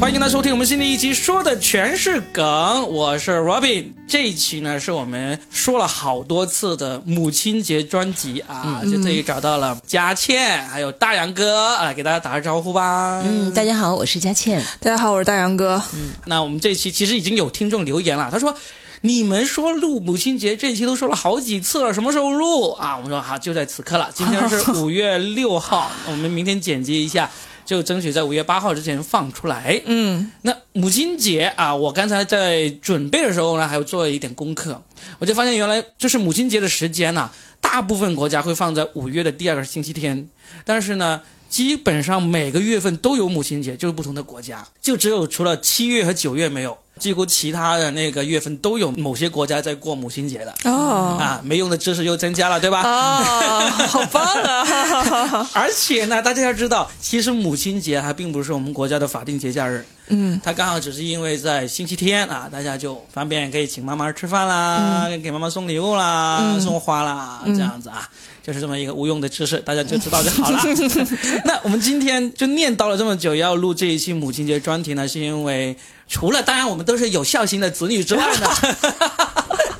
[0.00, 2.88] 欢迎大家收听我们新的一期，说的全是梗。
[2.88, 13.20] 我是 Robin，这一期呢是我们说了好多次的母亲节专辑啊，就这里找到了佳倩，还有大杨哥啊，给大家打个招呼吧。
[13.24, 14.64] 嗯，大家好，我是佳倩。
[14.80, 15.82] 大家好，我是大杨哥。
[15.92, 18.54] 嗯那我们这期其实已经有听众留言了，他说。
[19.00, 22.96] 你们说录母亲节这期都说了好几次了，什么时候录啊？
[22.96, 24.10] 我们说好，就在此刻了。
[24.12, 27.30] 今天是 五月六号，我们明天剪辑一下，
[27.68, 29.78] 就争取在五月八号之前放出来。
[29.84, 34.82] 嗯，那母亲节啊，我刚才在准备的时候呢，还有做了一点功课，
[35.18, 40.26] 我就发现原来就是母亲节的时间呢，大部分国家会放在五月的第二个星期天，
[40.64, 46.78] 但是呢，基本上每个月份都有母亲节，就是不同的国家，就只有除了七月和九月没有。
[46.98, 52.80] 几乎其他的那个月份都有某些国家在过母亲节的哦啊，没用的知识又增加了，对吧？
[52.82, 55.48] 啊， 好棒啊！
[55.54, 68.08] 而且呢，大家要知道，其实母亲节还并不是我们国家的法定节假日，嗯，他刚好只是因为在星期天啊，大家就方便可以请妈妈吃饭啦，给妈妈送礼物啦，送花啦，这样子啊，
[68.42, 70.60] 就是这么一个无用的知识，大家就知道就好了。
[71.44, 75.76] 那我们今天就念叨了这么久，要录这一期母亲节专题呢，是因为
[76.08, 78.46] 除了当然我们都是有孝心的子女之外呢。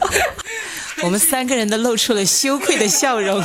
[1.05, 3.43] 我们三个人都露出了羞愧的笑容。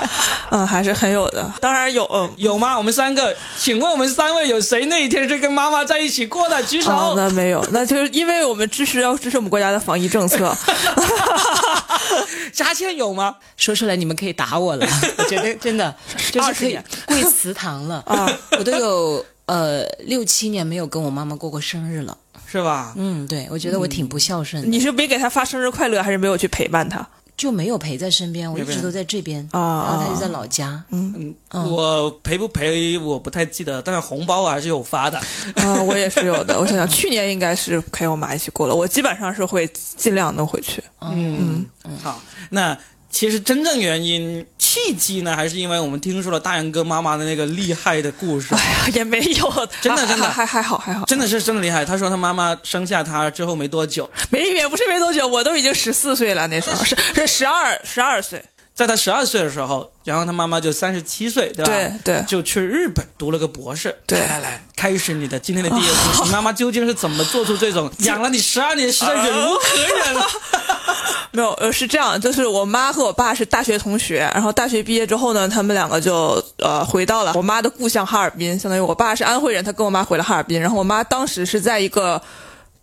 [0.50, 2.04] 嗯，还是很有的，当然有。
[2.12, 2.76] 嗯有吗？
[2.76, 6.62] 我们三个，请问我们三位有谁那一天是跟妈妈在一起过的？
[6.62, 6.90] 举手。
[6.90, 10.56] 哦，那没有，那就是因为我们支持要支持我们国家的防疫政策。
[12.52, 13.36] 佳倩有吗？
[13.56, 14.86] 说出来你们可以打我了，
[15.18, 15.94] 我觉得真的
[16.30, 18.30] 就是可以20年跪祠堂了啊！
[18.58, 22.16] 我都有呃六七年没有跟我妈妈过过生日了。
[22.48, 22.94] 是吧？
[22.96, 27.04] 嗯，对，我觉得我挺不孝顺的，你是没给她发生日快乐，还是没有去陪伴她？
[27.36, 30.82] 就没有陪在身边，我一直都在这边啊然后她就在老家。
[30.90, 35.18] 嗯，嗯我陪不陪我不太记得，但是红包我还是有发的。
[35.56, 36.58] 啊，我也是有的。
[36.58, 40.82] 我想想，去年应该是陪我妈一起过了，我基本上是会尽量能回去。
[41.00, 42.78] 嗯嗯，好，那
[43.10, 44.46] 其实真正原因
[44.76, 48.54] 契机呢，还是因为我们听说了大杨哥妈妈的那个厉害的故事。
[48.56, 51.82] 哎呀，也没有，真的真的还还还好还好，真的是真的厉害。
[51.82, 58.44] 他说他妈妈生下他之后没多久，没也不是没多久，我都已经十四岁了，那时候是是十二十二岁。
[58.76, 61.72] 在他十二岁的时候，然后他妈妈就三十七岁，对吧？
[61.72, 63.96] 对对就去日本读了个博士。
[64.06, 66.24] 对来来来，开始你的今天的第一个故事。
[66.24, 70.26] 你 妈妈究竟是怎么做出这种 养了你十二年，实在忍无可忍了？
[71.32, 82.20] 没有，呃，是这样，就是我妈和我爸是大学同学，然后大学毕业之后呢，他们两个就呃回到了我妈的故乡哈尔滨，相当于我爸是安徽人，他跟我妈回了哈尔滨，然后我妈当时是在一个。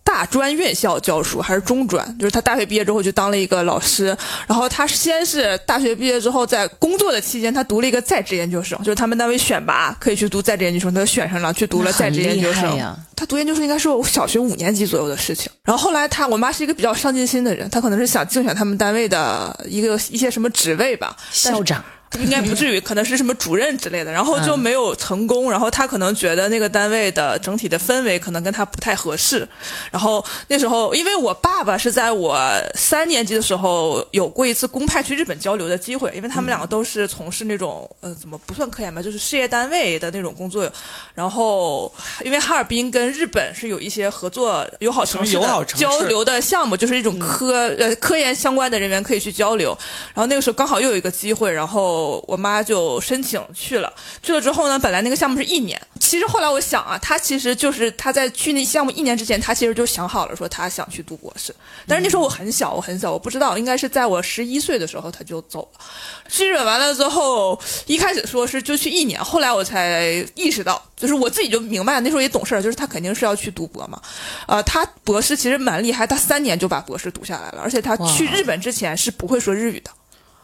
[0.04, 2.06] 大专院校教书还是中专？
[2.18, 4.16] 就是他大学毕业之后就当了一个老师，
[4.46, 12.96] 然后他先是大学毕业之后，在工作的期间，他读了一个在职研究生，就是他们单位选拔可以去读在职研究生，他就选上了，去读了在职研究生。
[13.16, 15.50] 他读研究生应该是我小学五年级左右的事情。
[15.64, 21.82] 然后后来他，我妈是一个比较上进心的人，她可能是想竞选他们单位的一个一些什么职位吧，校长，
[22.20, 25.50] 应该不至于，可能是什么主任之类的，然后就没有成功。
[25.50, 29.46] 然后他可能觉得那个单位的整体的氛围可能跟他不太合适。
[29.90, 32.38] 然后那时候，因为我爸爸是在我
[32.74, 40.70] 三年级的时候有过一次公派去日本交流的机会，因为他们两个都是从事那种呃怎么不算科研吧，就是事业单位的那种工作。
[41.14, 41.92] 然后
[42.24, 45.32] 因为哈尔滨跟日本是有一些合作友好城市
[45.76, 49.76] 交流的项目，就是一种科、呃科研相关的人员可以去交流。
[50.14, 53.92] 然后那个时候刚好又有一个机会，然后我妈就申请去了。
[54.22, 61.54] 去了之后呢，本来那个项目是一年，其实后来我想啊，他其实就是他在去那项目一年之前，他其实就想好了说他想去读博士。
[61.86, 65.80] 但是那时候我很小，我很小，我不知道，应该是在我十一岁的时候他就走了。
[66.28, 74.00] 去日本完了之后，一开始说是就去一年，后来我才意识到，就是我自己就明白，那时候也懂事儿，就是他肯定是要去读博嘛。
[74.46, 79.90] 呃，他博士其实蛮厉害，他三年就把博士读下来了，而且他去日本之前是不会说日语的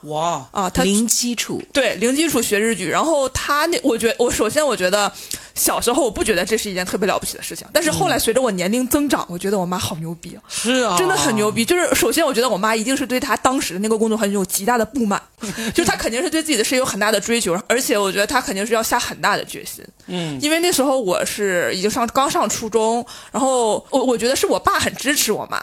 [0.03, 5.13] 哇，啊，他零基础，对零基础学日语，然后他那我觉得我首先我觉得
[5.55, 10.43] 小时候我不觉得这是一件特别了不起的事情，但是后来随着我年龄增长，我觉得我妈好牛逼啊。
[10.49, 11.65] 是啊，真的很牛逼。
[11.65, 15.21] 就是首先，我觉得我妈一定是对她当时的那个工作环境有极大的不满，
[15.75, 19.85] 就是她肯定是对自己的事业有很大的追求，而且我觉得她肯定是要下很大的决心。
[20.07, 25.63] 嗯，因为那时候我是已经上刚上初中，然后我我觉得是我爸很支持我妈，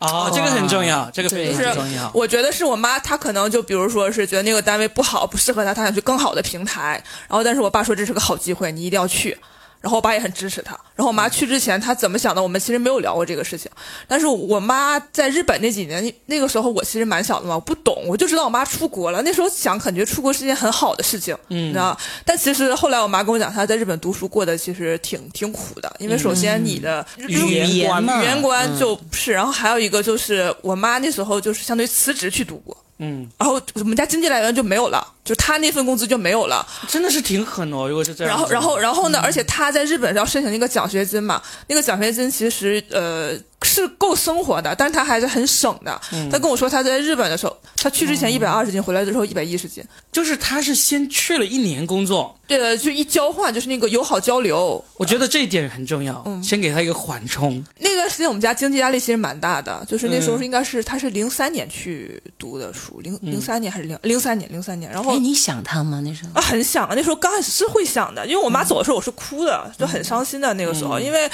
[0.00, 2.10] 哦，这个很重要，这个非就是常重要。
[2.14, 7.02] 我觉得是我妈，她可能就比如说是觉得那个单位不好，不适合她，她想去更好的平台。
[7.28, 9.36] 然后，但是我爸说这是个好机会，你一定要去。
[9.80, 10.72] 然后我爸也很支持他。
[10.94, 13.70] 然后我妈去之前，她怎么想的，我们其实没有聊过这个事情。
[14.06, 19.22] 但是我妈在日本那几年，那个时候我其实蛮小的嘛，我不懂，我就知道我妈出国了。
[19.22, 21.96] 那时候想，感觉出国是件很好的事情，嗯，你知道。
[22.24, 27.32] 但其实后来我妈跟我讲，她在日本读书过得其实挺挺苦的，因为首先你的语
[27.78, 32.76] 言观语言观就是，然后还有一个就是我妈那时候就是相当于辞职去读过。
[33.02, 37.88] 嗯，然后我们家经济来源就没有了，就他那份工资就没有了，真的是挺狠哦。
[37.88, 39.20] 如果是这样，然后，然后，然后呢？
[39.20, 43.38] 而且他在日本要申请那个奖学金嘛，那个奖学金其实呃。
[43.62, 46.00] 是够生活的，但是他还是很省的。
[46.32, 49.84] 他跟我说他在日本的时候，他去之前一百二十斤，回来的时候一百一十斤。
[50.10, 54.82] 就是他是先去了一年工作，对的，就一交换，就是那个友好交流。
[54.96, 57.62] 我觉得这一点很重要，先给他一个缓冲。
[57.78, 64.90] 那段时间我们家经济压力其实蛮大的，就是那时候应该是他是零三年去读的书，零零三年还是零零三年零三年。
[64.90, 66.00] 然后你想他吗？
[66.04, 66.94] 那时候啊，很想啊。
[66.96, 71.30] 那时候刚开始是会想的，因为我妈走的时候我是哭的，就很伤心的那个时候，因为。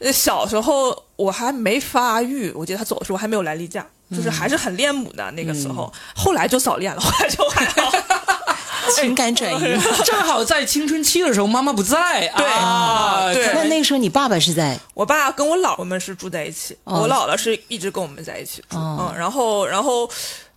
[0.00, 5.90] 呃，小时候我还没发育，我记得他走的时候还没有来例假，就是还是很恋母的那个时候。
[6.16, 7.92] 后来就早恋了，后来就还好
[8.96, 9.78] 情感转移。
[10.04, 12.28] 正好在青春期的时候，妈妈不在。
[12.36, 13.52] 对啊，对。
[13.54, 14.78] 那那个时候你爸爸是在？
[14.94, 18.76] 我爸跟我姥姥们是住在一起，我姥姥是一直跟我们在一起住。
[18.76, 20.10] 嗯，然后，然后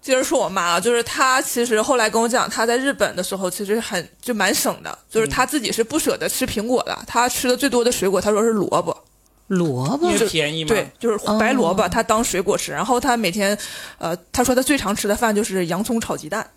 [0.07, 8.97] 接着说我妈，就是她其实后来跟我讲，她在日本的时候其实很就蛮省的，就是她自己是不舍得吃苹果的，她吃的最多的水果，她说是萝卜。
[9.47, 10.69] 萝卜便宜吗？
[10.69, 12.71] 对，就是白萝卜，她当水果吃。
[12.71, 13.57] 然后她每天，
[13.97, 16.49] 呃，她说她最常吃的饭就是洋葱炒鸡蛋，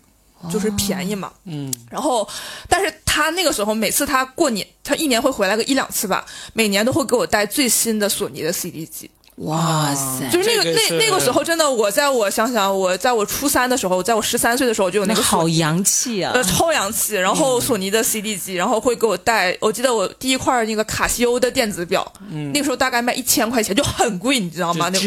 [0.49, 1.33] 就是便宜嘛。
[1.43, 1.73] 嗯。
[1.89, 2.25] 然后，
[2.69, 9.11] 但是她那个时候每次她过年，她一年会回来个一两次吧，每年都会给我带最新的索尼的 CD 机。
[9.41, 10.29] 哇塞！
[10.29, 17.15] 就是那个那那个时候，真的，我在我想想，我在我初三的时候，在我十三岁的时候就有那个好洋气啊，呃，超洋气。
[17.15, 19.57] 然后索尼的 CD 机，然后会给我带。
[19.59, 22.05] 我记得我第一块那个卡西欧的电子表，
[22.53, 24.89] 那个时候大概卖一千块钱，就很贵，你知道吗？
[24.93, 24.99] 那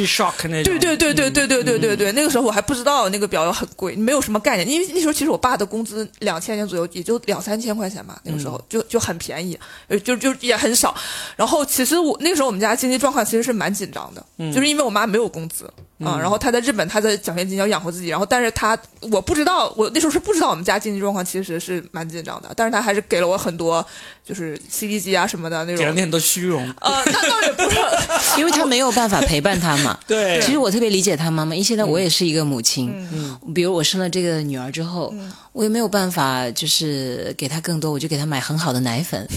[0.65, 4.69] 对对对对对对对对对，那个时候我还不知道那个表要很贵，没有什么概念。
[4.69, 10.93] 因为那时候其实我爸的工资两千年左右，也就两三千块钱吧，那个时候就就很便宜，呃，就就也很少。
[11.37, 15.05] 然后其实我那个时候我们家经济状况其实是蛮紧张的，就是因为我妈。
[15.15, 15.73] 没有工资
[16.03, 18.77] 啊，然后他在日本，他在奖学金要养活自己，然后但是他
[19.13, 23.85] 我不知道，我那时候是不知道我们家经济状况其实是蛮紧张的，但是他还是给了我很多，
[24.25, 26.63] 就是 CD 机啊什么的那种，给了你很多虚荣。
[26.81, 27.79] 呃，那倒也不是，
[28.41, 29.97] 因为他没有办法陪伴他嘛。
[30.07, 35.15] 对，其实我特别理解他妈妈，因为现在我也是一个母亲，嗯，比如我生了这个女儿之后，
[35.53, 39.29] 我也没有办法就是给她更多，我就给她买很好的奶粉。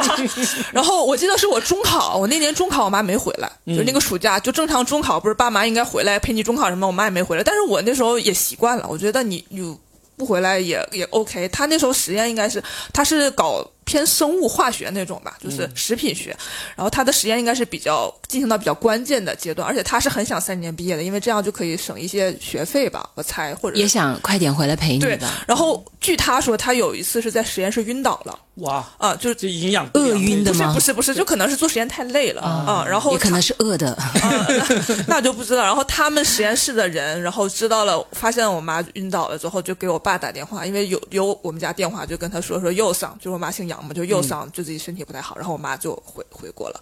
[0.72, 5.00] 然后我记得是我中考，我那年中考我妈没回来，就那个暑假就正常中。
[5.00, 6.86] 考不是爸妈应该回来陪你中考什么？
[6.86, 8.86] 我妈也没回来，但是我那时候也习惯了。
[8.88, 9.76] 我觉得你你
[10.16, 11.48] 不回来也也 OK。
[11.48, 16.30] 他那时候实验应该是他是搞偏生物化学那种吧，就是食品学。
[16.76, 25.28] 然后他的实验应该是比较进行到比较关键的阶段，而且他是很想三年毕业的，因为这样就可以省一些学费吧，我猜或者也想快点回来陪你的。
[25.44, 28.38] 然后据他说，他有一次是在实验室晕倒了。
[28.56, 30.74] 哇啊，就是这营养饿晕的吗？
[30.74, 33.96] 不是不是，就可能是做实验太累了啊，然后也可能是饿的，
[35.08, 35.62] 那就不知道。
[35.62, 46.80] 然后他们实验室的人，然后知道了，发现我妈晕倒了之后，就给我爸打电话，因为有有我们家电话，就跟他说说右桑，就是我妈姓杨嘛，就右桑就自己身体不太好，然后我妈就回回国了，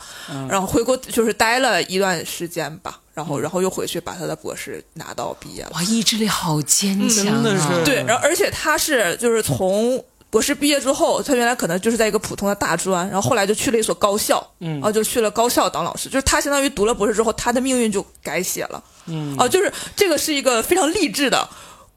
[0.49, 5.71] 然后回国就是待了一段时间吧，然后然后又回去把他的博士拿到毕业了。
[5.75, 7.83] 哇，意志力好坚强啊！
[7.85, 10.03] 对，然后而且他是就是从。
[10.31, 16.11] 博士毕业之后，他原来可能就是在一个普通的大专，然后后来就去了一所高校，嗯，然后就去了高校当老师。
[16.11, 21.49] 就是他相当于读了博士之后，他的命运就改写了，嗯，啊，就是这个是一个非常励志的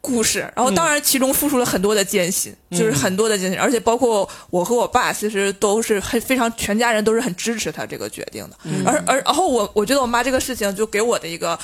[0.01, 0.39] 故事。
[0.55, 8.57] 然后当然其中付出了很多的艰辛，就是很多的艰辛，而且包括我和我爸，其实都是很非常全家人都是很支持他这个决定的。
[8.85, 11.57] 而而然后我我觉得我妈这个事情就给我的一个，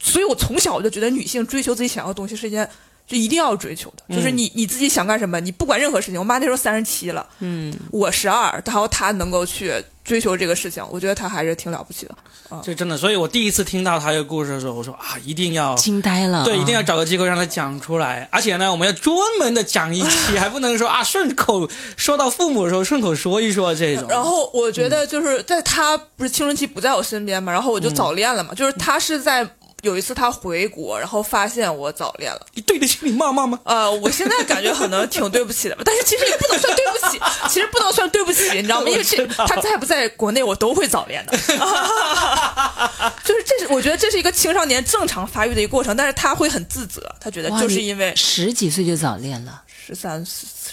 [0.00, 2.68] 所以我从小我就觉得女性追求自己想要的东西是一件。
[3.08, 6.20] 就一定要追求的，就是你你自己想干什么，你不管任何事情。
[6.20, 9.72] 我妈那时候三十七了，嗯，我十二，然后她能够去
[10.04, 12.14] 追求这个事情，我觉得她还是挺了不起的。
[12.62, 18.28] 这真的，所以我第一次听到她这个故事的时候，我说啊，一定要惊呆了，对，一定要找个机会让她讲出来。
[18.30, 24.06] 而且呢，我们要专门的讲一期， 还不能说啊顺口说到父母的时候顺口说一说这种。
[24.10, 29.48] 然后我觉得就是在她不是青春期不在我身边嘛，然后我就早恋了嘛，就是她是在。
[29.82, 32.46] 有一次他回国，然后发现我早恋了。
[32.54, 33.60] 你对得起你妈妈吗？
[33.64, 38.88] 呃，我现在感觉可能挺对不起的吧，但是其实也不能算对不起， 其实不能算对不起，你知道吗？
[38.90, 41.36] 因为这他在不在国内，我都会早恋的。
[43.24, 49.62] 就是这是我觉得这是一个青少年正常发育的一个过程，但是他会很自责，他觉得就是因为十几岁就早恋了。
[49.86, 50.22] 十三、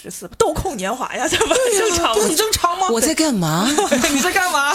[0.02, 2.34] 十四，豆蔻年华呀， 这不正常吗？
[2.36, 2.86] 正常吗？
[2.90, 3.68] 我在干嘛？
[4.12, 4.72] 你在干嘛？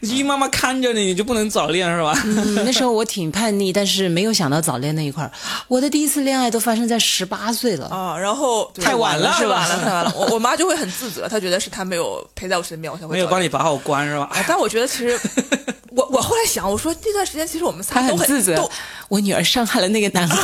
[0.00, 2.12] 姨妈妈看着你，你就不能早恋是吧？
[2.24, 5.30] 嗯，那时候我挺叛逆，但是没有想到早恋那一块儿。
[5.68, 7.86] 我的第一次恋爱都发生在十八岁了。
[7.88, 10.12] 啊，然后太晚了是吧太晚了，太晚了。
[10.16, 14.28] 我 我妈就会很自责，她觉得是她没有陪在我身边，我才会没有帮你把好关是吧？
[14.32, 15.18] 啊，但我觉得其实，
[15.90, 18.70] 我我后来想，我说那段时间其实我们他仨都很自责都，
[19.08, 20.36] 我女儿伤害了那个男孩。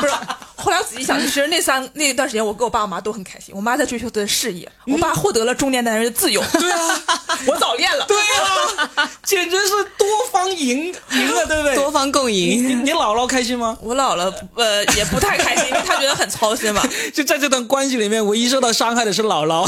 [0.00, 0.12] 不是。
[0.58, 3.54] 后来我仔细想，其实那三那段时间，我跟我爸我妈都很开心。
[3.54, 6.42] 我妈在追求的事业，我爸获得了中年男人的自由。
[6.58, 7.04] 对啊，
[7.46, 8.04] 我早恋了。
[8.04, 8.16] 对
[8.96, 11.76] 啊，简直是多方赢赢了，对不对？
[11.76, 12.84] 多方共赢。
[12.84, 13.78] 你姥姥开心吗？
[13.80, 16.82] 我姥姥呃也不太开心， 因为她觉得很操心嘛。
[17.14, 19.60] 就在这段关系里面，唯一受到伤害的是姥姥。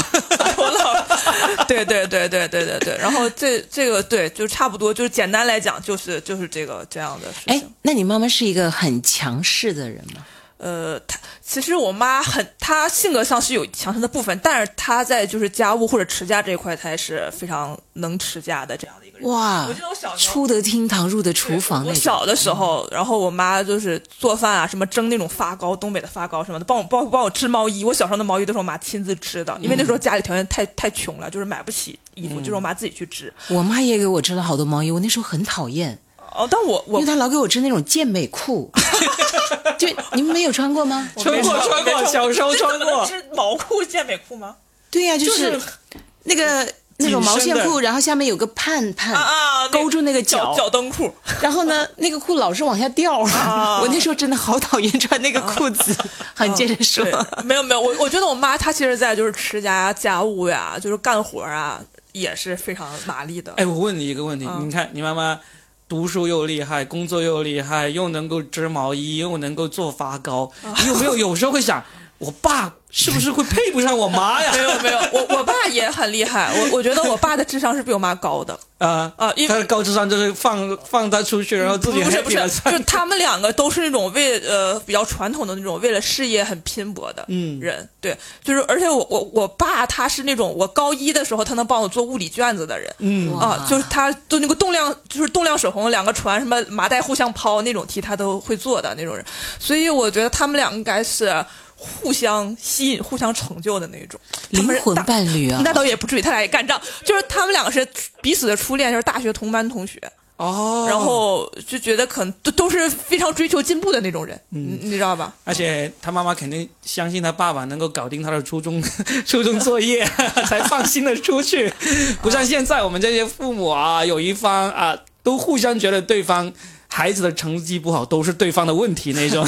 [0.57, 2.97] 我姥姥，对对对对对对对。
[2.97, 10.25] 然后这这个对，就差不多，就是简单来讲，就是就是这个这样的事哎情。，那你妈妈是一个很强势的人吗？
[10.59, 19.27] 呃，她其实我妈很，她性格上是有强势的部分，但是她在就是家务或者持家这一块，她也是非常能持家的这样的一个人。
[19.29, 21.85] 哇我记得我小时候出得厅堂，入得厨房。
[21.85, 27.83] 我小的时候，然后我妈就是做饭啊，什么蒸那种发糕，东北的发糕什么的，帮我帮我帮我织毛衣。
[27.85, 33.33] 我小时候的毛衣都是我妈亲自织的，因为那时候家里条件太 太穷了，就是买不起衣服，就是我妈自己去织。
[33.47, 35.97] 我妈也给我织了好多毛衣，我那时候很讨厌，
[36.35, 38.71] 哦，但我我因为他老给我织那种健美裤。
[39.77, 41.09] 就你们没有穿过吗？
[41.17, 43.05] 穿过穿过，小时候穿过。
[43.05, 44.55] 织毛裤、健美裤吗？
[44.91, 45.67] 对呀、就就是是
[46.23, 46.67] 那个
[46.97, 51.09] 那种毛线裤，然后下面有个盼盼啊啊，勾住那个脚脚，蹬裤。
[51.39, 53.21] 然后呢，那个裤老是往下掉。
[53.21, 55.95] 啊我那时候真的好讨厌穿那个裤子。
[56.35, 57.05] 好，你接着说。
[57.45, 61.79] 没有没有，我我觉得我妈她其实，在就是持家家务呀，就是干活啊，
[62.11, 63.53] 也是非常麻利的。
[63.55, 65.39] 哎，我问你一个问题，嗯你看你妈妈
[65.89, 70.51] 读书又厉害，工作又厉害，又能够织毛衣，又能够做发糕，
[70.83, 71.83] 你有没有有时候会想，
[72.19, 74.51] 我爸是不是会配不上我妈呀？
[74.53, 78.57] 没 有没有， 我我爸也很厉害，我我觉得我爸的智商是比我妈高的。
[78.79, 79.47] 啊啊，因为。
[79.49, 87.59] 他的高智商就是放放他出去，然后自己不是不是，就是他们两个都是那种为呃比较传统的那种为了事业很拼搏的嗯。
[87.59, 93.37] 人，对，就是而且我我我爸他是那种我高一的时候他能帮我做物理卷子的人，嗯。
[93.37, 99.23] 啊，就是他做那个动量，就是动量守恒两个船什么麻袋互相抛那种题，他都会做的那种人，
[99.59, 101.45] 所以我觉得他们俩应该是
[101.79, 104.19] 互相吸引、互相成就的那种。
[104.31, 105.61] 他灵魂们是大伴侣啊。
[105.63, 107.87] 那倒也不至于，他俩也干仗，就是他们两个是
[108.21, 109.99] 彼此的初恋，就是大学同班同学，
[110.37, 115.33] 哦，然后就觉得可能都都是非常追求进步的那种人，嗯，你知道吧？
[115.43, 118.81] 而且他妈妈肯定相信他爸爸能够搞定他的初中
[119.25, 120.05] 初中作业，
[120.47, 121.71] 才放心的出去，
[122.21, 126.51] 不像现在我们这些父母啊，有一方啊都互相觉得对方
[126.91, 129.47] 孩子的成绩不好都是对方的问题那种。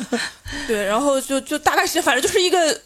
[0.68, 2.80] 对，然后就就大概是，反正就是一个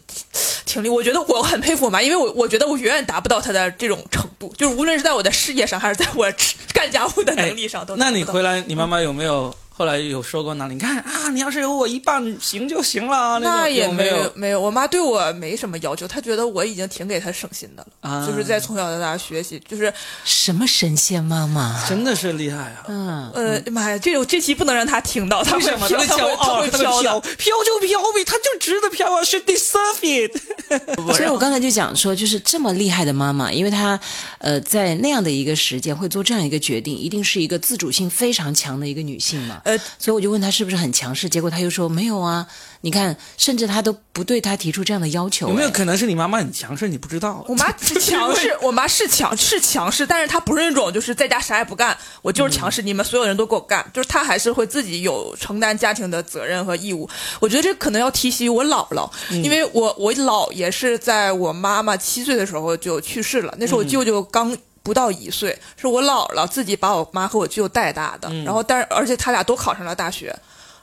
[0.65, 10.73] 挺厉，我觉得我很佩服我妈，因为我我觉得我远远达不到她的这种程度，就是无论是在我的事业上，还是在我吃干家务的能力上，都达那你回来，你妈妈有没有后来有说过哪里？
[10.73, 13.39] 你看啊，你要是有我一半行就行了。
[13.39, 19.91] 那也没有没有，我妈对我没什么要求，她觉得我已经挺给她省心的了，啊就是在从小到大学习，就是
[20.25, 21.81] 什么神仙妈妈？
[21.87, 22.83] 真的是厉害啊！
[22.89, 25.87] 嗯，呃妈呀，这种这期不能让她听到，她会为什么？
[25.87, 27.19] 飘，她会她，会飘飘，。
[27.21, 30.37] 飘就飘呗，她就值得飘啊，she deserve it。
[31.15, 33.97] 所以我刚才就讲说，就是这么厉害的妈妈，因为她
[34.39, 39.61] 呃在那样的一个时间会做这样一个决定，一定是一个自主性非常强的一个女性嘛。
[39.69, 42.47] 呃，所以我就问他是不是很强势，结果他又说没有啊。
[42.81, 45.49] 你看，甚至他都不对他提出这样的要求。
[45.49, 47.43] 有没有哎可能是你妈妈很强势，你不知道？
[47.49, 57.09] 我妈是 强势，我妈是强是强势，但是她不是那种就是在家啥也不干，我就是强势，你们所有人都给我干，就是她还是会自己有承担家庭的责任和义务。
[57.41, 59.09] 我觉得这可能要提携我姥姥，
[59.43, 64.57] 因为我我姥爷是在我妈妈七岁的时候就去世了，那时候我舅舅刚。
[64.83, 70.35] 不到一岁，是我姥姥自己把我妈和我舅带大的，然后但是而且他俩都考上了大学，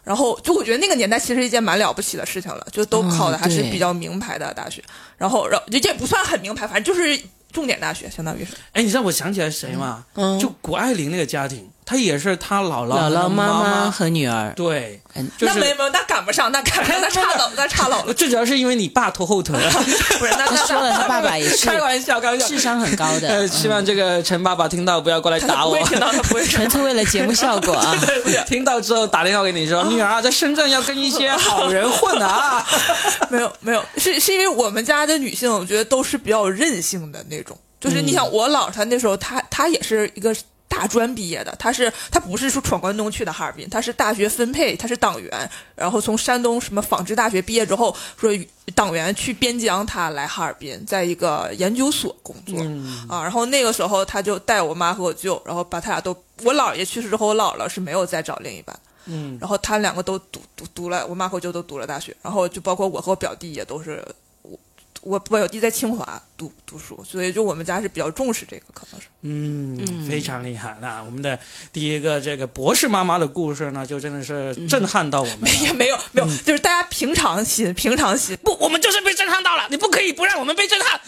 [0.04, 4.82] 然后就我觉得那个年代其实一件蛮了不起的事情了，就都考的还是比较名牌的大学，
[5.16, 7.20] 然后然后这也不算很名牌，反正就是
[7.52, 8.54] 重点大学，相当于是。
[8.72, 10.04] 哎，你知道我想起来谁吗？
[10.14, 18.12] 嗯就谷爱凌那个家庭，她也是他姥姥、姥姥、妈妈妈和女儿，对，嗯就是那没没有，那赶不上，那赶不上，那差老，那差老了。
[18.12, 19.56] 最主要是因为你爸拖后腿。
[20.18, 22.48] 不是，那那她说了，她爸爸也是开玩笑，开玩笑。
[22.48, 25.78] 智商很高的 呃，，希望这个陈爸爸听到不要过来打我。
[25.84, 27.96] 听到，他不会纯粹为了节目效果啊。
[28.48, 32.66] 听到之后打电话给你说，女儿啊，在深圳要跟一些好人混啊。
[33.30, 37.56] 没有没有，是是因为我们家的女性，我觉得都是比较任性的那种。
[37.80, 40.34] 就是你想，我姥她那时候，她她也是一个。
[40.68, 48.30] 大专毕业的，他是他不是说闯关东去的哈尔滨，他是大学分配，他是党员，然后从山东什么纺织大学毕业之后，说
[48.74, 52.58] 党员去边疆，他来哈尔滨，在一个研究所工作、
[53.08, 53.22] 啊。
[53.22, 58.78] 然后那个时候他就带我妈和我舅，然后把他俩都，我姥爷去世之后，我姥姥是没有再找另一半。
[59.06, 64.04] 嗯，然后他两个都读读读了，我妈和我舅都读了大学，然后就包括我和我表弟也都是，
[64.42, 64.58] 我
[65.02, 69.06] 我表弟在清华读读书，所以就我们家是比较重视这个，可能是。
[69.22, 70.76] 嗯，非常厉害。
[70.80, 71.38] 那我们的
[71.72, 75.48] 第一个这个博士妈妈的故事呢，就真的是震撼到我们了。
[75.62, 78.36] 也没有没有，就是大家平常心，平常心。
[78.42, 81.00] 不，我们就是被震撼到了，你不可以不让我们被震撼。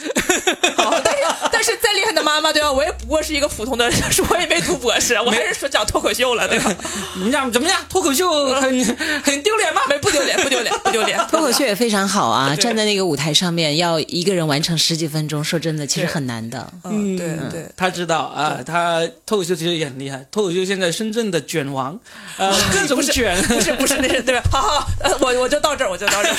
[0.77, 2.73] 好，但是 但是再厉害的妈妈，对吧？
[2.73, 3.85] 我也不过是一个普通的，
[4.31, 6.75] 我也没读博士，我还是说讲脱口秀了，对吧？
[7.17, 7.81] 你们讲怎么样？
[7.89, 8.85] 脱口秀很
[9.23, 9.83] 很丢脸吗？
[9.89, 11.19] 没不丢脸，不丢脸，不丢脸。
[11.31, 16.71] 脱口秀也非常好啊，站在那个舞台上面，要一个人完成十几分钟，说真的，其实很难的。
[16.85, 17.67] 嗯，对对。
[17.77, 20.25] 他知道啊，他脱口秀其实也很厉害。
[20.31, 21.99] 脱口秀现在深圳的卷王，
[22.37, 23.43] 呃， 各种卷。
[23.45, 24.43] 不是不是那是对吧？
[24.53, 26.35] 好好，呃，我我就到这儿，我就到这儿。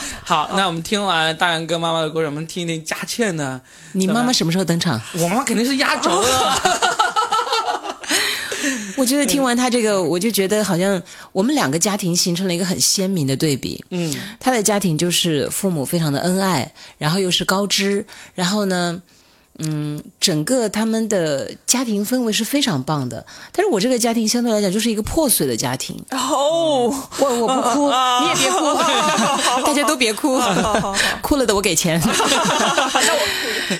[0.24, 3.60] 好，那我们听完大杨哥妈妈的故事，我们听一听佳倩呢。
[3.92, 5.00] 你妈妈什么时候登场？
[5.18, 6.28] 我妈妈肯定是压轴的。
[8.96, 13.84] 我觉得听完他这个，我就觉得好像我们两个家庭形成了一个很鲜明的对比。
[13.90, 19.02] 嗯，他的家庭就是父母非常的恩爱，然后又是高知，然后呢，
[19.58, 23.24] 嗯，整个他们的家庭氛围是非常棒的。
[23.52, 25.96] 但是我这个家庭相对来讲就是一个破碎的家庭。
[26.10, 27.90] 哦，我我不哭，
[28.22, 28.74] 你也别哭，
[29.64, 30.40] 大家都别哭，
[31.22, 32.00] 哭了的我给钱。
[32.04, 33.20] 那我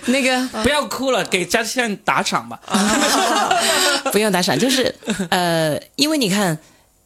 [0.06, 2.58] 那个不要哭了，给佳倩打赏吧。
[4.12, 4.94] 不用打赏，就是
[5.30, 6.58] 呃，因为你看，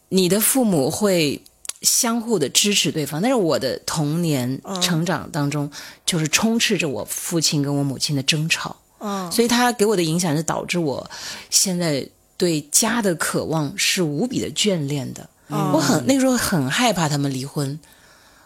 [0.09, 1.41] 你的父母会
[1.83, 5.71] 相互的支持对方，但是我的童年成长当中，
[6.05, 11.09] 就是充斥着我父亲跟我母亲的争吵，嗯所以他给我的影响是导致我
[11.51, 15.29] 现在对家的渴望是无比的眷恋的。
[15.73, 17.79] 我很那个时候很害怕他们离婚，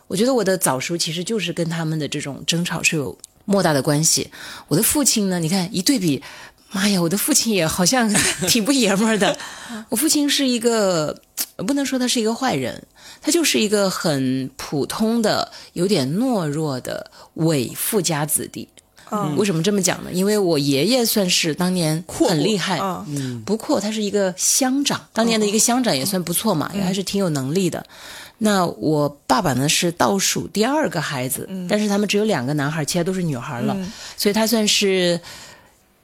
[0.07, 4.31] 我觉得我的早熟其实就是跟他们的这种争吵是有莫大的关系。
[4.69, 6.23] 我的父亲呢，你看一对比，
[6.73, 8.13] 妈呀，我的父亲也好像
[8.49, 9.37] 挺不爷们儿的。
[9.89, 11.17] 我父亲是一个，
[11.57, 12.83] 不能说他是一个坏人，
[13.21, 18.67] 他就是一个很普通的、有点懦弱的伪富家子弟。
[19.15, 20.11] 嗯为什么这么讲呢？
[20.11, 27.85] 因为我爷爷算是当年很厉害，嗯不阔，他是一个乡长，当年的一个乡长也算不错嘛，也还是挺有能力的。
[28.39, 33.77] 那我爸爸呢是倒数第二个孩子，但是他们只有两个男孩，其他都是女孩了，
[34.17, 35.21] 所以他算是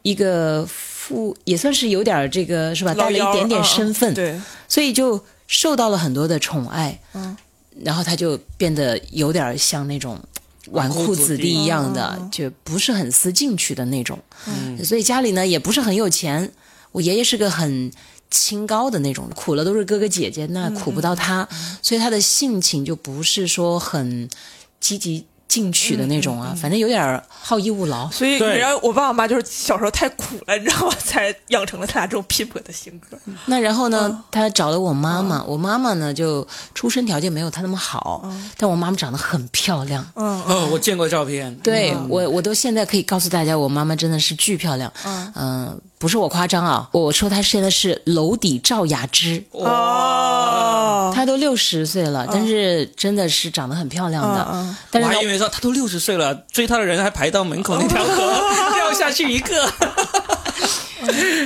[0.02, 7.36] 一个富，也算是有点儿这个是吧，带了一点点身份，对，所以就受到了很多的宠爱，嗯，
[7.82, 10.18] 然后他就变得有点像那种
[10.72, 16.52] 纨绔子弟一样的，就不是很思进取的那种，嗯，所以家里呢也不是很有钱，
[16.92, 17.90] 我爷爷是个很。
[18.30, 21.48] 清高的那种，苦了都是哥哥姐姐，那苦不到他，
[21.80, 24.28] 所以他的性情就不是说很
[24.78, 28.10] 积极进取的那种啊，反正有点儿好逸恶劳。
[28.10, 30.94] 所以你对知道我爸我妈就是小时候太苦了，你知道吗？
[30.98, 33.18] 才养成了他俩这种拼搏的性格。
[33.46, 40.06] 那然后呢，他找了我妈妈，我妈妈呢就出身条件没有他那么好，但我妈妈长得很漂亮。
[40.14, 41.54] 嗯哦，我见过照片。
[41.56, 44.92] 对我，我都现在可以告诉大家，我妈妈真的是巨漂亮。
[45.34, 54.76] 嗯、不是我夸张啊，我说他现在是楼底赵雅芝，哦，她都六十岁了，但是真的是长得很漂亮的。
[54.92, 58.40] 我还以为说他都六十岁了，追他的人还排到门口那条河，
[58.74, 59.70] 掉下去一个。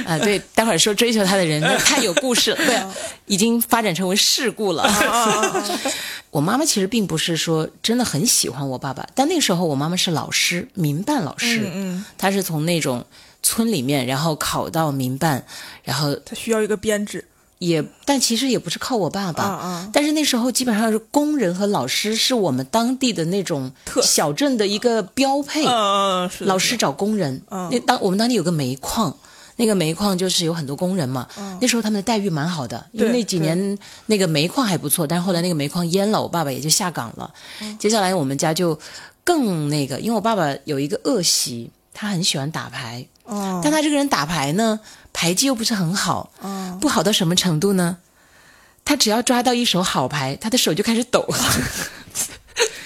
[0.07, 2.83] 啊，对，待会儿说追求她的人 太有故事了，对，
[3.27, 4.83] 已经发展成为事故了。
[6.31, 13.05] 我妈妈其实并不是说真的很喜欢我爸爸，但那个时候我妈妈是老师，民办老师，嗯，她是从那种
[13.43, 15.45] 村里面，然后考到民办，
[15.83, 17.25] 然后他需要一个编制。
[17.59, 23.71] 也，但其实也不是靠我爸爸，啊啊但是那时候基本上是工人和老师是我们当地的那种
[24.03, 25.65] 小镇的一个标配，
[26.41, 27.41] 老师找工人。
[27.51, 29.17] 嗯那当我们当地有个煤矿，
[29.55, 31.29] 那个煤矿就是有很多工人嘛。
[31.61, 37.33] 那时候他们的待遇蛮好的，因为那几年那个煤矿还不错，但是后来那个煤矿淹了，我爸爸也就下岗了。
[37.61, 38.77] 嗯接下来我们家就
[39.23, 44.81] 更那个，因为我爸爸有一个恶习，他很喜欢打牌，哦但他这个人打牌呢，
[45.13, 46.31] 牌技又不是很好，
[46.81, 47.99] 不好到什么程度呢？
[48.85, 51.25] 他只要抓到一手好牌，他的手就开始抖。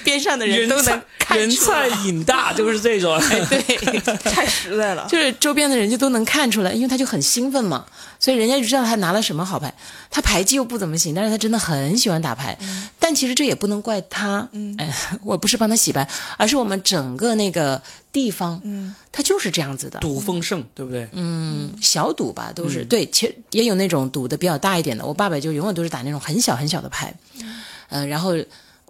[0.07, 2.05] 边上的人人都能看出来菜。
[2.07, 3.21] 瘾大， 就是这种。
[3.51, 3.61] 对，
[4.31, 5.07] 太实在了。
[5.11, 7.85] 就是周边的人就都能看出来，因为他就很兴奋嘛，
[8.21, 9.75] 所以人家就知道他拿了什么好牌。
[10.09, 12.57] 他牌技又不怎么行，但是他真的很喜欢打牌。
[12.99, 14.89] 但其实这也不能怪他，嗯，哎，
[15.23, 21.09] 我不是帮他洗白，而是我们整个那个地方，嗯，他就是这样子的，赌丰盛，对不对？
[21.13, 25.05] 嗯，小赌吧，都是、对，其实也有那种赌的比较大一点的。
[25.05, 27.13] 我爸爸就永远都是打那种很小很小的牌，
[27.89, 28.33] 嗯、然后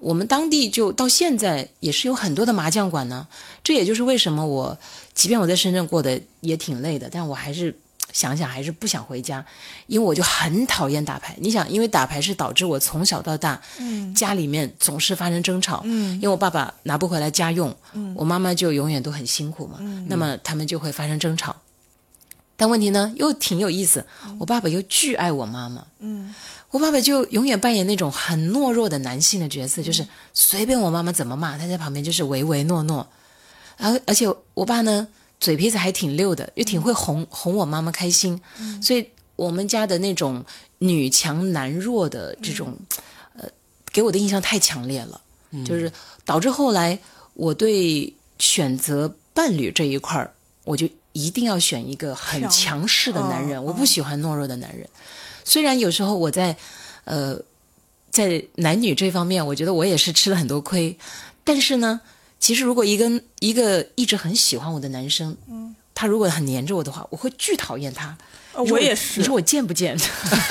[0.00, 3.26] 我们当地就到现在也是有很多的麻将馆呢。
[3.64, 4.78] 这也就是为什么我，
[5.14, 7.74] 即便我在深圳过得也挺累的，但我还是
[8.12, 9.44] 想想还是不想回家，
[9.86, 11.36] 因为我就很讨厌打牌。
[11.40, 21.56] 你想，因为打牌是导致我从小到大，嗯，家里面总是发生争吵，嗯，因为我爸爸拿不回来家用，嗯，我妈妈就永远都很辛苦嘛，嗯，那么他们就会发生争吵。
[22.58, 24.06] 但问题呢，又挺有意思。
[24.38, 26.34] 我爸爸又巨爱我妈妈，嗯，
[26.76, 33.08] 我爸爸就永远扮演那种很懦弱的男性的角色，就是随便我妈妈怎么骂，他在旁边就是唯唯诺诺。
[33.78, 35.08] 然后，而且我爸呢，
[35.40, 38.38] 嘴皮子还挺溜的，又挺会哄哄我妈妈开心，
[38.82, 40.44] 所以我们家的那种
[40.80, 42.76] 女强男弱的这种，
[43.38, 43.48] 呃，
[43.90, 45.18] 给我的印象太强烈了，
[45.64, 45.90] 就是
[46.26, 46.98] 导致后来
[47.32, 50.30] 我对选择伴侣这一块儿，
[50.64, 54.86] 我就一定要选一个很强强势的男人，嗯我不喜欢懦弱的男人。
[55.46, 56.56] 虽然有时候我在，
[57.04, 57.38] 呃，
[58.10, 60.98] 在男女这方面，我觉得我也是吃了很多亏，
[61.44, 62.00] 但是呢，
[62.40, 68.14] 其实如果一个一个一直很喜欢我的男生，嗯，他如果很黏着我的话，我会巨讨厌他。
[68.70, 69.96] 我也是你，说我贱不贱？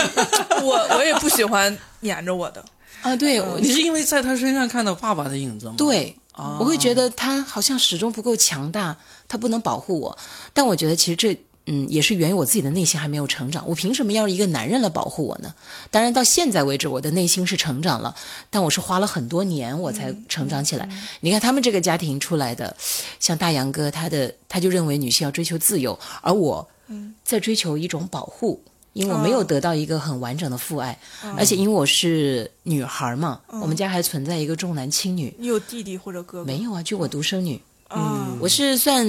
[0.63, 2.63] 我我也不喜欢黏着我的。
[3.01, 5.75] 啊，对，我你是因为在他身上看到爸爸的影子吗？
[5.77, 8.95] 对，啊，我会觉得他好像始终不够强大，
[9.27, 10.17] 他不能保护我。
[10.53, 11.35] 但我觉得其实这，
[11.67, 13.67] 嗯，也是源于我自己的内心还没有成长。
[13.67, 15.53] 我凭什么要一个男人来保护我呢？
[15.91, 18.15] 当然，到现在为止，我的内心是成长了，
[18.49, 20.89] 但我是花了很多年我才成长起来。
[21.21, 22.75] 你看他们这个家庭出来的，
[23.19, 26.67] 像大杨哥，他的他就认为女性要追求自由，而我
[27.23, 28.61] 在追求一种保护。
[28.93, 30.97] 因为我没有得到一个很完整的父爱，
[31.35, 36.45] 而且因为我是女孩嘛，我们家还存在一个重男轻女，你有弟弟或者哥哥？
[36.45, 39.05] 没有啊，就我独生女，嗯，我是算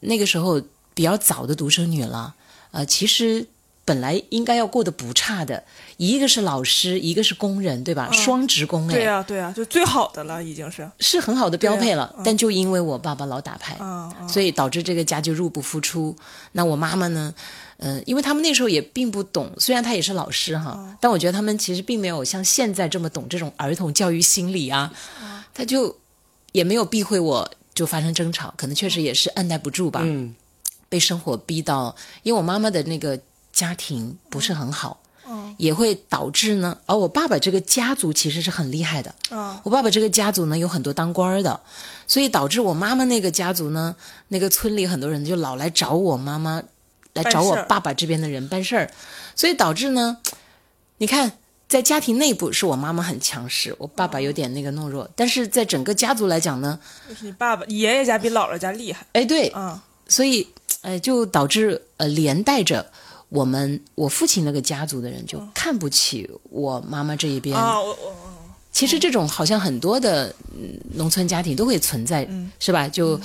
[0.00, 0.60] 那个时候
[1.00, 2.34] 比较早的独生女了。
[2.72, 3.46] 呃，其实
[3.86, 5.64] 本来应该要过得不差的，
[5.96, 8.10] 一个是老师，一个是工人，对吧？
[8.12, 10.86] 双职工哎，对呀、对呀、就最好的了，已经是。
[10.98, 12.14] 是很好的标配了。
[12.22, 13.78] 但就因为我爸爸老打牌，
[14.28, 16.14] 所以导致这个家就入不敷出。
[16.52, 17.32] 那我妈妈呢？
[17.78, 24.92] 嗯、因为他们那时候也并不懂，虽然她也是老师哈，嗯但我觉得他们其实并没有像现在这么懂这种儿童教育心理啊。
[25.22, 25.96] 嗯他就
[26.52, 30.02] 也没有避讳我，就发生争吵，可能确实也是按耐不住吧。
[30.04, 30.34] 嗯，
[30.90, 33.18] 被生活逼到，因为我妈妈的那个
[33.50, 36.76] 家庭不是很好，嗯也会导致呢。
[36.84, 41.58] 而我爸爸这个家族其实是很厉害的，啊我爸爸这个家族呢有很多当官的，
[42.06, 43.96] 所以导致我妈妈那个家族呢，
[44.28, 46.62] 那个村里很多人就老来找我妈妈，
[47.14, 48.90] 来找我爸爸这边的人办事儿，
[49.34, 50.18] 所以导致呢，
[50.98, 51.32] 你看。
[51.70, 56.76] 在家庭内部是我妈妈很强势，我爸爸有点那个懦弱，但是在整个家族来讲呢，
[57.08, 59.06] 就是你爸爸、你爷爷家比姥姥家厉害。
[59.12, 60.46] 哎，对，嗯所以，
[60.82, 62.84] 呃，就导致呃连带着
[63.30, 67.56] 我们我父亲那个家族的人就看不起我妈妈这一边。
[67.56, 68.14] 啊，我我
[68.70, 72.86] 其实这种好像很多的、嗯、农村家庭都会存在，嗯是吧？
[72.86, 73.18] 就、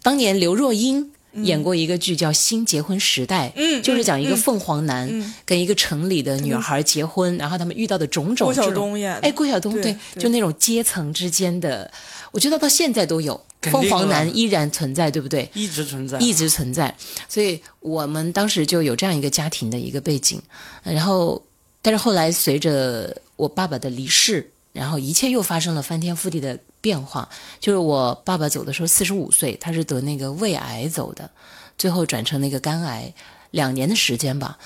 [0.00, 1.10] 当年刘若英。
[1.38, 11.90] 演过一个剧叫《新结婚时代》，嗯就是讲一个嗯凤凰男嗯跟一个城里的女孩结婚，然后他们遇到的种种郭晓东演哎，郭晓东对就那种阶层之间的，
[12.34, 15.48] 我觉得到现在都有，凤凰男依然存在，对不对？
[15.54, 16.92] 一直存在，一直存在，
[17.28, 20.42] 所以我们当时就有这样一个家庭的一个背景，
[20.82, 21.40] 然后，
[21.80, 27.28] 但是后来随着我爸爸的离世，然后一切又发生了翻天覆地的变化。
[27.60, 31.30] 就是我爸爸走的时候四十五岁，他是得那个胃癌走的，
[31.78, 33.14] 最后转成那个肝癌，
[33.52, 34.58] 两年的时间吧。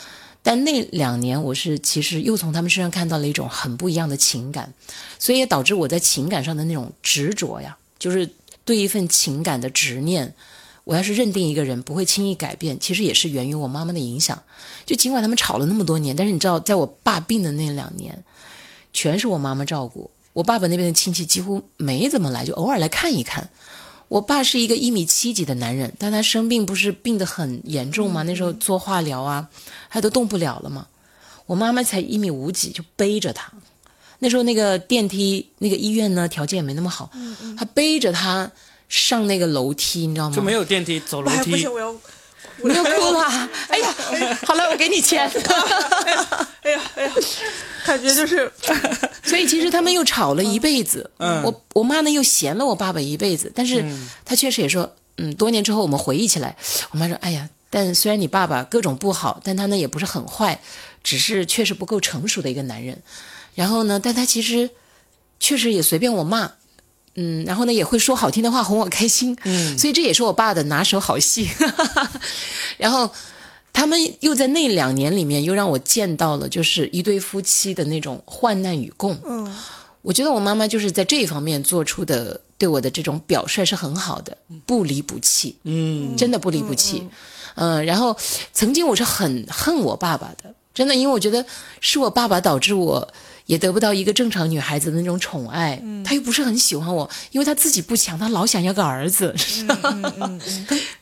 [0.43, 4.73] 但那两年，我是其实又从他们身上看到了一种很不一样的情感，
[5.19, 8.31] 所以也导致我在情感上的那种执着呀，就是
[8.65, 10.35] 对一份情感的执念。
[10.85, 14.43] 我要是认定一个人不会轻易改变，其实也是源于我妈妈的影响。
[14.87, 18.25] 就尽管他们吵了那么多年，但是你知道，在我爸病的那两年，
[18.95, 20.11] 全是我妈妈照顾。
[20.33, 23.51] 我爸爸那边的亲戚几乎没怎么来，就偶尔来看一看。
[24.09, 28.23] 我爸是一个一米七几的男人，但他生病不是病得很严重吗？
[28.23, 29.49] 那时候做化疗啊，
[29.91, 30.87] 他都动不了了嘛。
[31.47, 33.53] 我妈妈才一米五几，就背着他。
[34.21, 37.11] 那时候那个电梯，那个医院呢条件也没那么好，
[37.57, 38.51] 他背着他
[38.89, 40.35] 上那个楼梯，你知道吗？
[40.35, 41.95] 就没有电梯，走楼梯不行，，我要
[42.61, 43.95] 不要哭了， 哎呀，
[44.47, 45.29] 好了，我给你钱。
[46.63, 47.13] 哎呀哎呀，
[47.87, 48.51] 感觉就是
[49.25, 51.11] 所以其实他们又吵了一辈子。
[51.19, 53.85] 嗯我我妈呢又嫌了我爸爸一辈子，但是
[54.25, 56.57] 她确实也说，嗯，多年之后我们回忆起来，
[56.91, 60.61] 我妈说，哎呀，但虽然你爸爸各种不好，但他呢也不是很坏，
[61.03, 63.03] 只是确实不够成熟的一个男人。
[63.55, 64.71] 然后呢，但他其实
[65.41, 66.53] 确实也随便我骂。
[67.21, 71.49] 嗯，然后呢，也会说好听的话哄我开心，嗯， 所以这也是我爸的拿手好戏。
[72.79, 73.11] 然后
[73.73, 79.19] 他们又在那两年里面又让我见到了，就是一对夫妻的那种患难与共。
[79.27, 79.53] 嗯，
[80.03, 87.07] 我觉得我妈妈就是在这一方面做出的对我的这种表率是很好的，不离不弃，嗯，真的不离不弃。
[87.61, 88.17] 嗯、然后
[88.53, 91.45] 曾经我是很恨我爸爸的，真的，因为我觉得
[91.81, 93.13] 是我爸爸导致我
[93.49, 95.83] 也得不到一个正常女孩子的那种宠爱。
[96.05, 99.35] 他又不是很喜欢我，因为他自己不强，他老想要个儿子。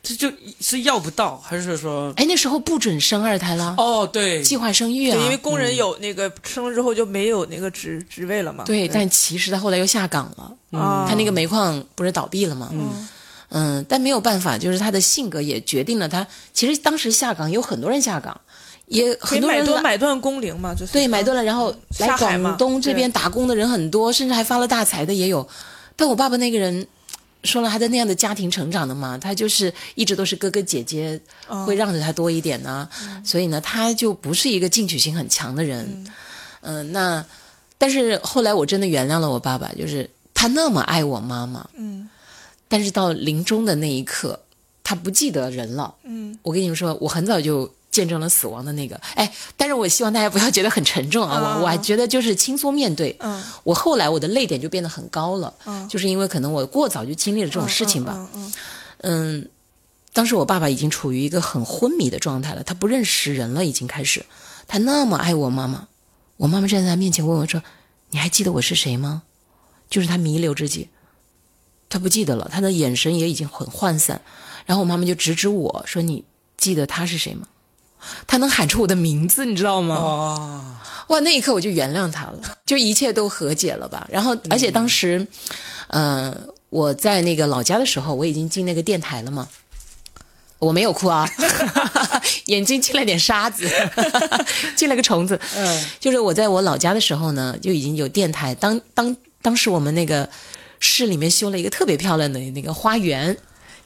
[0.03, 2.13] 这 就是要不到，还是说？
[2.17, 5.25] 哎，那时候不准生二胎了，哦，对，计划生育啊对，。
[5.25, 8.63] 因为工人有那个生了之后就没有那个职职位了嘛。
[8.65, 12.71] 对，但其实他后来又下岗了，啊，他那个煤矿不是倒闭了吗？
[12.73, 13.09] 嗯
[13.49, 16.27] 嗯，但没有办法，就是他的性格也决定了他。
[16.53, 18.41] 其实当时下岗有很多人下岗，
[18.87, 25.47] 也很多人买断买断工龄嘛，就是对买断了，然后来广东这边打工的人很多，甚至还发了大财的也有。
[25.97, 26.87] 但我爸爸那个人，
[27.43, 32.89] 说了他在那样的家庭成长的嘛，他就是一直都是哥哥姐姐哦会让着他多一点呢，
[33.25, 36.05] 所以呢，他就不是一个进取心很强的人。
[36.61, 37.25] 嗯、那
[37.79, 42.09] 但是后来我真的原谅了我爸爸，就是他那么爱我妈妈，嗯
[42.69, 44.41] 但是到临终的那一刻，
[44.83, 45.95] 他不记得人了。
[46.05, 53.17] 嗯我跟你们说，我很早就见证了死亡的那个，哎，但是我希望大家不要觉得很沉重啊，啊我我还觉得就是轻松面对。
[53.21, 58.13] 嗯我后来我的泪点就变得很高了，嗯就是因为可能我过早就经历了这种事情吧。
[58.17, 58.53] 嗯嗯
[58.99, 59.49] 嗯，
[60.13, 64.27] 当时我爸爸已经处于一个很昏迷的状态了，他不认识人了，已经开始。
[64.69, 65.89] 他那么爱我妈妈，
[66.37, 67.63] 我妈妈站在他面前问我说
[68.11, 69.23] ：“你还记得我是谁吗？”
[69.89, 70.89] 就是他弥留之际，
[71.89, 74.21] 他不记得了，他的眼神也已经很涣散。
[74.67, 76.25] 然后我妈妈就指指我说：“你
[76.57, 77.47] 记得他是谁吗？”
[78.27, 79.95] 他能喊出我的名字，你知道吗？
[79.97, 80.65] 哦，
[81.09, 84.07] 哇，那一刻我就原谅他了，就一切都和解了吧。
[84.11, 85.27] 然后，而且当时，
[85.89, 86.37] 呃，
[86.71, 89.49] 我在那个老家的时候，我已经进那个电台了嘛，
[90.59, 91.29] 我没有哭啊，
[92.47, 93.69] 眼睛进了点沙子，
[94.77, 95.39] 进了个虫子。
[95.55, 98.55] 嗯，就是我在我老家的时候呢，就已经有电台。
[98.55, 100.29] 当当当时我们那个
[100.81, 103.37] 市里面修了一个特别漂亮的那个花园，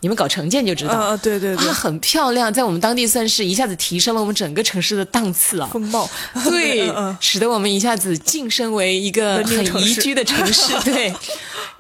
[0.01, 0.95] 你们搞城建就知道。
[0.95, 5.69] 啊，对对对啊，，很漂亮，在我们当地算是一下子提升了我们整个城市的档次啊。
[5.73, 6.09] 风貌，
[6.45, 10.73] 对 使得我们一下子晋升为一个很宜居的城市。
[10.85, 11.15] 对，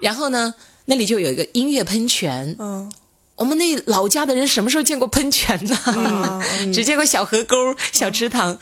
[0.00, 0.54] 然后呢，
[0.84, 2.56] 那里就有一个音乐喷泉。
[2.58, 2.90] 嗯
[3.36, 5.78] 我们那老家的人什么时候见过喷泉呢？
[5.86, 7.56] 嗯只见过小河沟、
[7.90, 8.58] 小池塘。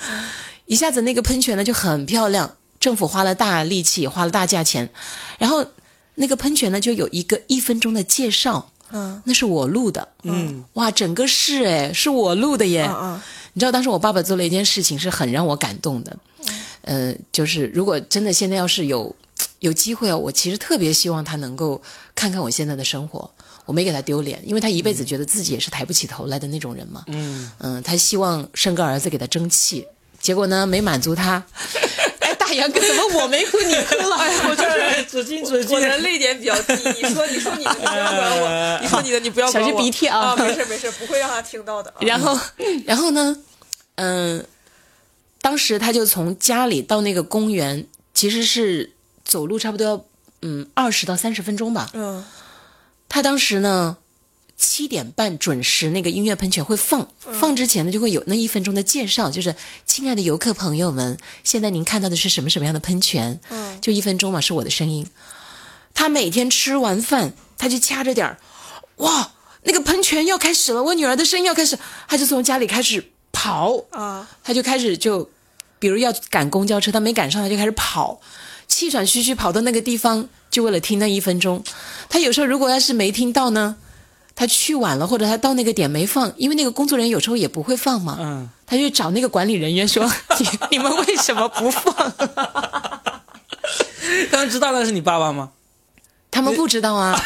[0.66, 4.88] 一下子那个喷泉呢就很漂亮，政府花了大力气，花了大价钱，
[5.37, 5.66] 然后
[6.14, 9.20] 那个喷泉呢就有一个一分钟的介绍，嗯。
[9.24, 10.09] 那是我录的。
[10.22, 12.85] 嗯，哇，整个是哎是我录的耶。
[12.87, 13.20] 嗯嗯。
[13.55, 16.16] 你知道当时我爸爸做了一件事情是很让我感动的，
[16.83, 19.14] 呃，就是如果真的现在要是有
[19.59, 21.83] 有机会啊，我其实特别希望他能够
[22.14, 23.29] 看看我现在的生活，
[23.64, 27.51] 我没给他丢脸，因为他一辈子觉得自己也是抬不起头来的那种人嘛，嗯。
[27.59, 29.85] 嗯，他希望生个儿子给他争气，
[30.20, 31.42] 结果呢没满足他，
[31.74, 32.08] 哎，
[32.48, 34.16] 大杨哥怎么我没哭你哭了？
[34.24, 39.68] 哎，我就是纸巾纸巾我，的泪点比较低，你说你说你的，你不要管我，你说你的，你不要管我。
[39.68, 40.37] 小心鼻涕啊啊！
[40.37, 41.90] 没事没事，不会让他听到的。
[41.90, 42.38] 啊然后，
[42.87, 43.37] 然后呢，
[43.96, 44.46] 嗯、
[45.42, 50.04] 当时他就从家里到那个公园，其实是走路差不多要
[50.40, 51.90] 嗯二十到三十分钟吧。
[51.92, 52.24] 嗯
[53.11, 53.96] 他当时呢
[54.59, 59.55] 七点半准时那个音乐喷泉会放，放之前呢就会有那一分钟的介绍，就是
[59.87, 63.38] 亲爱的游客朋友们，现在您看到的是什么什么样的喷泉？
[63.51, 65.07] 嗯就一分钟嘛，是我的声音。
[65.94, 68.38] 他每天吃完饭，他就掐着点儿，
[68.97, 75.31] 哇，那个喷泉要开始了，我女儿的声音要开始，他就从家里开始跑，啊他就开始就，
[75.79, 78.21] 比如要赶公交车，他没赶上，他就开始跑，
[78.66, 81.62] 气喘吁吁跑到那个地方，就为了听那一分钟。
[82.09, 83.77] 他有时候如果要是没听到呢，
[84.38, 91.92] 他去晚了，或者他到那个点没放，因为那个工作人员有时候也不会放嘛，嗯，他就找那个管理人员说：“你你们为什么不放？”
[94.31, 95.51] 他们知道那是你爸爸吗？
[96.31, 97.20] 他们不知道啊，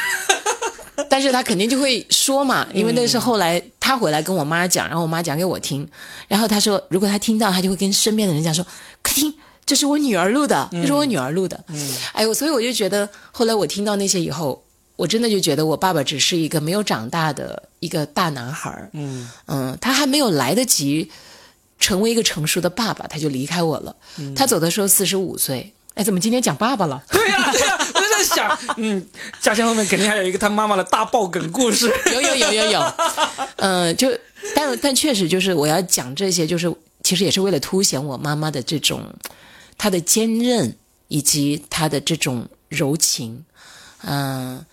[1.11, 5.87] 但是他肯定就会说嘛，因为那是后来他回来跟我妈讲，然后我妈讲给我听，
[6.29, 8.64] 然后他说如果他听到，他就会跟身边的人讲说，
[9.03, 9.35] 快听，
[9.66, 11.62] 这是我女儿录的，这是我女儿录的。
[11.68, 14.64] 嗯，哎呦，所以我就觉得后来我听到那些以后，
[14.96, 18.90] 我真的就觉得我爸爸只是一个没有长大的一个大男孩儿。
[18.92, 21.11] 嗯嗯，他还没有来得及
[21.78, 23.96] 成为一个成熟的爸爸，他就离开我了。
[24.37, 25.72] 他走的时候四十五岁。
[25.94, 27.02] 哎，怎么今天讲爸爸了？
[27.11, 29.07] 对呀、对呀、我就在想，嗯，
[29.42, 31.87] 家乡后面肯定还有一个他妈妈的大爆梗故事。
[32.14, 32.94] 有有有有有，
[33.57, 34.09] 嗯、就
[34.57, 39.02] 但但确实就是我要讲这些，就是其实也是为了凸显我妈妈的这种
[39.76, 40.74] 她的坚韧
[41.09, 43.44] 以及她的这种柔情。
[44.05, 44.64] 嗯、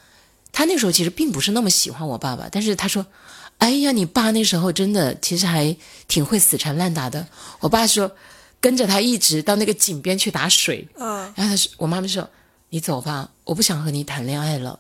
[0.60, 3.06] 她那时候其实并不是那么喜欢我爸爸，但是他说
[3.60, 5.74] ：“哎呀，你爸那时候真的其实还
[6.10, 7.26] 挺会死缠烂打的。”
[7.62, 8.12] 我爸说
[8.60, 12.30] 跟着他一直到那个井边去打水，嗯，然后他说，我妈妈说
[12.72, 14.78] ：“你走吧，我不想和你谈恋爱了。”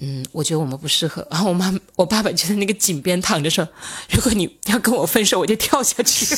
[0.00, 1.26] 嗯，我觉得我们不适合。
[1.30, 3.66] 然后我妈，我爸爸就在那个井边躺着说
[4.10, 6.36] ：“如果你要跟我分手，我就跳下去。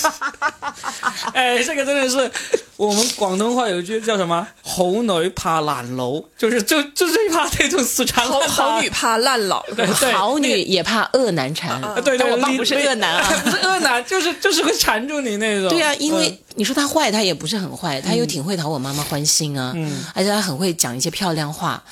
[1.32, 2.30] 哎，这个真的是
[2.76, 8.54] 我们广东话有一句叫什么“好女怕烂楼”，就是就就最怕这种死缠好烂打。
[8.54, 11.82] 好女怕烂老，对对好女也怕恶男缠。
[11.82, 13.40] 啊对对，我爸不是恶男啊。
[13.42, 15.70] 不是恶男， 就是就是会缠住你那种。
[15.70, 21.82] 对啊，因为嗯你说他坏，他也不是很坏，他又挺会讨我妈妈欢心啊，嗯而且他很会讲一些漂亮话。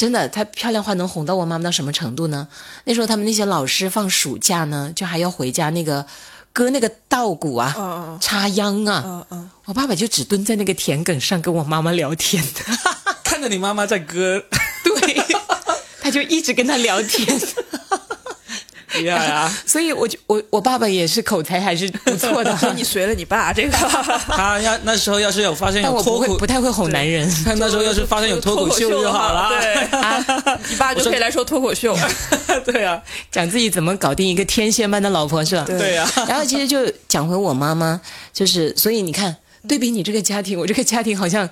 [0.00, 2.48] 真的，她漂亮话能哄到我妈妈到什么程度呢？
[2.84, 6.06] 那时候他们那些老师放暑假呢，就还要回家那个
[6.54, 9.26] 割那个稻谷啊，插秧啊。
[9.66, 12.60] 我爸爸就只蹲在那个田埂上跟我妈妈聊天的，
[13.22, 14.42] 看着你妈妈在割，
[14.82, 15.22] 对，
[16.00, 17.38] 他就一直跟他聊天。
[18.94, 19.52] 厉害啊！
[19.66, 23.70] 所以我就我我爸爸也是口才还是不错的， 所以你随了你爸这个
[24.28, 27.28] 他要那时候要是有发现但我不会有脱口，不太会哄男人。
[27.44, 29.48] 他那时候要是发现有脱口秀就好了。
[29.60, 30.24] 对，啊
[30.68, 31.96] 你爸就可以来说脱口秀。
[32.64, 33.00] 对啊，
[33.30, 35.64] 讲自己怎么搞定一个天仙般的老婆是吧？
[35.66, 36.10] 对啊。
[36.28, 38.00] 然后其实就讲回我妈妈，
[38.32, 39.36] 就是所以你看，
[39.68, 41.48] 对比你这个家庭，我这个家庭好像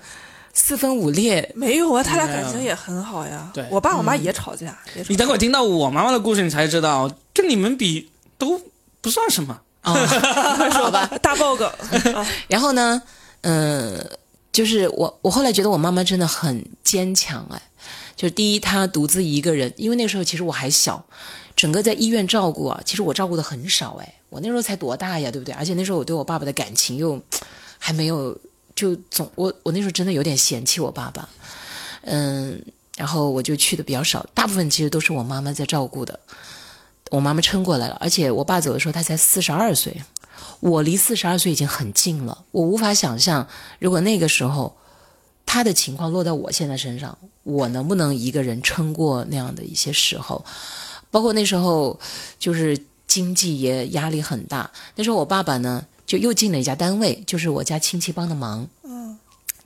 [0.60, 1.50] 四分五裂。
[1.54, 3.50] 没有啊，他俩感情也很好呀。
[3.54, 8.60] 对我爸我妈也吵架，你等会儿听到我妈妈的故事，你才知道，就你们比都
[9.00, 9.60] 不算什么。
[9.84, 9.94] 哦，
[10.72, 11.06] 好吧。
[11.22, 11.66] 大爆梗。
[12.14, 13.00] 啊 然后呢，
[13.42, 14.04] 嗯、
[14.52, 17.62] 就是我我后来觉得我妈妈真的很坚强哎，
[18.16, 21.02] 就是第一她独自一个人，因为那时候其实我还小，
[21.54, 25.54] 整个在医院照顾啊，其实我照顾的很少哎，我那时候才多大呀，对不对？
[25.54, 27.18] 而且那时候我对我爸爸的感情又
[27.78, 28.36] 还没有，
[28.78, 31.28] 就总我我那时候真的有点嫌弃我爸爸，
[32.02, 32.62] 嗯，
[32.96, 36.20] 然后我就去的比较少，大部分其实都是我妈妈在照顾的。
[37.10, 40.00] 我妈妈撑过来了，而且我爸走的时候他才四十二岁，
[40.60, 43.48] 我离四十二岁已经很近了，我无法想象，
[43.80, 44.76] 如果那个时候
[45.44, 50.44] 他的情况落到我现在身上，我能不能一个人撑过那样的一些时候？
[51.10, 51.98] 包括那时候
[52.38, 59.16] 就是经济也压力很大，那时候我爸爸呢就又进了一家单位，就是我家亲戚帮的忙，嗯。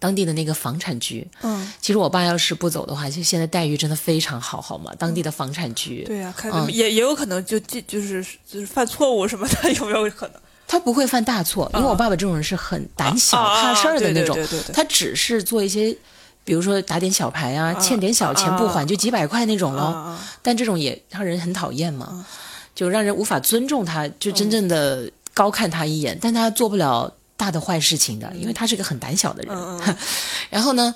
[0.01, 1.25] 当地的那个房产局。
[1.43, 4.93] 嗯，其实我爸要是不走的话，就现在待遇真的非常好，好吗？
[4.99, 6.67] 当地的房产局，对呀，看嗯。
[6.73, 10.41] 也也有可能就就就是就是犯错误什么的， 有没有可能？
[10.67, 14.35] 他不会犯大错，因为我爸爸这种人是很胆小、怕事儿的那种。
[14.35, 15.97] 啊对对对他只是做一些，
[16.43, 19.83] 比如说打点小牌啊，啊欠点小钱不还，啊就几百块那种咯。
[19.83, 22.27] 啊但这种也让人很讨厌嘛，
[22.75, 26.19] 就让人无法尊重他，就真正的高看他一眼。
[26.21, 29.97] 但他做不了大的坏事情的，因为他是个很胆小的人。
[30.51, 30.95] 然后呢，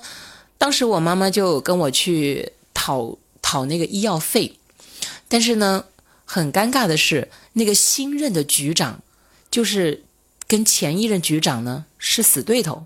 [0.57, 4.57] 当时我妈妈就跟我去讨讨那个医药费，
[5.27, 5.83] 但是呢，
[6.25, 9.01] 很尴尬的是，那个新任的局长
[9.49, 10.03] 就是
[10.47, 12.85] 跟前一任局长呢是死对头，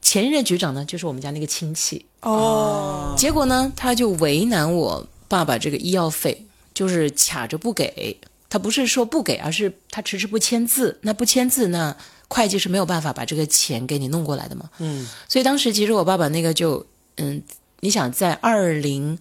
[0.00, 8.18] 前一任局长呢就是我们家那个亲戚，哦，结果呢他就为难我爸爸这个医药费，就是卡着不给。
[8.52, 10.98] 他不是说不给，而是他迟迟不签字。
[11.00, 11.96] 那不签字，那
[12.28, 14.68] 会计是没有办法把这个钱给你弄过来的嘛。
[14.76, 16.84] 嗯，所以当时其实我爸爸那个就，
[17.16, 17.42] 嗯，
[17.80, 19.18] 你想在二零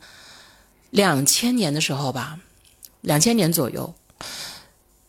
[0.90, 2.40] 两千年的时候吧，
[3.00, 3.94] 两千年左右，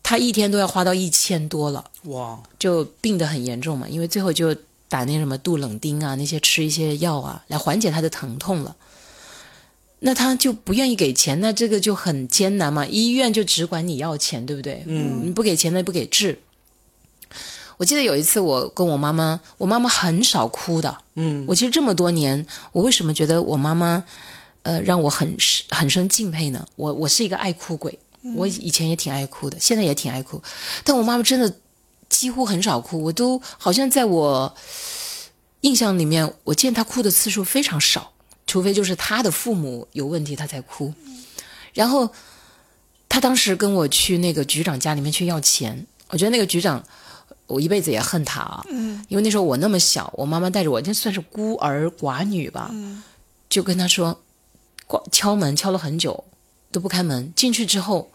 [0.05, 4.55] 他一天都要花到一千多了，哇，就病得很严重嘛，因为最后就
[4.89, 8.77] 打那什么杜冷丁啊，那些吃一些药啊，来缓解他的疼痛了。
[10.05, 12.85] 那他就不愿意给钱，那这个就很艰难嘛。
[12.85, 14.83] 医院就只管你要钱，对不对？
[14.87, 16.39] 嗯，你不给钱，那不给治。
[17.79, 20.99] 我记得有一次，我跟我妈妈，我妈妈很少哭的。
[21.15, 24.05] 嗯，我其实这么多年，我为什么觉得我妈妈，
[24.63, 25.37] 呃，让我很
[25.71, 26.67] 很生敬佩呢？
[26.77, 27.99] 我我是一个爱哭鬼，
[28.37, 30.41] 我以前也挺爱哭的，现在也挺爱哭，
[30.85, 31.53] 但我妈妈真的
[32.09, 34.55] 几乎很少哭，我都好像在我
[35.63, 38.12] 印象里面，我见她哭的次数非常少，
[38.47, 40.93] 除非就是他的父母有问题，他才哭。
[41.73, 42.11] 然后
[43.09, 46.85] 他当时跟我去那个局长家里面去要钱，我觉得那个局长。
[47.49, 53.03] 我一辈子也恨他啊，嗯因为那时候我那么小，我妈妈带着我，就算是孤儿寡女吧，嗯
[53.51, 54.19] 就跟他说，
[54.87, 56.25] 挂敲门敲了很久
[56.71, 57.31] 都不开门。
[57.37, 58.11] 进去之后，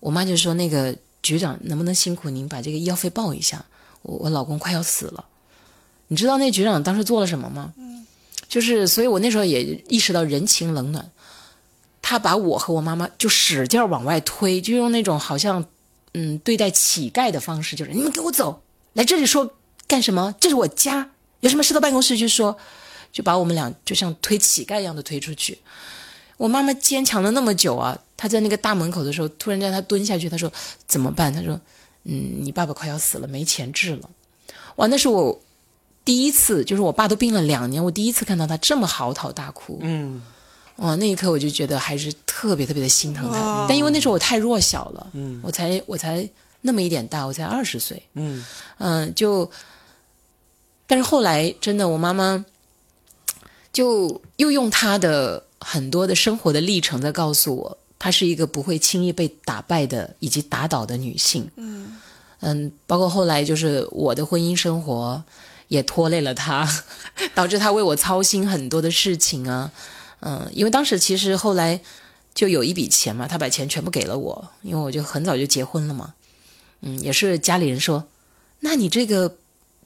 [0.00, 3.62] 我妈就说：“那个局长能不能辛苦您把这个医药费报一下？”
[4.00, 5.26] 我我老公快要死了。
[6.06, 7.74] 你知道那局长当时做了什么吗？
[8.52, 11.10] 就是，所以我那时候也意识到人情冷暖。
[12.02, 15.64] 他把我和我妈妈就使劲往外推，就用那种好像
[16.12, 18.62] 嗯对待乞丐的方式，就是你们给我走，
[18.92, 19.54] 来这里说
[19.86, 20.34] 干什么？
[20.38, 22.58] 这是我家，有什么事到办公室去说，
[23.10, 25.56] 就把我们俩就像推乞丐一样的推出去。
[26.36, 30.52] 我妈妈坚强了那么久啊，她在那个大门口的时候，突然间她蹲下去，她说
[30.86, 31.32] 怎么办？
[31.32, 31.58] 她说
[32.04, 34.10] 嗯，你爸爸快要死了，没钱治了。
[34.76, 35.40] 哇，那是我
[36.04, 39.78] 第一次，就是我爸都病了两年，我第一次看到他这么嚎啕大哭。
[39.82, 40.20] 嗯，
[40.76, 43.66] 哇，那一刻我就觉得还是特别特别的心疼他。
[43.68, 46.28] 但因为那时候我太弱小了，嗯，我才我才
[46.60, 48.44] 那么一点大，我才二十岁，嗯
[48.78, 49.48] 嗯，就，
[50.86, 52.44] 但是后来真的，我妈妈
[53.72, 61.48] 就又用她的很多的生活的历程在告诉我，她是一个不会轻易被打败的以及打倒的女性。
[61.56, 61.96] 嗯
[62.40, 65.22] 嗯，包括后来就是我的婚姻生活
[65.68, 66.68] 也拖累了他，
[67.34, 69.70] 导致他为我操心很多的事情啊。
[70.20, 71.80] 嗯，因为当时其实后来
[72.34, 76.14] 就有一笔钱嘛，他把钱全部给了我，因为我就很早就结婚了嘛。
[76.80, 78.06] 嗯，也是家里人说，
[78.60, 79.36] 那你这个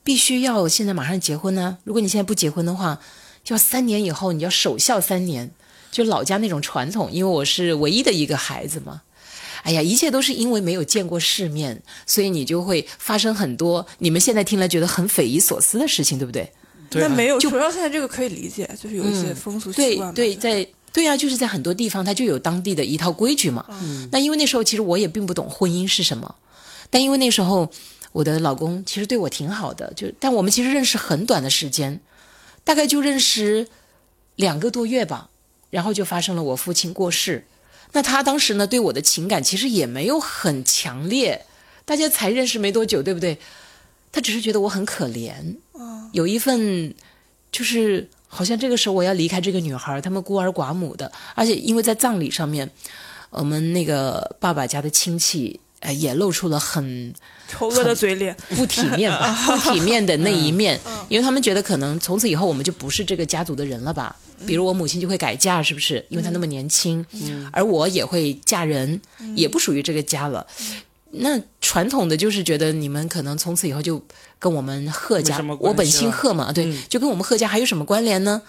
[0.05, 3.01] 必须要现在马上结婚呢、如果你现在不结婚的话，
[3.45, 5.51] 就要三年以后你要守孝三年，
[5.91, 7.11] 就老家那种传统。
[7.11, 9.03] 因为我是唯一的一个孩子嘛。
[9.67, 16.49] 哎呀，一切都是因为没有见过世面，所以你就会发生很多你们现在听来觉得很匪夷所思的事情，对不对？
[16.89, 20.13] 对啊那没有，就主要现在这个可以理解，就是有一些嗯风俗习惯嘛。
[20.15, 23.67] 对，在对呀、就是在很多地方它就有当地的一套规矩嘛。
[24.13, 26.37] 那因为那时候其实我也并不懂婚姻是什么，
[26.89, 27.69] 但因为那时候
[28.13, 32.01] 我的老公其实对我挺好的，就但我们其实认识很短的时间，
[32.63, 33.67] 大概就认识
[34.37, 35.29] 两个多月吧，
[35.71, 37.45] 然后就发生了我父亲过世。
[37.93, 41.47] 那他当时呢对我的情感其实也没有很强烈，
[41.85, 43.39] 大家才认识没多久，对不对？
[44.13, 45.35] 他只是觉得我很可怜，
[46.13, 46.95] 有一份
[47.51, 52.71] 就是好像这个时候我要离开这个女孩，他们孤儿寡母的，而且因为在葬礼上面，
[53.31, 55.61] 我们那个爸爸家的亲戚。
[55.81, 57.13] 呃，也露出了很
[57.49, 60.79] 丑恶的嘴脸，不体面吧， 不体面的那一面，
[61.09, 64.15] 因为他们觉得可能从此以后我们就不是这个家族的人了吧。
[64.47, 66.05] 比如我母亲就会改嫁，是不是？
[66.09, 67.05] 因为她那么年轻，
[67.53, 69.01] 而我也会嫁人，
[69.35, 70.47] 也不属于这个家了。
[71.13, 74.03] 那传统的就是觉得你们可能从此以后就
[74.39, 76.83] 跟我们贺家我本姓贺嘛，对，嗯。
[76.89, 78.43] 就跟我们贺家还有什么关联呢？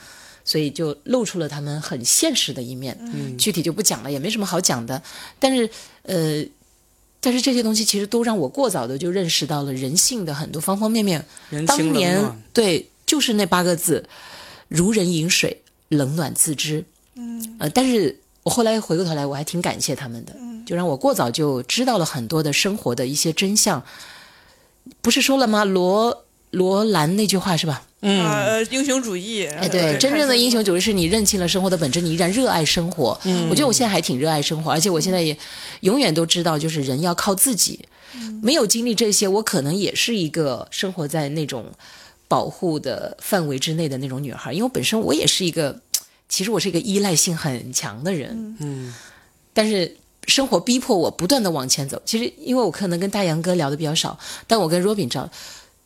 [0.44, 2.98] 所以就露出了他们很现实的一面，
[3.38, 5.02] 具体就不讲了，也没什么好讲的。
[5.40, 5.70] 但是，
[6.04, 6.42] 呃，
[7.28, 11.22] 但是这些东西其实都让我过早的就认识到了人性的很多方方面面。
[11.50, 14.02] 人情冷当年，对，就是那八个字：
[14.70, 16.86] 如人饮水，冷暖自知。
[17.16, 20.34] 嗯，呃，但是我后来回过头来，我还挺感谢他们的，
[20.66, 23.84] 就让我过早就知道了很多的生活的一些真相。
[25.02, 25.66] 不是说了吗？
[25.66, 26.24] 罗
[26.58, 27.84] 罗兰那句话是吧？
[28.02, 29.46] 嗯，呃，英雄主义。
[29.46, 33.20] 哎，对，真正的英雄主义是你认清了生活的本质，你依然热爱生活。
[33.24, 35.38] 嗯，我觉得我现在还挺热爱生活，而且我现在也
[35.82, 37.80] 永远都知道，就是人要靠自己。
[38.42, 41.66] 没有经历这些，我可能也是一个生活在那种
[42.28, 45.80] 保护的范围之内的那种女孩，因为我本身我也是一个，
[46.30, 48.56] 其实我是一个依赖性很强的人。
[48.60, 48.94] 嗯，
[49.54, 49.98] 但是
[50.28, 52.02] 生活逼迫我不断的往前走。
[52.06, 55.30] 其实因为我可能跟大杨哥聊的比较少，但我跟 Robin 知道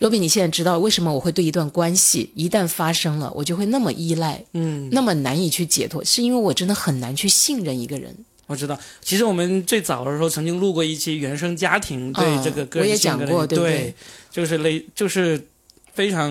[0.01, 8.13] ，Robin 你现在知道为什么我会对一段关系一旦发生了，我就会那么依赖，嗯，那么难以去解脱，是因为我真的很难去信任一个人。
[8.47, 8.77] 我知道。
[9.01, 13.95] 其实我们最早的时候曾经录过一期原生家庭对嗯这个个我也人性格的讲过对对对
[14.29, 15.47] 就是类就是
[15.93, 16.29] 非常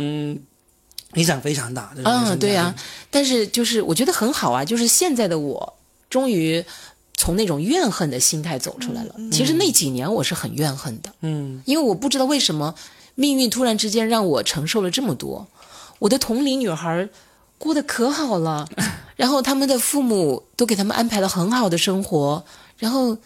[1.14, 1.94] 影响非常大。
[2.04, 2.74] 嗯，对呀、
[3.10, 5.78] 但是就是我觉得很好啊，就是现在的我
[6.10, 6.62] 终于
[7.16, 9.14] 从那种怨恨的心态走出来了。
[9.32, 12.74] 其实那几年我是很怨恨的，嗯，因为我不知道为什么
[13.20, 15.46] 命运突然之间让我承受了这么多。
[15.98, 17.06] 我的同龄女孩
[17.58, 18.66] 过得可好了，
[19.14, 22.42] 然后他们的父母都给他们安排了很好的生活，
[22.78, 23.18] 然后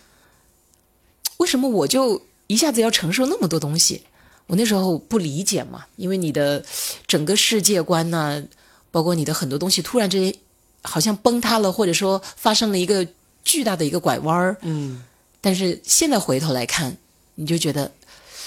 [1.36, 4.02] 为什么我就一下子要承受那么多东西？
[4.48, 6.64] 我那时候不理解嘛，因为你的
[7.06, 8.42] 整个世界观呢、
[8.90, 10.34] 包括你的很多东西突然之间
[10.82, 13.06] 好像崩塌了，或者说发生了一个
[13.44, 14.56] 巨大的一个拐弯儿。
[14.62, 15.04] 嗯，
[15.40, 16.96] 但是现在回头来看，
[17.36, 17.92] 你就觉得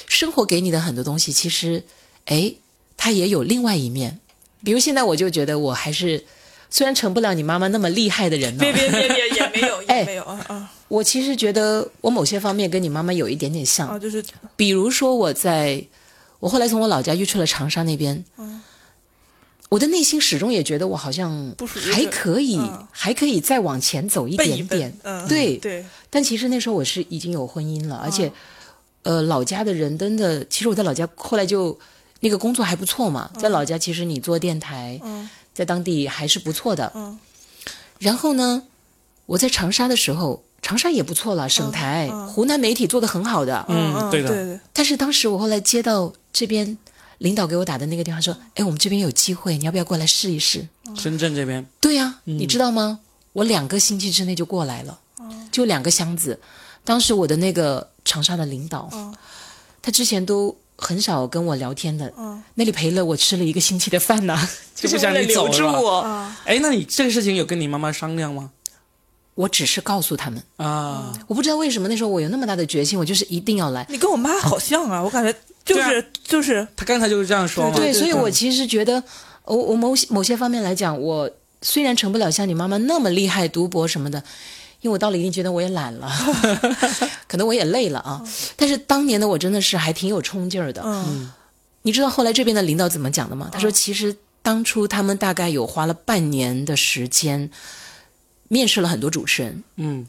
[0.08, 1.84] 生活给你的很多东西，其实，
[2.26, 2.54] 哎，
[2.96, 4.20] 它也有另外一面。
[4.64, 6.26] 比如现在我就觉得我还是
[6.70, 10.74] 虽然成不了你妈妈那么厉害的人呢、别别别别，也没有 哎也没有啊啊。
[10.88, 13.88] 我其实觉得我某些方面跟你妈妈有一点点像。
[13.88, 14.24] 啊，就是。
[14.56, 15.86] 比如说我在，
[16.40, 18.24] 我后来从我老家又去了长沙那边，
[19.70, 21.54] 我的内心始终也觉得我好像
[21.94, 22.88] 还可以，嗯。
[22.92, 24.98] 还可以再往前走一点点。
[25.04, 25.58] 嗯，对。
[25.58, 28.32] 对，但其实那时候我是已经有婚姻了，而且，
[29.08, 31.80] 呃老家的人真的，其实我在老家后来就
[32.20, 36.92] 那个工作还不错嘛，在老家其实你做电台，嗯在当地还是不错的。
[36.94, 37.18] 嗯
[38.00, 38.64] 然后呢，
[39.26, 43.66] 我在长沙的时候，长沙也不错了，省台、湖南媒体做的很好的。
[43.70, 46.78] 嗯对的但是当时我后来接到这边
[47.20, 50.68] 领导给我打的那个电话说，哎，我们这边有机会，你要不要过来试一试？
[50.96, 53.00] 深圳这边，对呀、你知道吗？
[53.32, 55.00] 我两个星期之内就过来了，
[55.52, 56.40] 就两个箱子。
[56.88, 58.90] 当时我的那个长沙的领导，
[59.82, 62.14] 他之前都很少跟我聊天的，
[62.54, 64.40] 那里陪了我吃了一个星期的饭呢，
[64.74, 65.98] 就不想你走留住我。
[66.00, 68.52] 啊， 哎，那你这个事情有跟你妈妈商量吗？
[69.36, 73.86] 我只是告诉他们，啊，我不知道为什么那时候我有那么大的决心，我就是一定要来。
[73.90, 75.32] 你跟我妈好像啊，我感觉
[75.66, 77.76] 就是、对就是他刚才就是这样说嘛。
[77.76, 79.04] 对，对所以我其实觉得，
[79.44, 81.30] 我我某某些方面来讲，我
[81.62, 84.24] 虽然成不了像你妈妈那么厉害，读博什么的，
[84.82, 86.12] 因为我到了一定阶段我也懒了，
[87.28, 88.24] 可能我也累了啊。
[88.56, 90.82] 但是当年的我真的是还挺有冲劲儿的。
[90.86, 91.32] 嗯。
[91.84, 93.50] 你知道后来这边的领导怎么讲的吗？
[93.52, 97.50] 他说，其实当初他们大概有花了半年的时间，
[98.50, 100.06] 面试了很多主持人，嗯，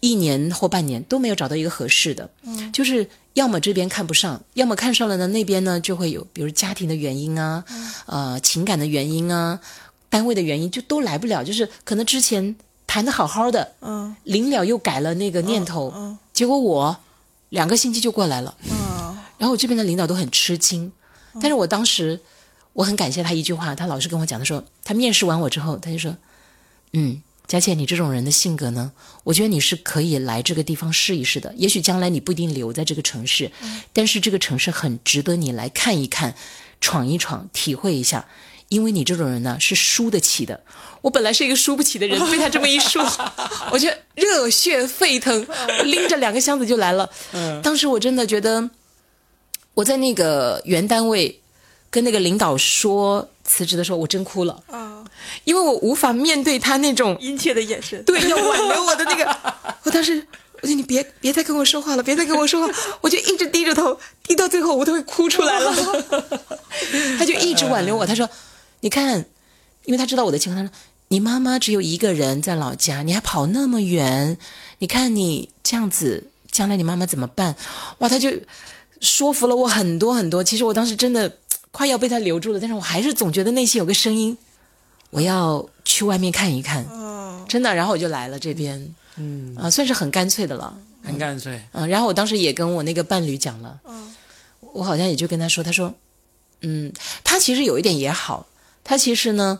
[0.00, 2.70] 一年或半年都没有找到一个合适的，嗯。
[2.70, 7.64] 就是要么这边看不上，要么看上了呢，那边呢就会有，比如家庭的原因啊，
[8.04, 9.58] 呃，情感的原因啊，
[10.10, 11.42] 单位的原因，就都来不了。
[11.42, 12.54] 就是可能之前
[12.86, 16.96] 谈的好好的，嗯临了又改了那个念头，嗯结果我
[17.48, 20.92] 两个星期就过来了，嗯然后我这边的领导都很吃惊，
[21.34, 22.20] 但是我当时
[22.72, 26.16] 我很感谢他一句话，他老是跟我讲的说，他面试完我之后，他就说，
[26.92, 28.92] 嗯，佳倩，你这种人的性格呢，
[29.24, 31.52] 我觉得你是可以来这个地方试一试的。
[31.56, 33.50] 也许将来你不一定留在这个城市，
[33.92, 36.34] 但是这个城市很值得你来看一看、
[36.80, 38.26] 闯一闯、体会一下。
[38.74, 40.60] 因为你这种人呢是输得起的。
[41.00, 43.00] 我本来是一个输不起的人， 被他这么一说，
[43.70, 45.46] 我就热血沸腾，
[45.84, 47.08] 拎着两个箱子就来了。
[47.62, 48.68] 当时我真的觉得，
[49.74, 51.40] 我在那个原单位
[51.88, 55.04] 跟那个领导说辞职的时候，我真哭了，啊，
[55.44, 59.36] 因为我无法面对他那种殷切的眼神，对要挽留我的那个，
[59.84, 60.26] 我当时。
[60.62, 62.72] 我说你别别再跟我说话了，别再跟我说话，
[63.02, 65.70] 我就一直低着头，低到最后我都会哭出来了。
[67.18, 68.26] 他就一直挽留我，他说
[68.84, 69.24] ：“你看，
[69.86, 70.78] 因为他知道我的情况，他说
[71.08, 74.36] 你妈妈只有一个人在老家，你还跑那么远，
[74.78, 77.56] 你看你这样子，将来你妈妈怎么办？”
[78.00, 78.30] 哇，他就
[79.00, 80.44] 说服了我很多很多。
[80.44, 81.38] 其实我当时真的
[81.70, 84.36] 快要被他留住了，但是我还是总觉得内心有个声音，
[85.08, 86.86] 我要去外面看一看。
[86.92, 91.58] 嗯真的，然后我就来了这边，嗯啊，算是很干脆的了，很干脆。
[91.72, 94.14] 嗯，然后我当时也跟我那个伴侣讲了，嗯
[94.74, 95.94] 我好像也就跟他说，他说，
[96.60, 98.46] 嗯，他其实有一点也好，
[98.84, 99.58] 他其实呢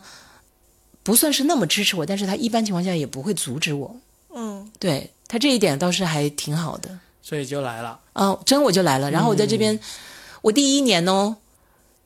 [1.03, 3.95] 不算是那么支持我，但是他一般情况下也不会阻止我，
[4.33, 4.71] 嗯。
[4.79, 7.99] 对他这一点倒是还挺好的，所以就来了。
[8.13, 9.79] 啊，真我就来了，然后我在这边，
[10.41, 11.37] 我第一年哦，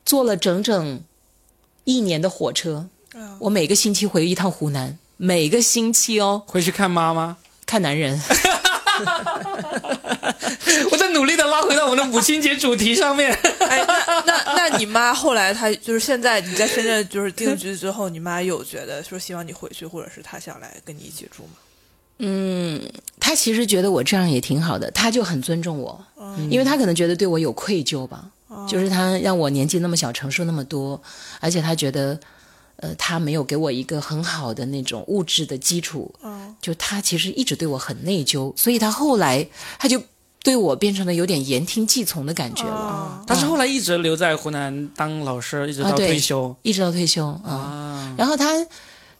[0.05, 1.01] 坐了整整
[1.83, 3.37] 一年的火车，嗯。
[3.41, 8.19] 我每个星期回一趟湖南，每个星期哦，回去看妈妈，看男人。
[11.09, 13.31] 努力的拉回到我们的母亲节主题上面。
[13.59, 21.49] 哎，那那那你妈后来她就是现在你在深圳就是定居之后，你妈有觉得说希望你回去，或者是她想来跟你一起住吗？
[22.19, 22.81] 嗯，
[23.19, 26.05] 她其实觉得我这样也挺好的，她就很尊重我，
[26.49, 28.25] 因为她可能觉得对我有愧疚吧，
[28.67, 31.01] 就是她让我年纪那么小承受那么多，
[31.39, 32.19] 而且她觉得，
[32.77, 39.47] 呃，他没有给我一个很好的那种物质的基础，嗯就他其实一直对我很内疚，所以他后来
[39.77, 40.01] 他就
[40.41, 46.55] 对我变成了有点言听计从的感觉了，哦但是后来一直留在湖南当老师，一直到退休。
[46.61, 47.51] 一直到退休啊。
[47.51, 48.53] 啊，然后他，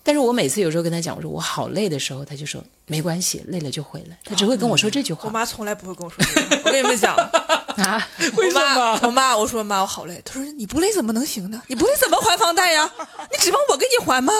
[0.09, 6.61] 但是我每次有时候跟他讲，我说我好累的时候，他就说没关系，累了就回来，他只会跟我说这句话我、妈从来不会跟我说这个。
[6.65, 7.13] 我跟你们讲，
[7.77, 8.07] 啊。
[8.35, 10.19] 我妈，我妈，我说妈，我好累。
[10.25, 11.61] 她说你不累怎么能行呢？
[11.67, 12.89] 你不累怎么还房贷呀？
[13.31, 14.33] 你指望我给你还吗？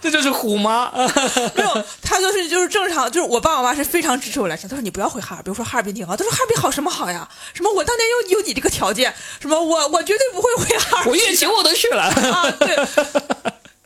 [0.00, 0.90] 这就是虎妈。
[1.54, 4.66] 没有，她就是就是正常，就是我爸我妈是非常支持我来上。
[4.70, 6.16] 她说你不要回哈尔滨，我说哈尔滨挺好。
[6.16, 7.28] 她说哈尔滨好什么好呀？
[7.52, 11.12] 什么我当年有有你这个条件，什么我我绝对不会回哈尔滨。
[11.12, 12.04] 我月球我都去了。
[12.04, 12.74] 啊，对。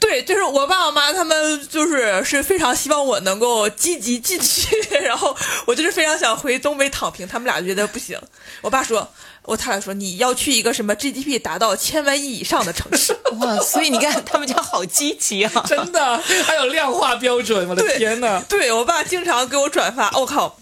[0.09, 5.37] 对，就是我爸我妈他们就是是非常希望我能够积极进取， 然后
[5.67, 8.19] 我就是非常想回东北躺平，他们俩觉得不行。
[8.63, 9.07] 我爸说，
[9.43, 15.53] 我他俩说你要去一个什么 GDP 达到千万亿以上的城市， 哇，所以你看他们家好积极啊！
[15.69, 18.43] 真的，还有量化标准，我的天呐！
[18.49, 20.59] 对我爸经常给我转发，我、靠，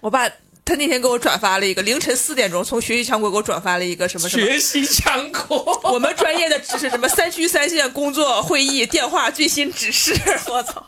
[0.00, 0.26] 我爸
[0.64, 4.46] 他那天给我转发了一个凌晨四点钟从学习强国给我转发了一个什么什么。
[4.46, 10.14] 学习强国，我们专业的指示什么三区三线工作会议电话最新指示，
[10.48, 10.80] 我操！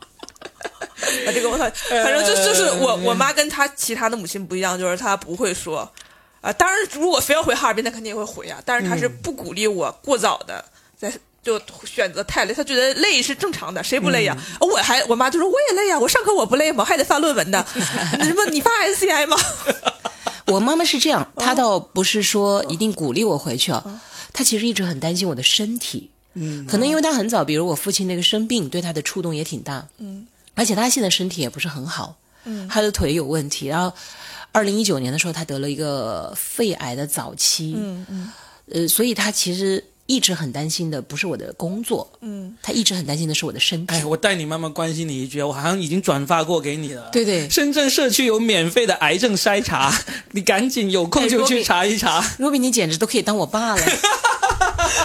[1.26, 5.90] 啊这个我操，反正就就是我我妈跟她其他的母亲不一样，就是她不会说，
[6.40, 10.64] 啊、当然如果非要回哈尔滨，她肯定也会回啊，但是她是不鼓励我过早的
[10.96, 11.12] 在。
[11.42, 14.36] 就选择太累，他觉得累是正常的，谁不累呀？
[14.60, 16.84] 啊我还我妈就说我也累呀，我上课我不累吗？
[16.84, 17.64] 还得发论文呢。
[18.22, 19.36] 什么你发 SCI 吗？
[20.46, 24.00] 我妈妈是这样，哦她倒不是说一定鼓励我回去啊，
[24.32, 26.10] 她其实一直很担心我的身体。
[26.34, 29.86] 嗯，可能因为她很早，比如我父亲那个生病，对她的触动也挺大。
[29.98, 32.16] 嗯，而且她现在身体也不是很好。
[32.44, 33.92] 嗯，她的腿有问题，然后
[34.52, 37.74] 二零一九年的时候，她得了一个肺癌的早期。
[37.76, 38.32] 嗯嗯
[38.72, 43.94] 呃，所以她其实一直很担心的不是我的工作，嗯，他一直很担心的是我的身体。
[43.94, 47.08] 哎，我代你妈妈关心你一句，我好像已经转发过给你了。
[47.12, 49.92] 对对深圳社区有免费的癌症筛查，
[50.32, 52.24] 你赶紧有空就去查一查。
[52.38, 53.82] 若比，你简直都可以当我爸了。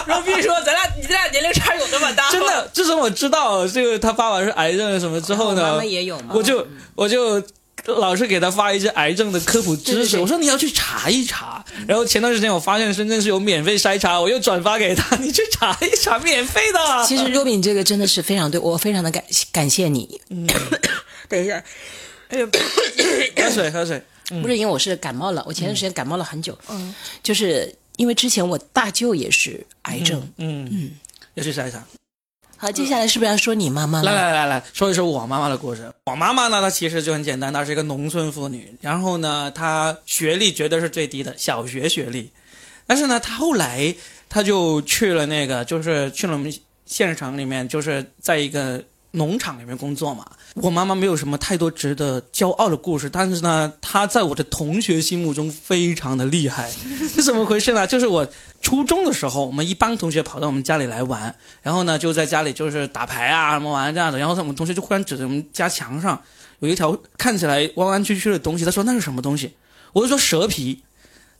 [0.06, 2.30] 罗宾说：“咱俩你咱俩年龄差有那么大？
[2.30, 7.40] 真的，自从我知道这个他爸爸是癌症什么之后呢，我妈妈也有嘛我就我就
[7.86, 11.64] 老是给他发一些癌症的科普知识，我说你要去查一查。
[11.86, 17.06] 然后前段时间我发现深圳是有免费筛查，我又转发给他， 你去查一查，免费的。
[17.06, 19.22] 其实若比，你这个真的是非常对我非常的感
[19.52, 20.20] 感谢你。
[20.30, 20.46] 嗯。
[21.28, 21.62] 等一下，
[22.28, 22.46] 哎呀，
[23.36, 24.02] 喝水喝水，
[24.42, 30.20] 不是因为我是感冒了，我前段时间感冒了很久，嗯，就是因为之前我大舅也是癌症。
[30.38, 30.68] 嗯。
[30.70, 30.90] 嗯，
[31.34, 31.82] 要去筛查。
[32.60, 34.12] 好，接下来是不是要说你妈妈了？
[34.12, 35.92] 来来来来，说一说我妈妈的故事。
[36.06, 42.32] 我妈妈呢，她其实就很简单，她是一个农村妇女，然后呢，她学历绝对是最低的，小学学历。
[42.84, 43.94] 但是呢，她后来
[44.28, 46.52] 她就去了那个，就是去了我们
[46.84, 48.82] 县城里面，就是在一个
[49.12, 50.24] 农场里面工作嘛。
[50.54, 56.70] 我妈妈没有什么太多值得骄傲的故事，但是呢，她在我的同学心目中非常的厉害。
[57.14, 57.86] 是怎么回事呢？
[57.86, 58.26] 就是我
[58.60, 66.20] 初中的时候，我们一帮同学跑到我们家里来玩，然后呢就在家里就是打牌啊什么玩这样子，然后我们同学就忽然指着我们家墙上
[66.58, 69.54] 有一条看起来弯弯曲曲的东西，他说那是什么东西？
[69.92, 70.82] 我就说蛇皮。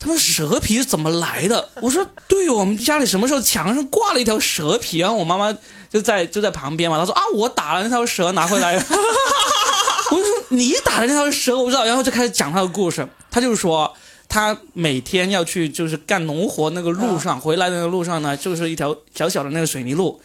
[0.01, 1.71] 他说蛇皮是怎么来的？
[1.83, 4.99] 我说对，我们家里什么时候墙上挂了一条蛇皮？
[4.99, 5.53] 然后我妈妈
[5.91, 8.75] 就在就在旁边嘛，他说啊，我打了那条蛇拿回来。
[10.11, 13.07] 我说你打的那条蛇我不知道，然后就开始讲他的故事。
[13.31, 13.95] 他就说
[14.29, 20.21] 他每天要去就是干农活那个路上，回来的那个路上呢，就是一条小小的那个水泥路，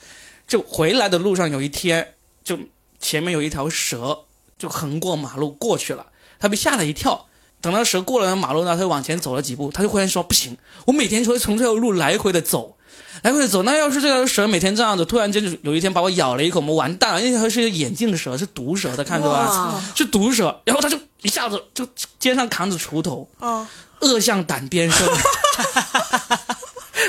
[0.48, 2.58] 就回来的路上有一天就
[3.00, 4.20] 前面有一条蛇
[4.58, 6.06] 就横过马路过去了，
[6.40, 7.26] 他被吓了一跳。
[7.60, 12.76] 等到蛇过了那马路呢，他就往前走了几步，他就忽然说：“不行，我每天就会从这条路来回的走，
[13.22, 13.64] 来回走。
[13.64, 17.22] 那要是这条蛇每天这样子，突然间就有一天把我咬了一口，我们完蛋了。
[17.22, 19.48] 因为它是一个眼镜蛇，是毒蛇的，看出来
[19.96, 20.60] 是毒蛇。
[20.66, 21.88] 然后他就一下子就
[22.20, 23.68] 肩上扛着锄头，啊，
[24.02, 25.08] 恶向胆边生。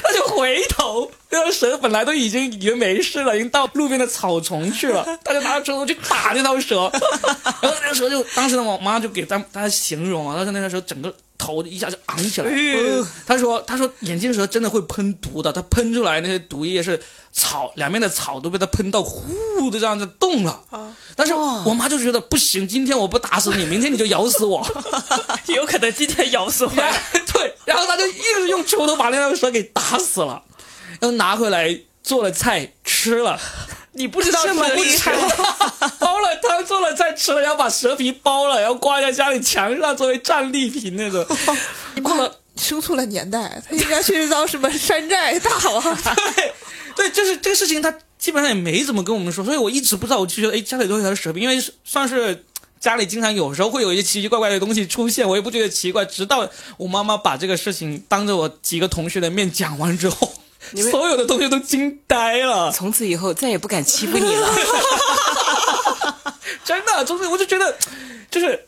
[0.03, 6.91] 他就回头，那条蛇本来都已经已经没事了，已经到路边的草丛去了，他就拿着锄头去打那条蛇，
[7.61, 17.01] 然后那条蛇就当时呢，我妈就给他他形容啊，他说那条蛇整个头一下就昂起来，哎他说他说眼镜蛇真的会喷毒的，它喷出来那些毒液是
[17.33, 20.61] 草两边的草都被它喷到呼的这样子动了，
[21.17, 24.67] 但是我妈就觉得不行，今天我不打死你，明天你就咬死我。
[25.49, 26.73] 有可能今天咬死我。
[27.35, 30.43] 对，然后他就硬是用锄头把那条蛇给打死了，
[31.01, 33.39] 然后拿回来做了菜吃了，
[33.93, 35.29] 你不知道这么厉厉害了
[36.43, 41.25] 汤做了菜吃了，然后把蛇皮包了，然后挂在家里墙上作为战利品那种。
[41.95, 45.83] 你妈妈生错了年代，他应该去当什么山寨大 王。
[46.37, 46.53] 对，
[46.97, 52.45] 对，就是这个事情，他基本上也没怎么跟我们说，所以我一直不知道，我就觉得，哎，家里都有条蛇皮，因为算是
[52.85, 56.05] 家里经常有时候会有一些奇奇怪怪的东西出现，我也不觉得奇怪。
[56.05, 60.31] 直到我妈妈把这个事情当着我几个同学的面讲完之后，
[60.93, 64.51] 所有的同学都惊呆了，从此以后再也不敢欺负你了。
[66.63, 67.75] 真的，就是我就觉得，
[68.31, 68.67] 就是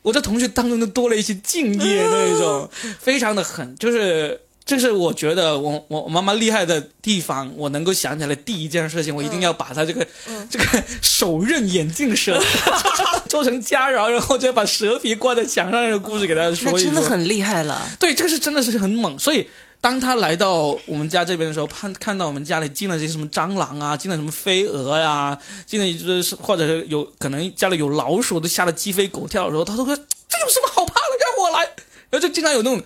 [0.00, 4.40] 我在同学当中都多了一些敬业 那种，非常的狠，就是。
[4.68, 10.06] 这是我觉得我我我妈妈厉害的地方，我能够想起来第一件事情，我一定要把她这个、
[10.50, 12.38] 这个手刃眼镜蛇
[13.30, 16.72] 做成家饶，然后再把蛇皮挂在墙上，这个故事给大家说一说。
[16.72, 17.88] 那真的很厉害了。
[17.98, 19.18] 对，这个是真的是很猛。
[19.18, 19.48] 所以
[19.80, 31.66] 当他来到我们家这边的时候，看看到我们家里进了些什么蟑螂啊，进了什么飞蛾呀、进了就是或者是有可能家里有老鼠，都吓得鸡飞狗跳的时候，他都会这有什么好怕的，让我来。
[32.10, 32.82] 然后就经常有那种，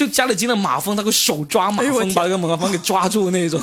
[0.00, 3.62] 就家里进了马蜂，他会手抓马蜂，把这个马蜂给抓住那种。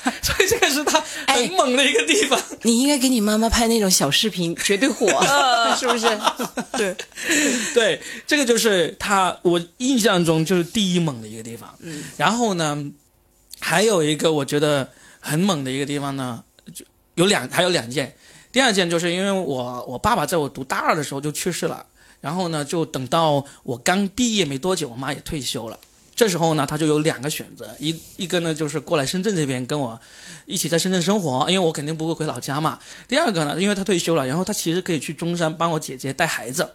[0.22, 2.40] 所以这个是他哎很猛的一个地方。
[2.62, 5.06] 你应该给你妈妈拍那种小视频，绝对火，
[5.78, 6.06] 是不是？
[6.72, 6.96] 对，
[7.74, 11.68] 对，这个就是他，我印象中就是第一猛的一个地方。
[11.80, 12.82] 嗯，然后呢，
[13.60, 14.88] 还有一个我觉得
[15.20, 16.42] 很猛的一个地方呢，
[16.72, 16.82] 就
[17.16, 18.16] 有两，还有两件。
[18.50, 21.84] 第二件就是因为我我爸爸在我读大二的时候就去世了，
[22.20, 25.78] 然后呢，就等到我刚毕业没多久，我妈也退休了。
[26.16, 30.00] 这时候呢，她就有两个选择，一一个呢就是过来深圳这边跟我
[30.46, 32.78] 一起在深圳生活，因为我肯定不会回老家嘛。
[33.06, 36.72] 第二个呢，因为她退休了，然后她其实可以去中山帮我姐姐带孩子，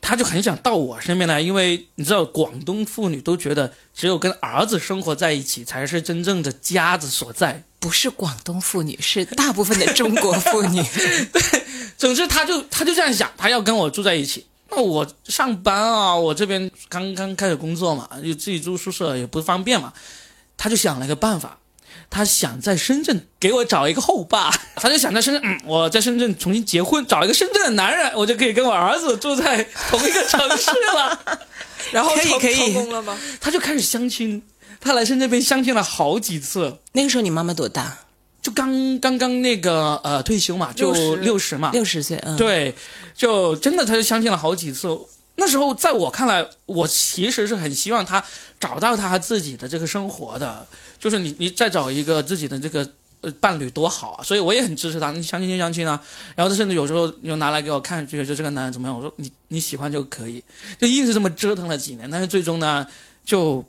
[0.00, 7.64] 他就很想到我身边来，因为你知道广东妇女都觉得只有跟儿子生活在一起才是真正的家子所在。
[7.80, 10.80] 不是广东妇女，是大部分的中国妇女。
[11.96, 14.46] 总之，他就他就这样想，他要跟我住在一起。
[14.70, 19.92] 那我上班啊，我这边刚刚开始工作嘛，就自己住宿舍也不方便嘛。
[20.56, 21.58] 他就想了一个办法，
[22.10, 31.40] 他想在深圳给我找一个后爸，他就想在深圳，嗯，我在深圳重新结婚，找一个深圳的男人，我就可以跟我儿子住在同一个城市了。
[31.92, 33.16] 然后成可以可以成功了吗？
[33.40, 34.42] 他就开始相亲，
[34.80, 37.98] 他来深圳这边相亲了好几次，那个时候你妈妈多大？
[38.46, 42.16] 就刚刚刚那个呃退休嘛，就60六十嘛，六十岁。
[42.18, 42.72] 嗯，对，
[43.12, 44.96] 就真的他就相亲了好几次。
[45.34, 48.24] 那时候在我看来，我其实是很希望他
[48.60, 50.64] 找到他自己的这个生活的，
[50.96, 52.88] 就是你你再找一个自己的这个
[53.22, 54.22] 呃伴侣多好啊！
[54.22, 56.00] 所以我也很支持他，你相亲就相亲啊。
[56.36, 58.96] 然后他甚至有时候又拿来给我看，觉得这个男人怎么样？
[58.96, 60.40] 我说你你喜欢就可以，
[60.78, 62.86] 就硬是这么折腾了几年，但是最终呢
[63.24, 63.64] 就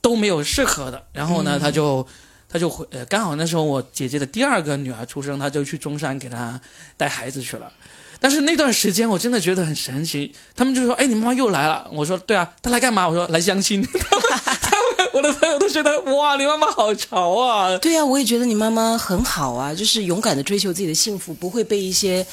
[0.00, 1.04] 都没有适合的。
[1.12, 2.08] 然后呢，他就。
[2.48, 6.60] 他就回，呃，刚好那时候我姐姐的第二个女儿出生，他就去中山给她
[6.96, 7.72] 带孩子去了。
[8.18, 13.82] 但是那段时间我真的觉得很神奇，他们就说：“哎，你妈妈又来了。”我说：“对啊，她来干嘛？”我说：“来相亲。
[13.84, 17.76] ”他们他们我的朋友都觉得哇，你妈妈好潮啊！
[17.76, 22.26] 对呀、我也觉得你妈妈很好啊，就是勇敢的追求自己的幸福，不会被一些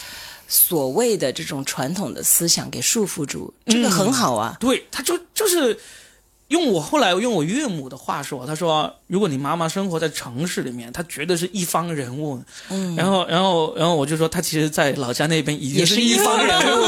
[0.47, 4.55] 所谓的这种传统的思想给束缚住，这个很好啊。
[4.61, 5.77] 对，他就就是
[6.49, 16.83] 用我后来用我岳母的话说，她说：“如果你妈妈生活在城市里面，她绝对是一方人物。”嗯，然后然后然后我就说，她其实，在老家那边已经也是一方一方人物，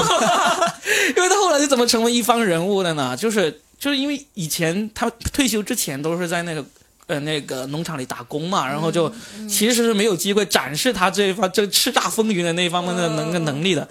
[1.17, 3.15] 因为她后来是怎么成为一方人物的呢？
[3.17, 6.63] 就是就是因为以前她退休之前都是在那个。
[7.07, 9.07] 呃，那个农场里打工嘛，然后就
[9.47, 13.87] 其实是没有机会展示他这一方这叱咤风云的那一方面的能个能力的。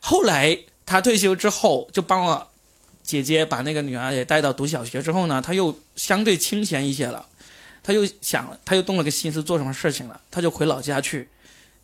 [0.00, 2.48] 后来他退休之后，就帮我
[3.06, 7.24] 姐姐把那个女儿也带到读小学之后呢，她又相对清闲一些了，
[7.82, 11.28] 她又想了，他又动了个心思做什么事情了，她就回老家去，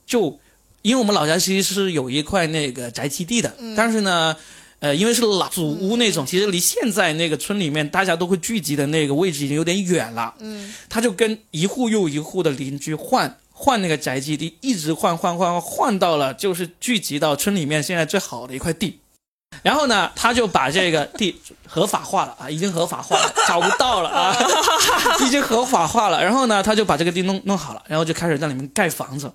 [0.04, 0.38] 就
[0.82, 4.36] 因为我们老家其实是有一块那个宅基地的，但是呢。
[4.82, 10.34] 呃，因为是老祖屋那种，其实离现在那个村里面大家都会聚集的那个位置已经有点远了。
[10.40, 18.98] 嗯，他就跟一户又一户的邻居换换那个宅基地，一直换换换换到了就是聚集到村里面现在最好的一块地。
[19.62, 24.36] 然后呢，他就把这个 地合法化了啊，已经合法化了，找不到了啊，
[25.24, 26.22] 已经合法化了。
[26.22, 29.32] 然后呢，他就把这个地弄弄好了，然后就开始在里面盖房子。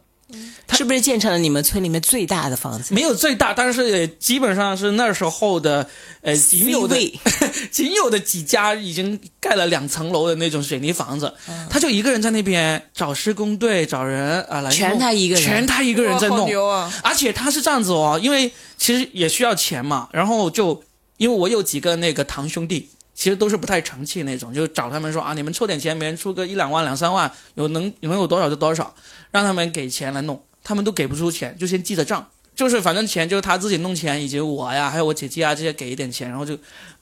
[0.74, 2.94] 是不是建成了你们村里面最大的房子？
[2.94, 5.88] 没有最大，但是也基本上是那时候的
[6.22, 6.98] 呃仅有的
[7.72, 11.34] 仅有的几家已经盖了两层楼的那种水泥房子，
[11.70, 14.72] 他就一个人在那边找施工队找人啊来弄。
[14.72, 15.44] 全他一个人。
[15.44, 16.94] 全他一个人在弄，啊！
[17.04, 20.84] 而且他是这样子哦，因为其实也需要钱嘛，然后就
[21.16, 28.94] 因为我有几个那个堂兄弟，其实都是不太成器那种，就找他们说啊，你们凑点钱，每人出个一两万、两三万，有能能有多少就多少，
[29.32, 36.58] 让他们给钱来弄，他们都给不出钱，就先记着账，就是反正钱就是他自己弄钱，以及我呀，还有我姐姐啊这些给一点钱，然后就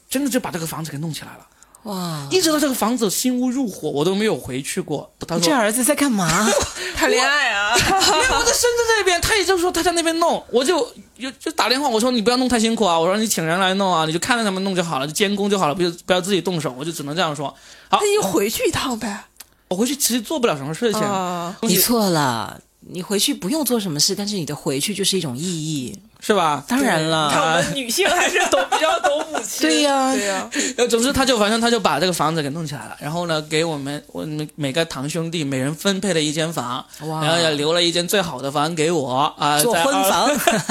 [0.10, 1.48] 真的就把这个房子给弄起来了。
[1.84, 5.14] 哇，一直到这个房子新屋入伙，我都没有回去过。
[5.20, 6.28] 他说你这儿子在干嘛？
[6.98, 7.78] 谈恋爱啊！
[7.78, 10.80] 因为我在深圳那边，他也就说他在那边弄，我就
[11.20, 17.54] 就就打电话，我说你不要弄太辛苦啊，我说你请人来弄啊，你就看着他们弄就好了，就监工就好了，不就不要自己动手，我就只能这样说。
[17.90, 19.26] 好那，你回去一趟呗。
[19.68, 26.00] 我回去其实做不了什么事情，啊，你错了，你回去不用做什么事，但是你的回去就是一种意义。
[26.22, 26.64] 是吧？
[26.68, 29.62] 当然了，看我们女性还是懂比较懂母亲。
[29.70, 30.50] 对呀对呀。
[30.76, 40.28] 呃，总之他就反正他就把这个房子给弄起来了，然后呢，给我们我们每个堂兄弟每人分配了一间房，然后也留了一间最好的房给我啊，做婚房，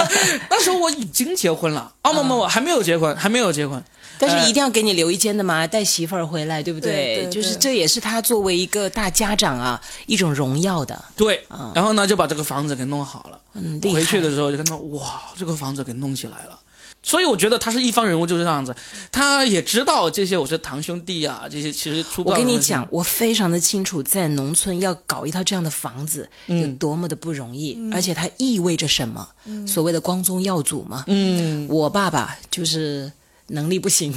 [0.50, 3.80] 那时候我已经结婚了，哦，不不我，还没有结婚，还没有结婚。
[4.18, 11.04] 但是一定要给你留一间的嘛，带媳妇儿回来，对不对对就是这也是他作为一个大家长啊一种荣耀的。
[11.16, 13.40] 对啊，然后呢就把这个房子给弄好了。
[13.92, 16.58] 回去的时候就看到哇，这个房子给弄起来了。
[17.06, 18.74] 所以我觉得他是一方人物，就是这样子。
[19.12, 29.28] 他也知道这些我是堂兄弟啊，这些其实出不我跟你讲，我非常的清楚，在农村要搞一套这样的房子嗯有多么的不容易，而且它意味着什么？
[29.68, 31.04] 所谓的光宗耀祖嘛。
[31.06, 33.12] 嗯，我爸爸就是
[33.48, 34.12] 能力不行，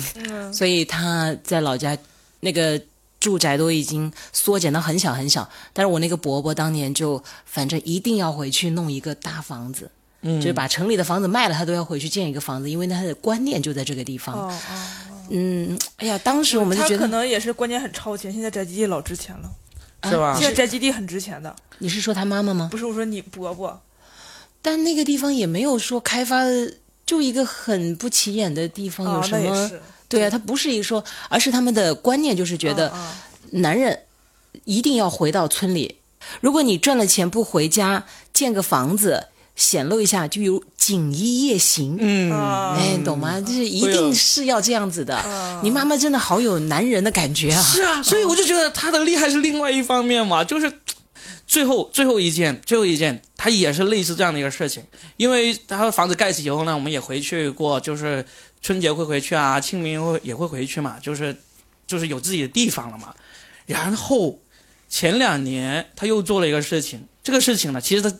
[0.53, 1.97] 所以他在老家
[2.39, 2.81] 那个
[3.19, 5.47] 住宅都已经缩减到很小很小。
[5.73, 9.89] 但是我那个伯伯当年就反正一定要回去弄一个大房子，
[10.21, 14.35] 嗯就是把城里的房子卖了，他都要回去建一个房子，因为他的观念就在这个地方。
[14.35, 14.87] 哦哦，
[15.29, 19.51] 嗯，哎呀，当时我们就他可觉得能也是观念很超前，现在宅基地老值钱了，
[20.09, 20.47] 是吧现？
[20.47, 22.69] 在宅基地很值钱的，你是说他妈妈吗？
[22.71, 23.81] 不是我说你伯伯，
[24.61, 26.73] 但那个地方也没有说开发的，
[27.07, 29.71] 就一个很不起眼的地方，有哦，什么？
[30.07, 32.93] 对啊，他不是一说，而是他们的观念就是觉得
[33.49, 33.99] 男人
[34.65, 35.95] 一定要回到村里，
[36.39, 41.97] 如果你赚了钱不回家建个房子显露一下，就有锦衣夜行。
[41.99, 43.41] 嗯，啊哎，懂吗？
[43.41, 45.19] 就是一定是要这样子的。
[45.25, 47.61] 嗯你妈妈真的好有男人的感觉啊！
[47.63, 50.71] 是啊，所以我就觉得他的厉害是另外一方面嘛，就是
[51.47, 54.83] 最后最后一件最后一件，他也是类似这样的一个事情，
[55.15, 58.23] 因为他房子盖起以后呢，我们也回去过，就是
[58.61, 61.35] 春节会回去啊，清明会也会回去嘛，就是
[61.87, 63.15] 就是有自己的地方了嘛。
[63.65, 64.37] 然后
[64.89, 68.13] 前两年他又做了一个事情，这个事情呢，其实他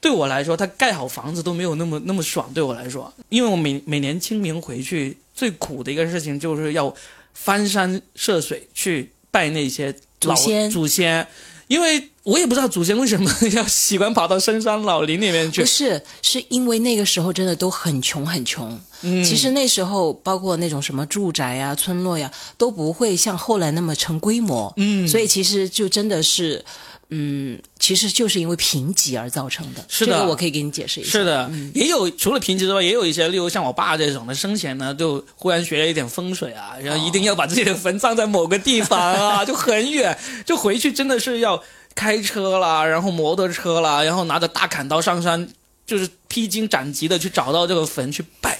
[0.00, 2.52] 对我来说，他盖好房子都没有那么那么爽。
[2.54, 6.94] 对我来说，因为我每每年清明回去最苦的一个事情就是要
[7.34, 11.26] 翻山涉水去拜那些老祖先祖先，
[11.68, 15.66] 因为我也不知道祖先为什么 要喜欢跑到深山老林里面去不。
[15.66, 18.78] 是，是因为那个时候真的都很穷很穷。
[19.02, 24.72] 嗯，其实那时候包括那种什么住宅呀、村落呀，都不会像后来那么成规模。
[24.76, 26.64] 嗯，所以其实就真的是，
[27.10, 29.82] 嗯，其实就是因为贫瘠而造成的。
[29.88, 31.10] 是的这个我可以给你解释一下。
[31.10, 41.62] 是的，也有除了贫瘠之外，也有一些，例如像我爸这种的，生前呢就忽然学了一点风水啊，然后一定要把自己的坟葬在某个地方啊， 就很远，就回去真的是要
[41.94, 45.48] 开车啦，然后摩托车啦，然后拿着大砍刀上山，
[45.86, 48.58] 就是披荆斩棘的去找到这个坟去拜。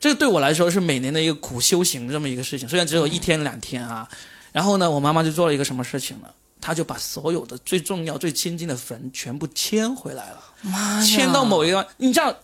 [0.00, 4.08] 这个对我来说是每年的一个苦修行这么一个事情，虽然只有一天两天啊。
[4.52, 6.26] 然后呢，我妈妈就做了一个什么事情呢？
[6.60, 11.04] 她就把所有的最重要、最亲近的坟全部迁回来了。
[11.04, 12.34] 迁到某一个，你知道，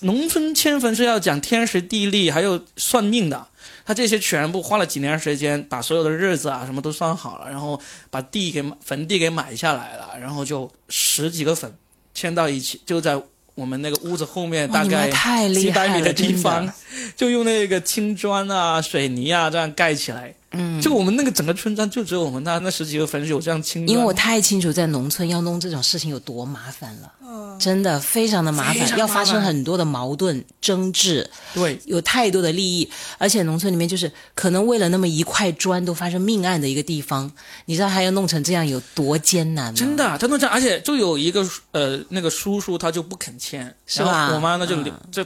[0.00, 3.46] 农村迁坟是要讲天时地利，还有算命的。
[3.84, 11.72] 他这些全部花了几年时间，把所有的日子啊什么都算好了，然后把地给坟地给买下来了，然后就十几个坟
[12.12, 13.20] 迁到一起，就在
[13.54, 15.08] 我们那个屋子后面大概
[15.54, 16.68] 几百米的地方，
[17.14, 20.34] 就用那个青砖啊、水泥啊这样盖起来。
[20.58, 23.88] 嗯，就我们那个整个村庄就只有我们那那十几个坟是有这样青砖。
[23.88, 27.46] 因为我太清楚在农村要弄这种事情有多麻烦了，嗯。
[27.58, 31.80] 真的非常的麻烦，要发生很多的矛盾争执，对。
[31.86, 37.32] 有太多的利益，而且农村里面就是可能为了那么一块砖都发生命案的一个地方，
[37.64, 39.78] 你知道还要弄成这样有多艰难吗？
[39.78, 44.34] 真的，他弄成，而且就有一个呃那个叔叔他就不肯签，是吧？
[44.34, 44.76] 我妈呢就
[45.10, 45.24] 就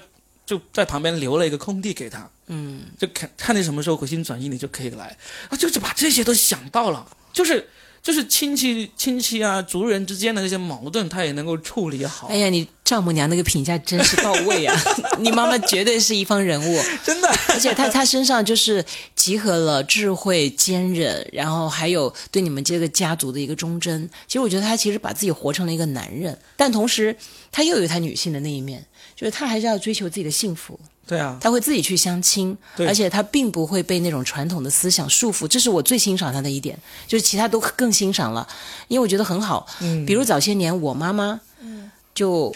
[0.50, 5.16] 就在旁边留了一个空地给他，嗯，就看看你什么时候回心转意，你就可以来，
[5.48, 7.68] 啊，就是把这些都想到了，就是
[8.02, 14.76] 就是亲戚亲戚啊族人之间的那些矛盾，他也能够处理好，哎呀，你丈母娘那个评价真是到位啊！
[15.20, 18.84] 你妈妈绝对是一方人物，真的，而且她她身上就是
[19.14, 24.10] 集合了智慧、坚韧，然后还有对你们这个家族的一个忠贞。
[24.26, 27.16] 其实我觉得她其实把自己活成了一个男人，但同时
[27.52, 28.84] 她又有她女性的那一面，
[29.20, 30.80] 就是他还是要追求自己的幸福。
[31.06, 36.78] 对啊，他会自己去相亲，对而且他并不会被那种传统的思想束缚，这是我最欣赏他的一点。
[37.06, 38.48] 就是其他都更欣赏了，
[38.88, 39.66] 因为我觉得很好。
[39.80, 42.54] 嗯，比如早些年我妈妈，嗯就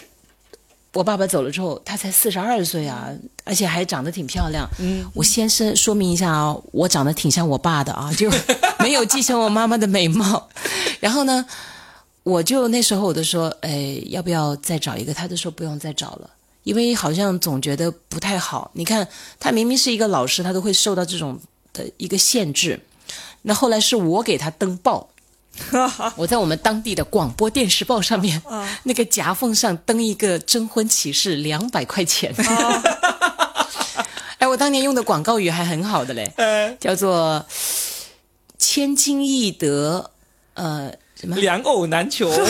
[0.93, 3.09] 我爸爸走了之后，她才四十二岁啊，
[3.43, 4.67] 而且还长得挺漂亮。
[4.79, 8.31] 嗯，我先生说明一下啊，我长得挺像我爸的啊，就
[8.79, 10.49] 没有继承我妈妈的美貌。
[11.01, 11.45] 然后呢，
[12.23, 15.13] 我就那时候我就说，哎，要不要再找一个？
[15.13, 16.29] 他就说不用再找了。
[16.65, 18.69] 因为好像总觉得不太好。
[18.73, 19.07] 你看，
[19.39, 21.39] 他明明是一个老师，他都会受到这种
[21.71, 22.81] 的一个限制。
[23.43, 25.09] 那后来是我给他登报，
[26.17, 28.41] 我在我们当地的广播电视报上面，
[28.83, 32.33] 那个夹缝上登一个征婚启事，两百块钱。
[34.39, 36.33] 哎，我当年用的广告语还很好的嘞，
[36.79, 37.45] 叫做
[38.57, 40.11] “千金易得”，
[40.55, 41.35] 呃，什么？
[41.37, 42.43] 两偶难求，家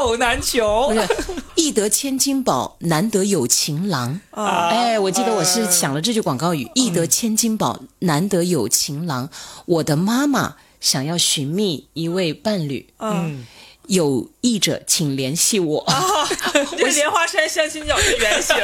[0.00, 0.94] 偶难求不。
[0.94, 1.08] 是
[1.56, 4.20] “易得千金宝，难得有情郎”。
[4.30, 9.28] 啊哎，我记得我是想了这句广告语：“易得千金宝，难得有情郎。”
[9.66, 13.44] 我的妈妈想要寻觅一位伴侣，嗯，
[13.88, 15.84] 有意者请联系我。
[16.78, 18.56] 这是莲花山相亲角的原型。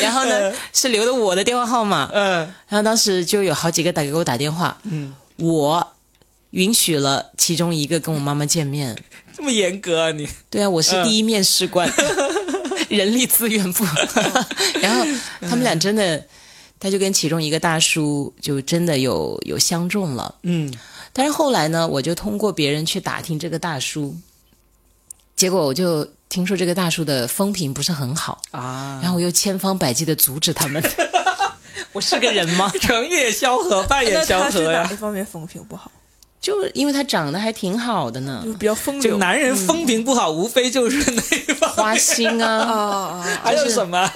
[0.00, 2.08] 然后呢，是留的我的电话号码。
[2.12, 2.38] 嗯，
[2.68, 5.86] 然后当时就有好几个打给我打电话，嗯，我
[6.50, 8.96] 允许了其中一个跟我妈妈见面。
[9.36, 10.28] 这么严格啊你？
[10.48, 11.90] 对啊，我是第一面试官，
[12.88, 13.84] 人力资源部。
[14.80, 15.04] 然后
[15.40, 16.24] 他们俩真的
[16.78, 20.36] 他就跟其中一个大叔就真的有有相中了。
[20.42, 20.72] 嗯，
[21.12, 24.14] 但是后来呢，我就通过别人去打听这个大叔，
[25.34, 30.82] 结果我就听说这个大叔的风评不是很好，啊，然后我又千方百计的阻止他们。
[31.92, 32.70] 我是个人吗？
[32.80, 34.96] 成也萧何，败也萧何呀他哪一。
[34.96, 35.90] 方面风评不好？
[36.44, 38.42] 就因为他长得还挺好的呢。
[38.44, 39.16] 就，比较风流。
[39.16, 41.70] 男人风评不好，无非就是那一方。
[41.70, 42.58] 花心啊。
[42.58, 42.68] 啊，
[43.24, 43.40] 啊啊！
[43.42, 44.06] 还有什么？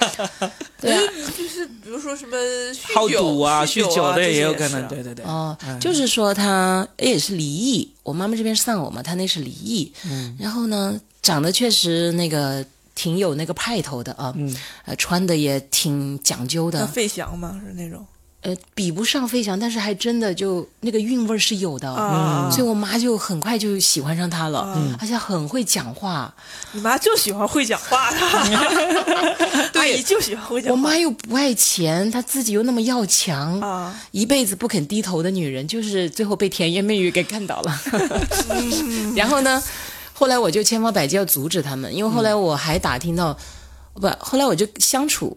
[0.79, 1.01] 对啊，
[1.35, 2.37] 就是比如说什么
[2.75, 4.87] 酗好酒赌啊、酗酗酒的啊也有可能。
[4.89, 5.25] 对对对。
[5.25, 5.81] 哦，嗯。
[5.81, 10.37] 就是说他也是离异，我妈妈这边是丧偶嘛，他那是离异，嗯。
[10.39, 12.63] 然后呢，长得确实那个
[12.95, 14.55] 挺有那个派头的啊，嗯。
[14.85, 18.05] 呃，穿的也挺讲究的，像费翔嘛，是那种
[18.49, 21.93] 呃，比不上飞翔，但是还真的就那个韵味是有的。
[21.93, 22.49] 啊。
[22.51, 26.35] 所以我妈就很快就喜欢上他了，嗯而且很会讲话。
[26.73, 28.17] 你妈就喜欢会讲话的，
[29.79, 30.73] 阿姨就喜欢会讲话。
[30.73, 37.81] 我妈又不爱钱，她自己又那么要强，啊，一辈子不肯低头的女人，就是最后被甜言蜜语给干倒了。
[39.15, 39.63] 然后呢，
[40.15, 43.37] 后来我就千方百计要阻止他们，因为后来我还打听到，
[43.93, 45.37] 不，后来我就相处，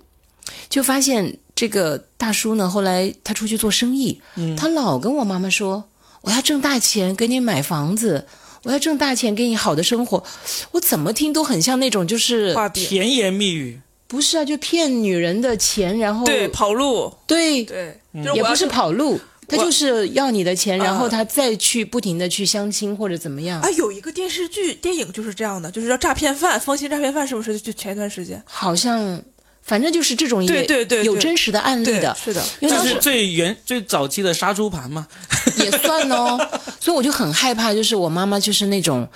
[0.69, 4.19] 就发现这个大叔呢，后来他出去做生意，
[4.57, 5.83] 他老跟我妈妈说，
[6.21, 8.25] 我要挣大钱给你买房子。
[8.63, 10.23] 我要挣大钱，给你好的生活，
[10.71, 17.95] 我怎么听都很像那种，就是甜言蜜语，不是啊，就骗女人的钱，然后对跑路，对对，
[18.33, 20.83] 也不是跑路，他就是要你的钱，啊。
[20.83, 23.61] 然后他再去不停的去相亲或者怎么样。
[23.61, 27.59] 啊，有一个电视剧、电影就是这样的，就是叫《诈骗犯》，风行诈骗犯是不是？
[27.59, 29.21] 就前一段时间，好像
[29.61, 31.05] 反正就是这种也对对对对。
[31.05, 35.07] 有真实的案例的，是的，这是因为当时最原最早期的杀猪盘嘛。
[35.57, 36.37] 也算哦，
[36.79, 39.07] 所 以我就很害怕，就是我妈妈就是那种，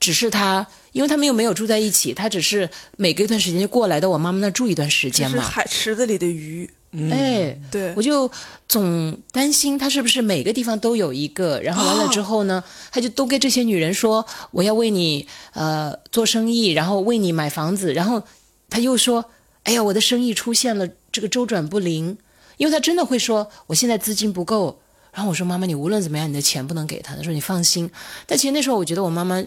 [0.00, 6.68] 只是她，因为他们又没有住在一起，她只是每隔一段时间就过来到我妈妈那住一段时间嘛，海池子里的鱼，
[7.10, 7.56] 哎。
[7.70, 7.92] 对。
[7.96, 8.30] 我，就
[8.68, 18.22] 总担心他是不是每个地方都有一个，然后完了之后呢，他就都跟这些女人说我要为你呃做生意，然后为你买房子，然后
[18.68, 19.24] 他又说，
[19.64, 22.16] 哎呀，我的生意出现了这个周转不灵，
[22.56, 24.80] 因为他真的会说我现在资金不够。
[25.12, 27.14] 然后我说妈妈，你无论怎么样，你的钱不能给他。
[27.14, 27.88] 他说你放心。
[28.26, 29.40] 但其实那时候我觉得我妈妈，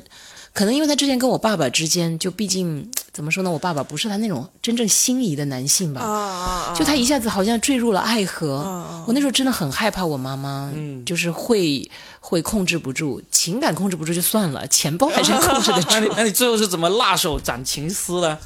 [0.53, 5.99] 可能因为她之前跟我爸爸之间，就毕竟怎么说呢，我爸爸不是他那种真正心仪的男性吧。
[5.99, 6.73] 啊啊啊！
[6.73, 8.63] 就他一下子好像坠入了爱河。
[8.65, 10.71] 嗯我那时候真的很害怕我妈妈，
[11.05, 11.91] 就是会
[12.21, 16.13] 会控制不住，情感控制不住就算了，钱包还是 控制得那你住。
[16.15, 18.39] 那你最后是怎么辣手斩情丝的？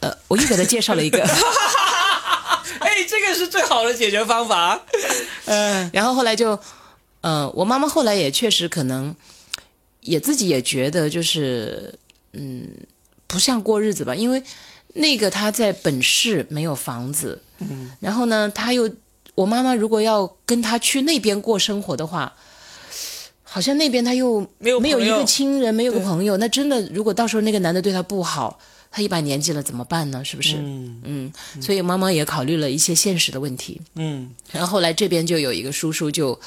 [0.00, 1.22] 呃，我又给他介绍了一个，
[2.80, 4.80] 哎，这个是最好的解决方法。
[5.46, 6.58] 嗯然后后来就，
[7.20, 9.14] 呃，我妈妈后来也确实可能
[10.00, 11.94] 也自己也觉得就是，
[12.32, 12.66] 嗯，
[13.26, 14.42] 不像过日子吧，因为
[14.94, 18.90] 那个她在本市没有房子，嗯，然后呢，她又
[19.34, 22.32] 我妈妈如果要跟她去那边过生活的话。
[23.52, 28.56] 好像那边她又没有没有一个亲人，没有个朋友，那真的，如果到时候那个男的对她不好，
[28.90, 30.24] 她一把年纪了怎么办呢？
[30.24, 30.56] 是不是？
[30.56, 31.32] 嗯嗯，
[31.62, 33.80] 所以妈妈也考虑了一些现实的问题。
[33.94, 36.38] 嗯然后后来这边就有一个叔叔就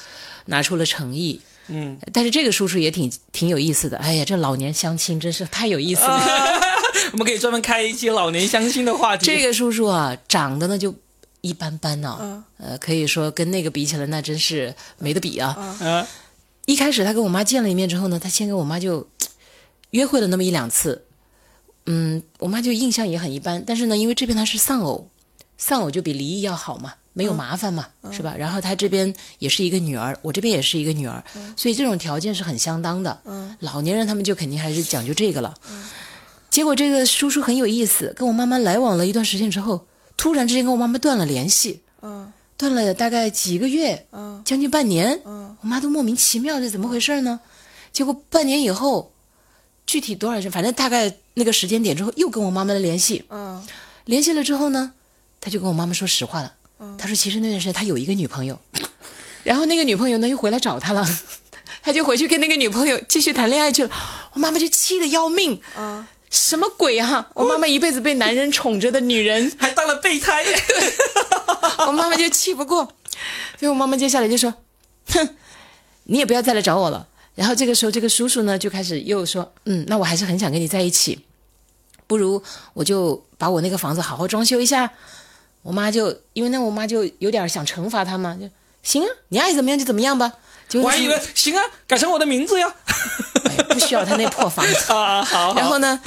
[0.46, 3.98] 拿出了诚意，嗯，但是这个叔叔也挺挺有意思的。
[3.98, 6.62] 哎呀，这老年相亲真是太有意思了。
[7.14, 9.26] 我们可以专门开一期老年相亲的话题。
[9.26, 10.94] 这个叔叔啊，长得呢就
[11.42, 15.78] 一般般呢、嗯呃，可以说跟那个比起来，那真是没得比啊。
[15.80, 16.06] 嗯，
[16.66, 19.08] 一开始他跟我妈见了一面之后呢，他先跟我妈就
[19.92, 21.06] 约会了那么一两次，
[21.86, 23.64] 嗯，我妈就印象也很一般。
[23.66, 25.10] 但是呢，因为这边她是丧偶，
[25.58, 28.36] 丧偶就比离异要好嘛，没有麻烦嘛，是吧？
[28.38, 31.24] 然后她这边也是一个女儿，我这边也是一个女儿，
[31.56, 33.22] 所以这种条件是很相当的。
[33.60, 35.54] 老年人他们就肯定还是讲究这个了。
[36.50, 45.20] 结果这个叔叔很有意思，跟我妈妈来往了一段时间之后，突然之间跟我妈妈断了联系，嗯断了大概几个月，嗯将近半年。
[45.26, 47.40] 嗯我妈都莫名其妙，这怎么回事呢？
[47.94, 49.13] 结果半年以后，
[49.94, 53.24] 具体多少天，反正大概那个时间点之后，又跟我妈妈的联系。
[53.30, 53.64] 嗯
[54.06, 54.92] 联系了之后呢，
[55.40, 56.52] 他就跟我妈妈说实话了。
[56.80, 58.60] 嗯他说其实那段时间他有一个女朋友，
[59.46, 61.08] 然后那个女朋友呢又回来找他了，
[61.84, 63.92] 他就回去跟那个女朋友继续谈恋爱去了。
[64.34, 67.30] 我妈妈就气得要命，嗯，什么鬼啊！
[67.36, 70.44] 我妈妈一辈子被男人宠着的女人， 还当了备胎。
[71.86, 72.84] 我妈妈就气不过，
[73.60, 74.52] 所以我妈妈接下来就说
[75.14, 75.30] ：“哼，
[76.06, 81.26] 你也不要再来找我了。”然后这个时候，这个叔叔呢就开始又说：“嗯，那我还是很想跟你在一起，
[82.08, 82.42] 不如
[82.74, 84.92] 我就把我那个房子好好装修一下。”
[85.64, 88.50] 我妈就因为那我妈就有点想惩罚他嘛，就
[88.84, 90.34] 行啊，你爱怎么样就怎么样吧。
[90.68, 92.68] 结果我还以为行啊，改成我的名字呀。
[93.46, 94.92] 哎不需要他那破房子。
[94.94, 95.56] 啊，好。
[95.56, 96.00] 然后呢，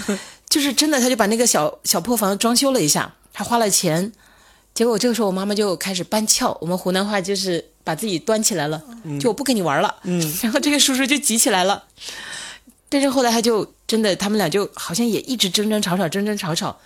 [0.51, 4.13] 就是真的，他就把那个小小破房装修了一下，还花了钱，
[4.77, 8.81] 结果这个时候我妈妈就开始搬翘，我们湖南话就是把自己端起来了，
[9.19, 9.95] 就我不跟你玩了。
[10.03, 11.83] 嗯， 然后这个叔叔就急起来了，
[12.91, 16.79] 但是后来他就真的，他们俩就好像也一直争争吵吵，争争吵吵，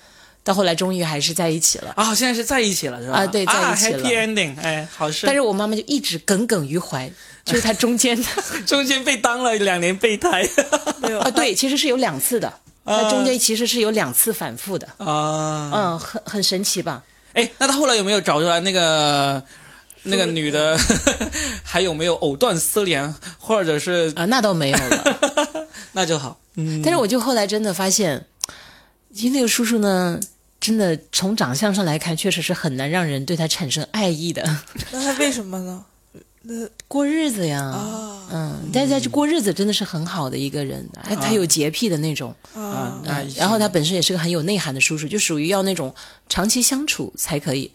[0.44, 1.92] 到后来终于还是在一起了。
[1.96, 3.16] 啊，现在是在一起了是吧？
[3.16, 5.26] 啊对在一起了 h a p p y ending，哎，好事。
[5.26, 7.10] 但是我妈妈就一直耿耿于怀，
[7.44, 8.28] 就是她中间的
[8.64, 10.48] 中间被当了两年备胎
[11.20, 12.52] 啊，对，其实是有两次的，
[12.84, 15.72] 它中间其实是有两次反复的，啊。
[15.74, 17.02] 嗯，很很神奇吧？
[17.32, 19.42] 哎，那他后来有没有找出来那个
[20.04, 20.78] 那个女的
[21.62, 25.66] 还有没有藕断丝连，或者是啊，那倒没有了。
[25.92, 26.38] 那就好。
[26.56, 28.26] 嗯，但是我就后来真的发现，
[29.14, 30.18] 其实那个叔叔呢，
[30.60, 34.44] 真的从长相上来看，确实是很难让人对他产生爱意的。
[34.90, 35.84] 那他为什么呢？
[36.42, 36.54] 那
[36.88, 38.28] 过日子呀，啊。
[38.32, 43.02] 嗯，但是他过日子真的是很好的一个人，他他有洁癖的那种，啊，
[43.36, 45.94] 然后他本身也是个很有内涵的叔叔，就属于要那种
[46.28, 47.70] 长期相处才可以。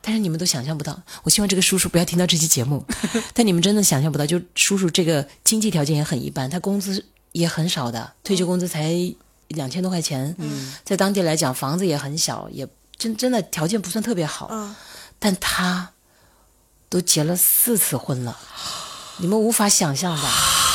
[0.00, 2.82] 但是你们都想象不到，我希望这个叔叔不要听到这期节目。
[3.34, 8.94] 但你们真的想象不到，就叔叔这个经济条件也很一般，他工资也很少的，退休工资才
[9.48, 10.72] 两千多块钱，嗯。
[10.84, 12.66] 在当地来讲房子也很小，也
[12.96, 14.46] 真真的条件不算特别好。
[14.46, 14.74] 啊
[15.20, 15.90] 但他
[16.88, 18.38] 都结了四次婚了，
[19.18, 20.30] 你们无法想象吧。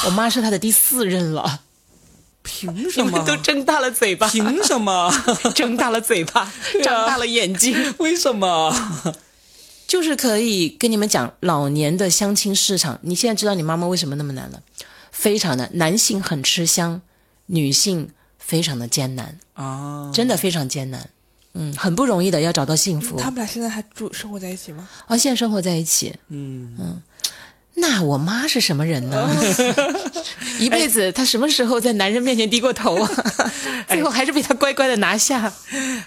[0.05, 1.61] 我妈是他的第四任了，
[2.43, 3.25] 凭什么你们？
[3.25, 5.11] 都睁大了嘴巴，凭什么？
[5.55, 6.53] 睁大了嘴巴，啊
[6.83, 9.15] 张大了眼睛，为什么？
[9.87, 12.99] 就是可以跟你们讲老年的相亲市场。
[13.03, 14.61] 你现在知道你妈妈为什么那么难了？
[15.11, 17.01] 非常难，男性很吃香，
[17.45, 18.09] 女性
[18.39, 21.09] 非常的艰难，啊，真的非常艰难。
[21.53, 23.17] 嗯，很不容易的要找到幸福。
[23.17, 24.87] 他们俩现在还住生活在一起吗？
[25.07, 26.13] 哦，现在生活在一起。
[26.29, 27.01] 嗯嗯，
[27.75, 29.29] 那我妈是什么人呢？
[30.59, 33.09] 一辈子她什么时候在男人面前低过头啊？
[33.89, 35.51] 最后还是被他乖乖的拿下。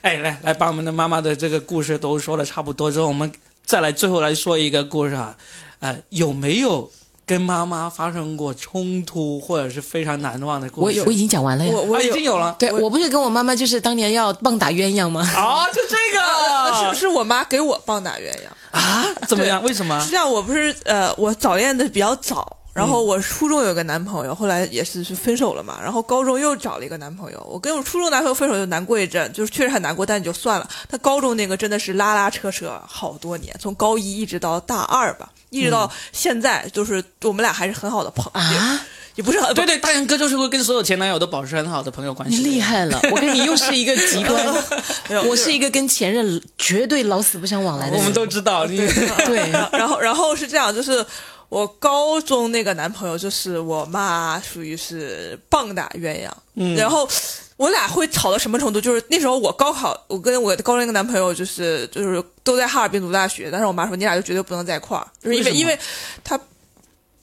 [0.03, 3.31] 哎，来来，把我们的妈妈的这个故事都说的差不多之后，我们
[3.65, 5.37] 再来最后来说一个故事啊，
[5.81, 6.91] 呃，有没有
[7.27, 11.01] 跟妈妈发生过冲突或者是非常难忘的故事？
[11.01, 11.73] 我我已经讲完了呀。
[11.75, 12.55] 我，已我我已经有了。
[12.57, 15.29] 对我不是跟我妈妈就是当年要棒打鸳鸯吗？
[15.35, 18.79] 啊，就这个 是是我妈给我棒打鸳鸯。
[18.79, 19.05] 啊？
[19.27, 19.61] 怎么样？
[19.65, 20.11] 为什么是？
[20.11, 27.45] 这样，我不是呃，我早恋的比较早，然后我初中有个男朋友，后来也是是分手了嘛，然后高中又找了一个男朋友。
[27.51, 30.69] 我跟我初中男朋友分手就难过一阵，就是确实很难过，但也就算了。
[30.89, 42.43] 他高中那个真的是拉拉扯扯好多年，从高一一直到大二吧，一直到现在，就是我们俩还是很好的朋友，啊，也不是很对对，大杨哥就是会跟所有前男友都保持很好的朋友关你系。
[42.43, 43.01] 厉害了！
[43.11, 44.65] 我跟你又是一个极端，
[45.27, 48.01] 我是一个跟前任绝对老死不相往来的人。
[48.01, 51.05] 我们都知道，你对，然后然后是这样，就是
[51.49, 57.09] 我高中那个男朋友，就是我妈属于是棒打鸳鸯，嗯然后
[57.57, 58.81] 我俩会吵到什么程度？
[58.81, 65.79] 就是那时候我高考，我跟我高中那个男朋友就是就是都在哈尔滨读大学，但是我妈说你俩就绝对不能在一块儿，就是因为因为
[66.23, 66.39] 他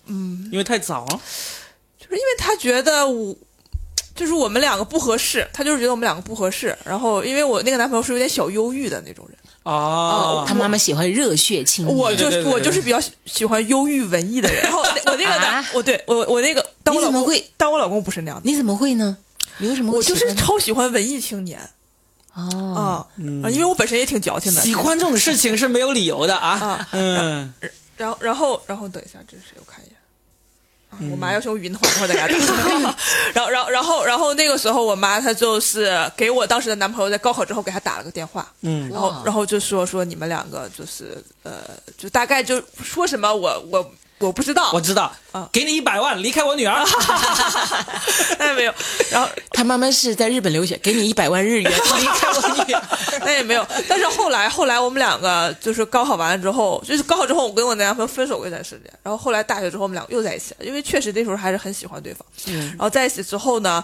[0.06, 1.20] 嗯因为太早了。
[2.00, 3.36] 就是因为他觉得我。
[4.16, 6.78] 就是我们两个不合适，他就是觉得我们两个不合适。
[6.86, 11.98] 然后，因为我那个男朋友是有点小忧郁的那种人，哦，他妈妈喜欢热血青年。
[11.98, 14.62] 我就我就是比较喜喜欢忧郁文艺的人。
[14.62, 17.52] 然后我那个男啊，我对我我那个，当我老公你怎么会？
[17.58, 19.18] 当我老公不是那样的，你怎么会呢？
[19.58, 21.60] 你为什么我就是超喜欢文艺青年
[22.34, 22.82] 哦，啊、
[23.44, 24.62] 啊因为我本身也挺矫情的。
[24.62, 26.50] 喜欢这种事情是没有理由的啊。
[26.52, 27.54] 啊，嗯，
[27.98, 29.56] 然后然后然后等一下，这是谁？
[29.60, 29.94] 我看一眼。
[31.12, 32.96] 我妈要是用语音的话，一会儿再给她打。
[33.34, 41.62] 然后，然后，然后，然后那个时候，我妈她就是给我当时的男朋友在高考之后给他打了个电话，嗯然后，然后就说说你们两个就是呃，
[41.98, 46.82] 就大概就说什么我我我不知道，我知道啊，给你一百万，离开我女儿。
[48.40, 48.74] 那也没有，
[49.12, 52.82] 然后他妈妈是在日本留学，给你一百万日元， 离开我女儿。
[53.26, 53.68] 那也没有。
[53.88, 62.26] 但是后来后来我们两个就是高考完了之后，就是高考之后我跟我男朋友分手过一段时间，然后后来大学之后我们两个又在一起了，因为确实那时候还是很喜欢对方。
[62.48, 63.84] 嗯然后在一起之后呢，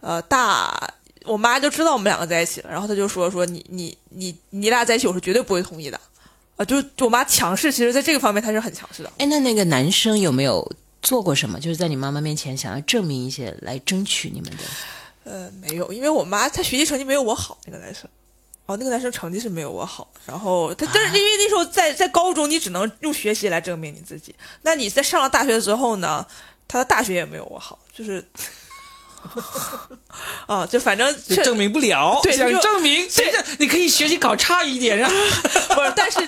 [0.00, 0.88] 呃，大
[1.24, 6.00] 我妈就知道我们两个在一起了，然后她就说说你你你你俩在一起，我是绝对不会同意的。
[6.60, 9.10] 啊，就是我妈强势，其实在这个方面她是很强势的。
[9.16, 11.58] 哎，那那个男生有没有做过什么？
[11.58, 14.62] 就是在你妈妈面前想要证明一些，来争取你们的？
[15.24, 18.04] 呃，没有，因为我妈她学习成绩没有我好，那个男生。
[18.66, 24.34] 哦，那个男生成绩是没有我好，然后他但是因为那时候在在高中，你只能用学习来证明你自己。
[24.62, 26.24] 那你在上了大学之后呢？
[26.68, 28.24] 他的大学也没有我好，就是，
[30.46, 31.12] 啊，就反正
[31.42, 35.10] 证明不了，想对想证明，谁的你可以学习搞差一点啊。
[35.74, 36.20] 不是，但是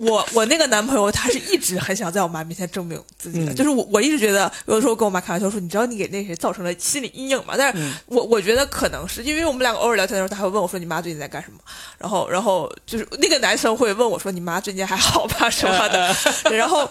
[0.00, 3.54] 我我那个男朋友他是一直很想在我妈面前证明自己的，嗯。
[3.54, 7.54] 就是我我一直觉得有的时候跟我妈开玩笑说，你知道你给那谁造成了心理阴影吗？
[7.56, 7.92] 但是嗯。
[8.06, 11.58] 我我觉得可能是因为我们两个偶尔聊天的时候，他会问我说你妈最近在干什么，
[11.98, 15.50] 然后然后就是那个男生会问我说你妈最近还好吧？
[15.50, 16.14] 什么的，
[16.44, 16.88] 对 然后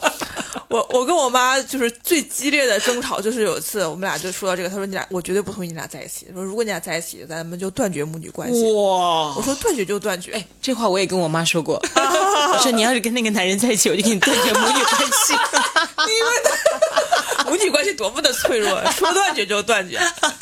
[0.67, 8.61] 我我跟我妈就是最激烈的争吵就是有一次我们俩就说到这个，他说你俩我绝对不同意你俩在一起，说如果你俩在一起，咱们就断绝母女关系。
[8.73, 9.33] 哇。
[9.35, 11.81] 我，说断绝就断绝， 哎，这话我也跟我妈说过。
[11.95, 15.33] 我说你要是跟那个男人在一起，我就跟你断绝母女关系。
[16.09, 16.31] 因为
[17.49, 19.97] 母女关系多么的脆弱，说断绝就断绝。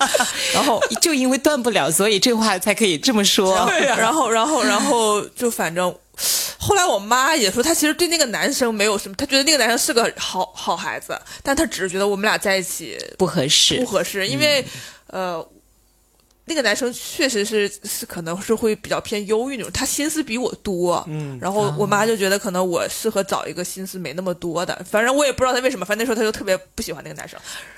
[0.54, 3.56] 然后，就因为断不了，所以这话才可以这么说。
[3.56, 5.94] 然后，然后，然后就反正，
[6.58, 14.66] 后来我妈也说，她其实对那个男生没有什么，她觉得那个男生是个好好孩子，但她只是觉得我们俩在一起不合适不，合适，因为，
[15.08, 15.48] 呃。
[16.50, 27.38] 那个男生确实是是可能是会比较偏忧郁那种，他心思比我多，嗯然后我妈就觉得可能我适合找一个心思没那么多的，反正我也不知道他为什么，反正那时候他就特别不喜欢那个男生，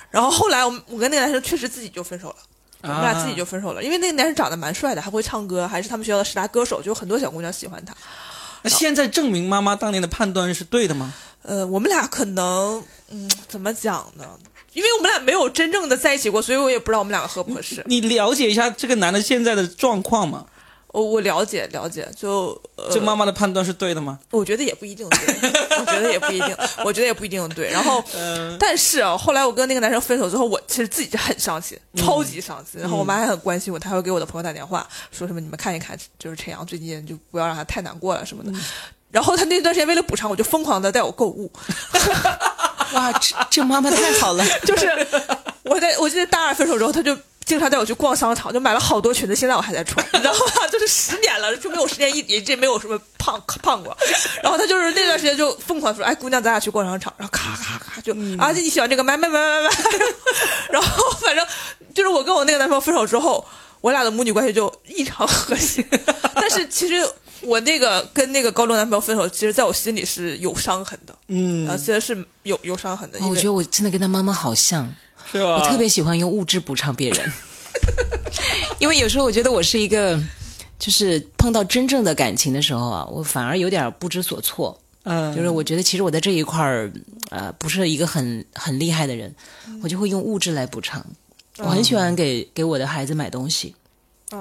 [0.09, 2.35] 然后后来我我跟那个男生确实自己就分手了。
[2.81, 7.93] 我们俩自己就分手了，因为那个男生长得蛮帅的，还会唱歌，还是他们学校的十大歌手，就很多小姑娘喜欢他。
[8.61, 11.13] 那现在证明妈妈当年的判断是对的吗？
[11.41, 14.25] 呃，我们俩可能，嗯，怎么讲呢？
[14.73, 17.83] 因为我们俩没有真正的在一起过，所以我也不知道我们两个合不合适。
[17.87, 20.45] 你了解一下这个男的现在的状况吗？
[20.91, 24.17] 我我了解了解，就呃，这妈妈的判断是对的吗？
[24.31, 27.69] 我觉得也不一定对，我觉得也不一定， 我觉得也不一定对。
[27.69, 32.81] 然后，嗯但是啊，后来我跟那个男生分手之后，我其实自己就很伤心，超级伤心。
[32.81, 38.51] 然后我妈还很关心我，她会给我的朋友打电话，说什么你们看一看，就是陈阳最近就不要让他太难过了什么的。
[39.11, 41.51] 然后他那段时间为了补偿，我就疯狂的带我购物，
[42.93, 44.43] 哇，这这妈妈太好了。
[44.65, 45.07] 就是
[45.63, 50.39] 我在我记得大二分手之后，他就经常带我去逛商场，就买了好多裙子，现在我还在穿，你知道吗？
[50.71, 53.95] 就是十年了，就没有十年一一直没有什么胖胖过。
[54.43, 59.69] 然后他就是那段时间就疯狂说：“哎，姑娘，咱俩去逛商场。”然后咔咔咔就啊，你喜欢这个买买买买买。
[60.71, 61.45] 然后反正
[61.93, 63.45] 就是我跟我那个男朋友分手之后，
[63.81, 65.83] 我俩的母女关系就异常和谐。
[66.35, 67.07] 但是其实
[67.41, 71.15] 我那个跟那个高中男朋友分手，其实在我心里是有伤痕的。
[71.27, 73.19] 嗯啊，其实是有有伤痕的。
[73.19, 74.93] 哦我觉得我真的跟他妈妈好像，
[75.31, 75.57] 是吧？
[75.57, 77.31] 我特别喜欢用物质补偿别人，
[78.79, 80.19] 因为有时候我觉得我是一个，
[80.77, 84.79] 就是碰到真正的感情的时候啊，我反而有点不知所措。
[85.03, 86.91] 嗯，就是我觉得其实我在这一块儿，
[87.29, 89.33] 呃，不是一个很很厉害的人，
[89.81, 91.03] 我就会用物质来补偿。
[91.57, 93.73] 我很喜欢给给我的孩子买东西，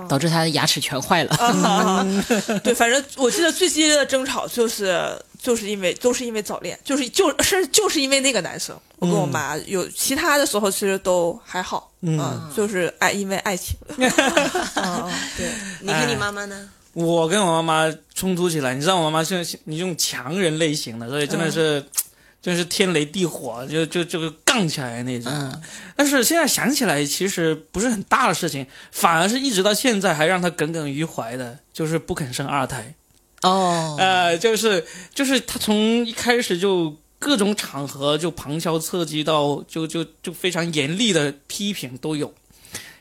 [0.09, 1.35] 导致他的牙齿全坏了。
[1.37, 2.07] 啊，
[2.63, 5.11] 对，反正我记得最激烈的争吵就是
[5.41, 15.51] 就是因为都是因为早恋，就是就是就是因为那个男生，我跟我妈有其他的时候其实都还好，嗯，就是爱因为爱情， 嗯，对，
[15.81, 16.69] 你跟你妈妈呢？
[16.95, 21.85] 我跟我妈妈冲突起来，你知道我妈妈是你这种强人类型的，所以真的是，
[22.41, 25.33] 真是天雷地火，就就就杠起来那种。
[25.33, 25.63] 嗯
[25.97, 32.95] 但是现在想起来，其实不是很大的事情，反而是一直到现在还让他耿耿于怀的，就是不肯生二胎。
[33.43, 42.33] 哦，呃，就是就是他从一开始就各种场合就旁敲侧击到就就就非常严厉的批评都有，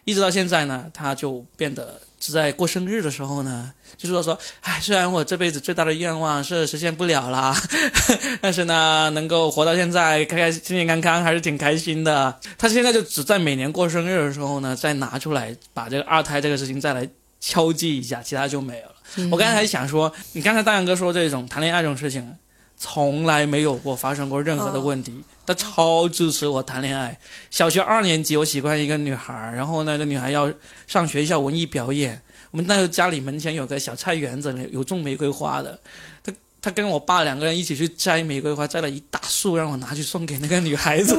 [0.06, 7.56] 一直到现在呢，他就变得只在过生日的时候呢，就说说，哎，虽然我这辈子最大的愿望是实现不了啦，
[8.42, 12.40] 但是呢，能够活到现在，开开心健康康，还是挺开心的。
[12.58, 17.08] 他现在就只在每年过生日的时候呢，再拿出来把这个二胎这个事情再来
[17.40, 19.30] 敲击一下，其他就没有了。
[19.32, 22.36] 我刚才还想说，你刚才大杨哥说这种谈恋爱这种事情，
[22.78, 25.24] 从来没有过发生过任何的问题。
[25.46, 27.18] 他超支持我谈恋爱。
[27.50, 30.52] 小学二年级，我喜欢一个女孩，然后那个女孩要
[30.86, 32.22] 上学校文艺表演。
[32.52, 35.80] 我们那时候家里门前有个小菜园子，有种玫瑰花的。
[36.24, 36.32] 他
[36.62, 41.16] 他跟我爸两个人一起去摘玫瑰花，摘了一大束，让我拿去送给那个女孩子。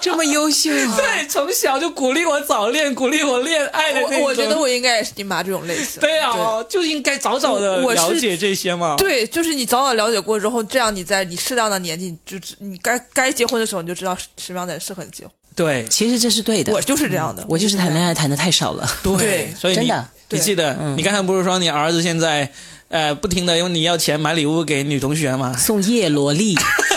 [0.00, 4.20] 哇，这么优秀，对，从小就鼓励我早恋，鼓励我恋爱的那种。
[4.22, 8.96] 我我觉得我应该也是你妈这种类型，对啊，就应该早早的了解这些嘛。
[8.96, 15.32] 对，就是你早早了解过之后，这样你在你适当的年纪，你就知你该该结婚的时候，你就知道什么样的人适合你结婚。
[15.56, 16.72] 对其实这是对的。
[16.72, 18.88] 我就是这样的，我就是谈恋爱谈的太少了。
[19.02, 22.50] 对所以真的你记得，你刚才不是说你儿子现在
[22.88, 25.54] 呃不停的用你要钱买礼物给女同学吗？
[25.56, 26.62] 送叶罗丽，爱。
[26.62, 26.89] 叶罗丽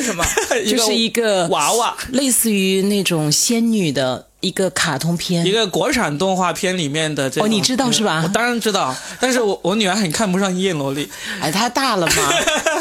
[0.00, 0.24] 是什么？
[0.66, 5.52] 就是一个娃娃，类似于那种仙女的一个卡通片一。
[5.52, 11.08] 个国产动画片里面的这种哦你知道是吧我当然知道，但是我我女儿很看不上叶罗丽。
[11.40, 12.12] 哎，她大了嘛。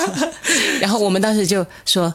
[0.81, 2.13] 然后我们当时就说，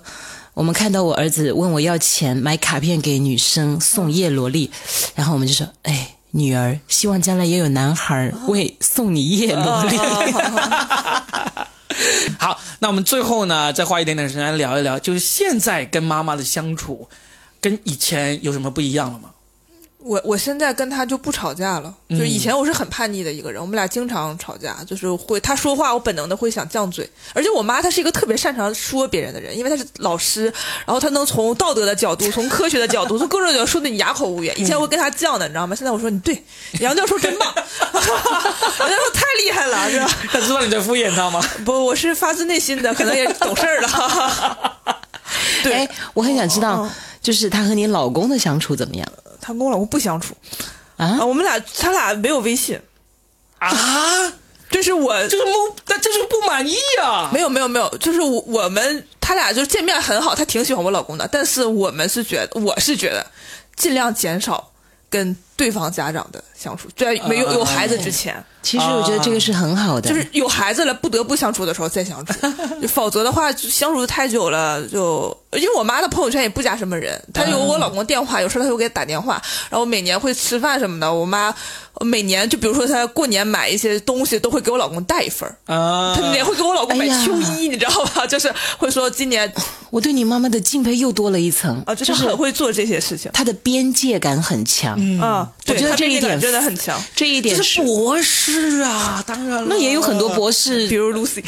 [0.54, 4.70] 我们看到我儿子问我要钱买卡片给女生送叶罗丽，
[5.14, 9.96] 然后我们就说，哎，女儿，希望将来也有男孩为送你叶罗丽。
[12.38, 17.08] 好，那我们最后呢，再花一点点时间来聊一聊，就是现在跟妈妈的相处，
[17.60, 19.30] 跟以前有什么不一样了吗？
[19.98, 30.44] 我我现在跟他就不吵架了，嗯就是以前我是很叛逆的一个人，我们俩经常吵架，就是会他说话我本能的会想犟嘴，而且我妈她是一个特别擅长说别人的人，因为她是老师，
[30.86, 34.58] 然后她能从道德的角度、从科学的角度、从各种角度说的你哑口无言。
[34.58, 35.74] 以前我会跟她犟的，你知道吗？
[35.74, 36.42] 现在我说你对，
[36.80, 40.08] 杨教授真棒， 杨教授太厉害了，是吧？
[40.30, 41.42] 他知道你在敷衍他吗？
[41.66, 44.78] 不，我是发自内心的，可能也懂事儿了。
[45.64, 49.06] 对，哎，我很想知道嗯，就是他和你老公的相处怎么样
[49.48, 50.36] 他跟我老公不相处
[50.98, 51.24] 啊啊，？
[51.24, 52.78] 我们俩他俩没有微信，
[53.58, 53.70] 啊，
[54.70, 55.50] 这是我就是不，
[55.86, 57.30] 那这就是不满意啊。
[57.32, 63.26] 没有没有没有，就是我我们他俩就是见面很好，他挺喜欢我老公的，但是我们是觉得我是觉得
[63.74, 64.70] 尽量减少
[65.08, 72.32] 跟对方家长的相处，在没有有孩子之前，其实我觉得这个是很好的，就是有孩子了不得不相处的时候再相处，
[72.88, 75.36] 否则的话相处的太久了就。
[75.52, 79.40] 因为我妈的朋友圈也不加什么人，她有我老公电话，有时候她会给他打电话，
[79.70, 81.52] 然后每年会吃饭什么的，我妈
[82.02, 85.74] 每年就比如说她过年买一些东西，都会给我老公带一份儿。
[85.74, 88.26] 啊，她也会给我老公买秋衣，你知道吧？
[88.28, 89.50] 就是会说今年
[89.88, 95.00] 我对你妈妈的敬佩又多了一层啊，就是就是很会做这些事情她的边界感很强。
[95.18, 95.47] 啊。
[95.64, 101.44] 对，我觉得这一点真的很强，这一点这是博士啊，当然了，那也有很多博士比，如 Lucy，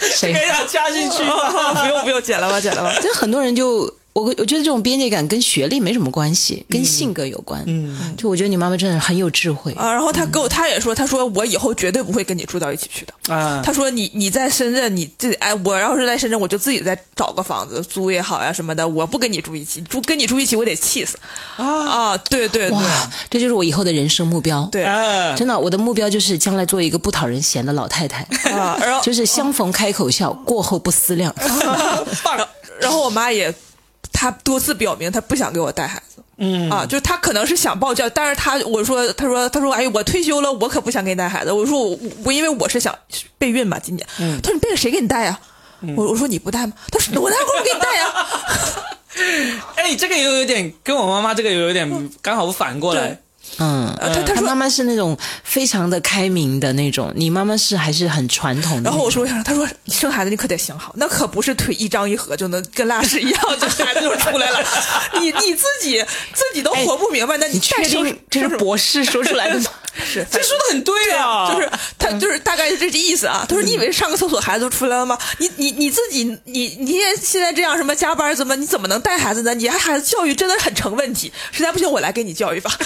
[0.00, 1.18] 谁 给他加进去。
[1.22, 2.94] 不用不用剪了吧，剪了吧。
[3.00, 7.62] 这很多人就我我觉得这种边界感跟学历没什么关系，跟性格有关。
[7.66, 9.72] 嗯，就我觉得你妈妈真的很有智慧。
[9.72, 13.34] 啊，然后她跟我，她也说，她说我以后绝对不会跟你住到一起去的。
[13.34, 21.18] 啊，她说你你在深圳，你自己哎，我要是在深圳，我就自己再找个房子租也好呀、什么的，我不跟你住一起，住跟你住一起，我得气死
[21.56, 22.16] 啊！
[22.28, 24.68] 对对对哇，这就是我以后的人生目标。
[24.70, 28.78] 对啊，真的，我的目标就是将来做一个不讨人嫌的老太太，啊！
[28.82, 31.34] 然后就是相逢开口笑，过后不思量。
[32.22, 32.36] 棒，
[32.80, 33.52] 然后我妈也，
[34.12, 36.22] 她多次表明他不想给我带孩子。
[36.38, 41.52] 嗯啊，就是他可能是想抱教，但是他我说，他说，他说，哎，我退休了，我可不想给你带孩子。
[41.52, 42.92] 我说我我因为我是想
[43.38, 44.06] 备孕嘛，今年。
[44.18, 45.38] 嗯他说你备了谁给你带呀？
[45.96, 46.72] 我我说你不带吗？
[46.90, 49.66] 他说我哪会儿给你带呀？
[49.76, 53.20] 哎，这个又有点跟我妈妈这个又有点刚好反过来。
[53.58, 58.90] 嗯，呃她她说妈妈是那种非常的开明的那种，你妈妈是还是很传统的。
[58.90, 64.58] 然后我说，我想，她说你生孩子你可得想好，那可不是腿一张一合就能跟拉屎一样，这孩子就出来了。
[65.20, 66.02] 你你自己
[66.32, 69.70] 自己都活不明白，那你你确定这是博士说出来的吗？
[69.92, 73.44] 是这说的很对啊，就是他就是大概是这意思啊。
[73.46, 75.18] 他说：“你以为上个厕所孩子都出来了吗？
[75.36, 79.52] 你你你自己你你也现在这样什么加班怎么你怎么能带孩子呢？
[79.52, 81.30] 你还孩子教育真的很成问题。
[81.50, 82.72] 实在不行我来给你教育吧。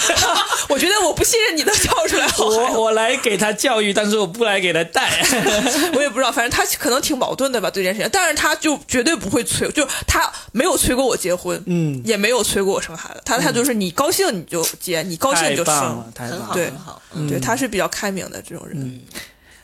[0.69, 2.73] 我觉得我不信任你能教出来好孩子。
[2.73, 5.09] 我我来给他教育，但是我不来给他带。
[5.93, 13.21] 我也不知道，反正他可能挺矛盾的吧对这件事情，但是他就绝对不会催，就他没有催过我结婚，嗯也没有催过我生孩子。
[13.25, 16.49] 他他就是你高兴你就结，你高兴你就生棒了，，太棒了。
[16.53, 17.01] 对很好。
[17.29, 19.01] 对，他是比较开明的这种人。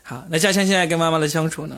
[0.02, 1.76] 好，那嘉轩现在跟妈妈的相处呢？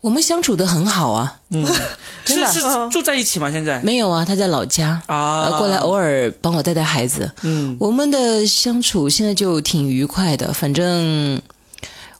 [0.00, 1.64] 我们相处的很好啊，嗯，
[2.24, 2.46] 真的。
[2.52, 3.50] 是是住在一起吗？
[3.50, 3.80] 现在？
[3.82, 5.00] 没有啊，他在老家。
[5.06, 5.42] 啊。
[5.42, 7.30] 呃过来偶尔帮我带带孩子。
[7.42, 7.76] 嗯。
[7.78, 11.40] 我们的相处现在就挺愉快的，反正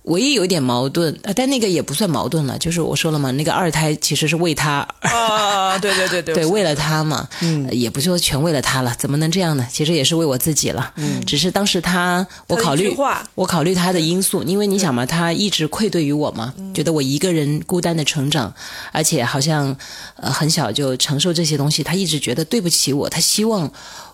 [0.05, 9.67] 唯一有点矛盾，呃，但那个也不算矛盾了，就是我说了嘛，那个二胎其实是为他，啊，对对对对 对，为了他嘛，嗯、也不是说全为了他了，怎么能这样呢？
[9.71, 12.97] 其实也是为我自己了，嗯，只是当时他，我考虑
[13.35, 18.53] 我考虑他的因素，因为你想嘛，他一直愧对于我嘛，觉得我一个人孤单的成长，
[18.93, 19.77] 而且好像
[20.17, 23.71] 呃很小就承受这些东西，他一直觉得对不起我，他希望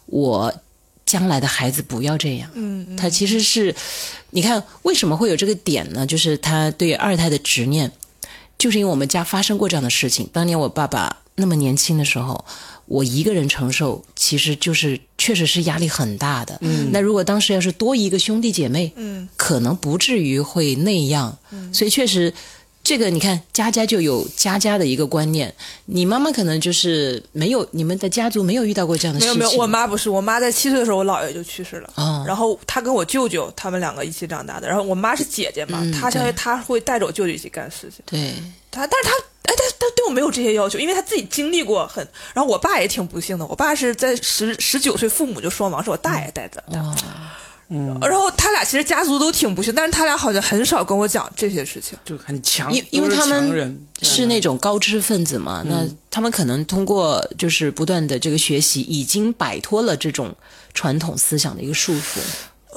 [0.06, 0.52] 我
[1.06, 2.50] 将来的孩子不要这样。
[2.54, 3.74] 嗯，他其实是，
[4.30, 6.04] 你看为什么会有这个点呢？
[6.04, 7.90] 就是他对二胎的执念，
[8.58, 10.28] 就是因为我们家发生过这样的事情。
[10.32, 12.44] 当年我爸爸那么年轻的时候，
[12.86, 16.58] 我一个人承受，其实就是确实是压力很大的。
[16.60, 21.38] 嗯，那如果当时要是多一个兄弟姐妹，嗯，可能不至于会那样。
[21.52, 22.34] 嗯，所以确实。
[22.86, 25.52] 这个你看，家家就有家家的一个观念。
[25.86, 29.36] 你妈妈可能就是没有，你们的家族没有遇到过这样的事情。
[29.36, 31.92] 没有没有，我妈不是，我妈在七岁的时候，我姥爷就去世了。
[31.96, 34.68] 哦然后她跟我舅舅他们两个一起长大的。
[34.68, 38.04] 然后我妈是姐姐嘛，嗯她相当于她会带着我舅舅一起干事情。
[38.06, 38.32] 对，
[38.70, 39.16] 她但是她
[39.50, 42.06] 哎，她她对我没有这些要求，因为她自己经历过很。
[42.34, 46.62] 然后我爸也挺不幸的，我爸是在十十九岁父母就双亡，是我大爷带的。
[46.68, 46.96] 哇，
[47.68, 51.98] 嗯，然后他俩其实家族都挺不幸，但是他俩好像很少跟我讲这些事情。
[52.04, 60.34] 就很强，因因为他们是那种高知分子嘛，那他们可能通过就是不断的这个学习，已经摆脱了这种
[60.74, 62.20] 传统思想的一个束缚。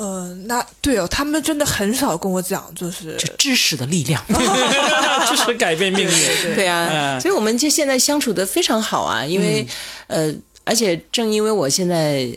[0.02, 4.24] 嗯，那对哦，他们真的很少跟我讲，就是就知识的力量。
[5.28, 6.56] 知识改变命运。
[6.56, 9.68] 对啊，嗯所以我们就现在相处的非常好啊，因为、
[10.08, 10.34] 呃，
[10.64, 12.28] 而且正因为我现在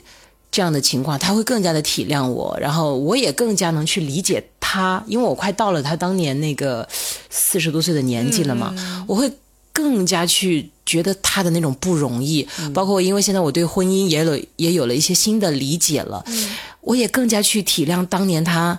[0.53, 6.87] 这样的情况，他会更加的体谅我，然后我也更加能去理解他，因为我快到了他当年那个
[7.31, 9.33] 四十多岁的年纪了嘛，我会
[9.73, 16.25] 更加去觉得他的那种不容易，包括因为现在我对婚姻也有也有了一些新的理解了，
[16.83, 18.79] 我也更加去体谅当年他。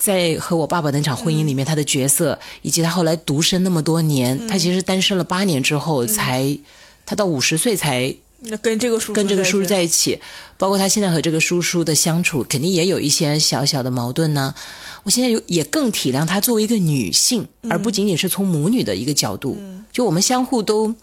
[0.00, 6.56] 在和我爸爸那场婚姻里面，他的角色，以及他后来独身那么多年，他其实单身了八年之后才，
[7.04, 10.20] 他到五十岁才那跟这个叔叔跟这个叔叔在一起，
[10.56, 14.54] 包括他现在和这个叔叔的相处，肯定也有一些小小的矛盾呢。
[15.02, 19.58] 我现在有也更体谅她作为一个女性，而不仅仅是从母女的一个角度，
[19.90, 20.94] 就我们相互都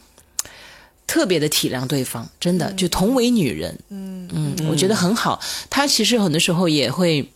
[1.06, 5.42] 特别的体谅对方，真的就同为女人，嗯嗯，我觉得很好。
[5.70, 7.32] 她其实很多时候也会，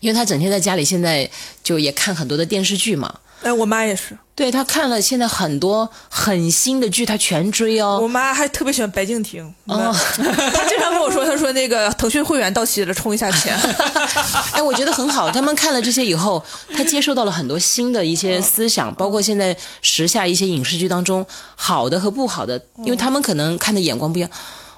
[0.00, 1.30] 因为她整天在家里，现在
[1.62, 3.20] 就也看很多的电视剧嘛。
[3.42, 7.98] 哎，我妈也是，对她看了现在很多很新的剧，她全追哦。
[8.02, 13.56] 我妈还特别喜欢白敬亭，哦 她经常跟我说，她说那个腾讯会员到期了，充一下钱。
[14.52, 15.30] 哎，我觉得很好。
[15.30, 16.44] 他们看了这些以后，
[16.74, 21.24] 他接受到了很多新的一些思想，包括现在时下一些影视剧当中
[21.54, 24.30] 好的和不好的，因为他们可能看的眼光不一样。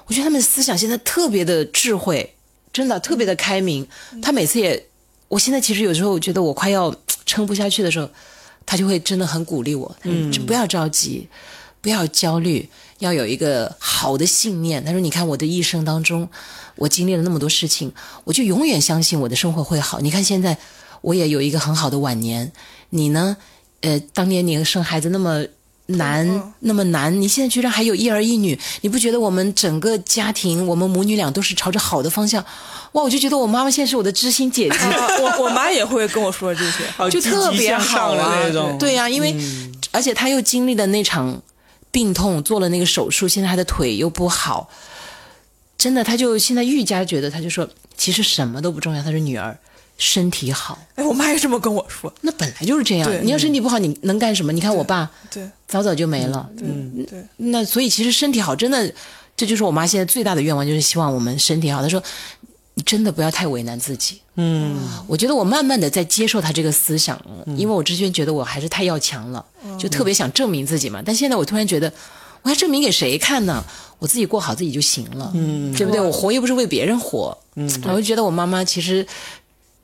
[0.05, 2.35] 我觉得他们的思想现在特别的智慧，
[2.71, 3.87] 真的特别的开明。
[4.21, 4.85] 他每次也，
[5.29, 6.93] 我现在其实有时候我觉得我快要
[7.25, 8.09] 撑不下去的时候，
[8.71, 11.27] 他就会真的很鼓励我，嗯，不要着急，
[11.81, 12.69] 不要焦虑，
[12.99, 14.81] 要有一个好的信念。
[14.85, 16.29] 他说：“你看我的一生当中，
[16.77, 17.91] 我经历了那么多事情，
[18.23, 19.99] 我就永远相信我的生活会好。
[19.99, 20.57] 你看现在
[21.01, 22.53] 我也有一个很好的晚年，
[22.91, 23.35] 你呢？
[23.81, 25.43] 呃，当年你生孩子那么
[25.97, 32.43] 难，那么难，你现在居然还有一儿一女，你不觉得我们整个家庭，我们母女俩都是朝着好的方向？
[32.93, 34.77] 哇，我就觉得我妈妈现在是我的知心姐姐。
[35.21, 37.09] ”我我妈也会跟我说这些。
[37.09, 38.77] 就特别好啊那种。
[38.77, 39.33] 对呀、因为、
[39.91, 41.41] 而且她又经历了那场
[41.89, 44.69] 病痛，做了那个手术，现在她的腿又不好，
[45.77, 49.57] 真的，她就现在愈加觉得，她就说，其实什么都不重要，她是女儿
[50.01, 52.11] 身体好，哎，我妈也这么跟我说。
[52.21, 54.51] 那本来就是这样，你要身体不好，你能干什么？
[54.51, 58.91] 你看我爸对早早就没了，对对，那所以其实身体好，真的，
[59.37, 61.83] 这就是我妈现在最大的愿望，就是希望我们身体好。
[61.83, 62.01] 她说，
[62.73, 64.19] 你真的不要太为难自己。
[64.37, 64.75] 嗯，
[65.05, 67.21] 我觉得我慢慢的在接受她这个思想，
[67.55, 69.45] 因为我之前觉得我还是太要强了，
[69.77, 71.03] 就特别想证明自己嘛。
[71.05, 71.93] 但现在我突然觉得，
[72.41, 73.63] 我还证明给谁看呢？
[73.99, 76.01] 我自己过好自己就行了，嗯，对不对？
[76.01, 79.05] 我活又不是为别人活，嗯，我就觉得我妈妈其实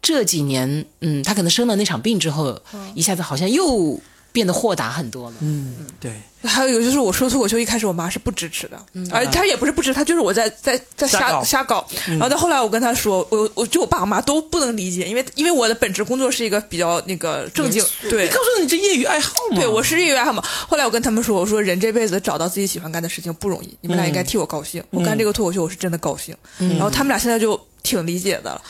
[0.08, 2.58] 这几年，嗯，他可能生了那场病之后，
[2.96, 4.00] 一下子好像又
[4.32, 6.14] 变得豁达很多了，嗯，对，
[6.44, 8.82] 还有一个就是我说脱口秀，一开始我妈是不支持的，
[9.12, 11.86] 而她也不是不支持，她就是我在在在瞎搞瞎瞎搞。
[12.06, 19.58] 然后到后来我跟她说，我我就我爸我妈都不能理解，因为因为我的本职工作是一个比较那个正经，对你告诉你这业余爱好嘛？
[19.58, 20.42] 对，我是业余爱好嘛。
[20.70, 24.82] 后来我跟他们说，我说人这辈子找到自己喜欢干的事情不容易，你们俩应该替我高兴。
[24.92, 26.34] 我干这个脱口秀，我是真的高兴。
[26.58, 28.62] 然后他们俩现在就挺理解的了。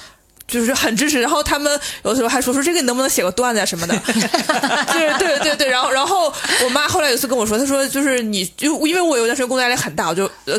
[0.47, 1.71] 就是很支持，然后他们
[2.03, 3.93] 有的时候还说说这个你能不能写个段子啊什么的，
[4.93, 6.31] 对对对对，然后然后
[6.63, 10.57] 我妈后来有一次跟我说，她说就是你就因为我有段时间工作压力很大，我就呃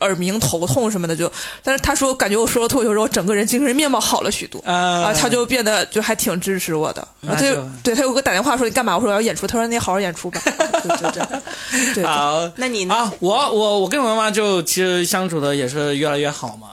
[0.00, 1.30] 耳鸣头痛什么的就，
[1.62, 4.72] 但是她说感觉我说了脱口秀之后，整个人精神面貌好了许多，啊
[5.04, 8.96] 啊，她就变得就还挺支持我的，她就对她有个打电话说你干嘛？
[8.96, 11.40] 我说我要演出，她说你好好演出吧，对对 对。
[11.70, 12.94] 对对，好，那你呢？
[12.94, 16.68] 啊，我我我跟我妈妈就其实相处的也是越来越好嘛。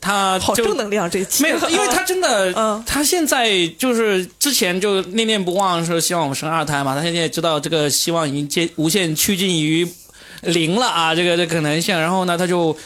[0.00, 6.94] 她就好正能量这一期，没有，因为他真的， 嗯她现在就是之前就念念不忘，说希望我们生二胎嘛。
[6.94, 9.86] 他现在也知道这个希望已经接无限趋近于
[10.42, 11.98] 零了啊，这个这个可能性。
[11.98, 12.76] 然后呢，他就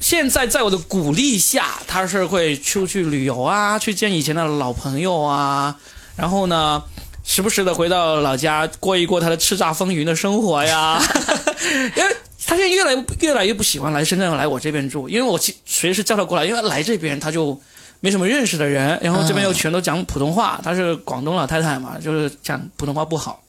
[0.00, 5.76] 现在在我的鼓励下，他是会出去旅游啊，去见以前的老朋友啊，
[6.16, 6.82] 然后呢。
[7.26, 11.02] 时不时的回到老家过一过他的叱咤风云的生活呀，
[11.96, 17.58] 因为他现在越来越来越不喜欢来深圳来我这边住，因为我随时叫他过来，因为来这边他就
[18.00, 23.42] 没什么认识的人，然后这边又全都讲普通话，他是广东老太太嘛，就是讲普通话不好，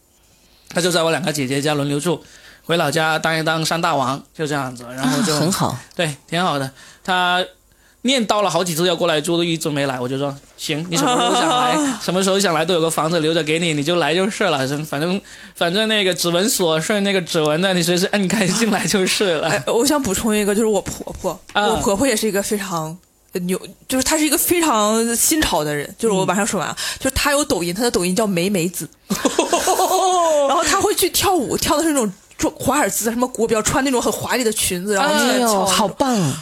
[0.70, 2.24] 他就在我两个姐姐家轮流住，
[2.64, 6.72] 回老家当一当山大王，就这样子，然后就、啊很好，对，挺好的。
[7.04, 7.46] 他
[8.04, 10.00] 念叨了好几次要过来住，都一直没来。
[10.00, 10.36] 我就说
[10.66, 14.58] 行，你什么时候想来，什么时候想来都有个房子留着给你，你就来就是了。
[14.86, 15.22] 反正
[15.56, 19.50] 反正那个指纹锁是那个指纹的，你随时按开进来就是了。
[19.50, 22.98] 哎，我想补充一个，就是我婆婆，啊我婆婆也是一个非常
[23.34, 25.88] 牛，就是她是一个非常新潮的人。
[26.00, 28.90] 就是我马上说完啊，就是她有抖音，她的抖音叫梅梅子，
[30.48, 36.34] 然后她会去跳舞，跳的是那种中华尔兹什么国标，穿那种很华丽的裙子，然后哎呦，在跳好棒！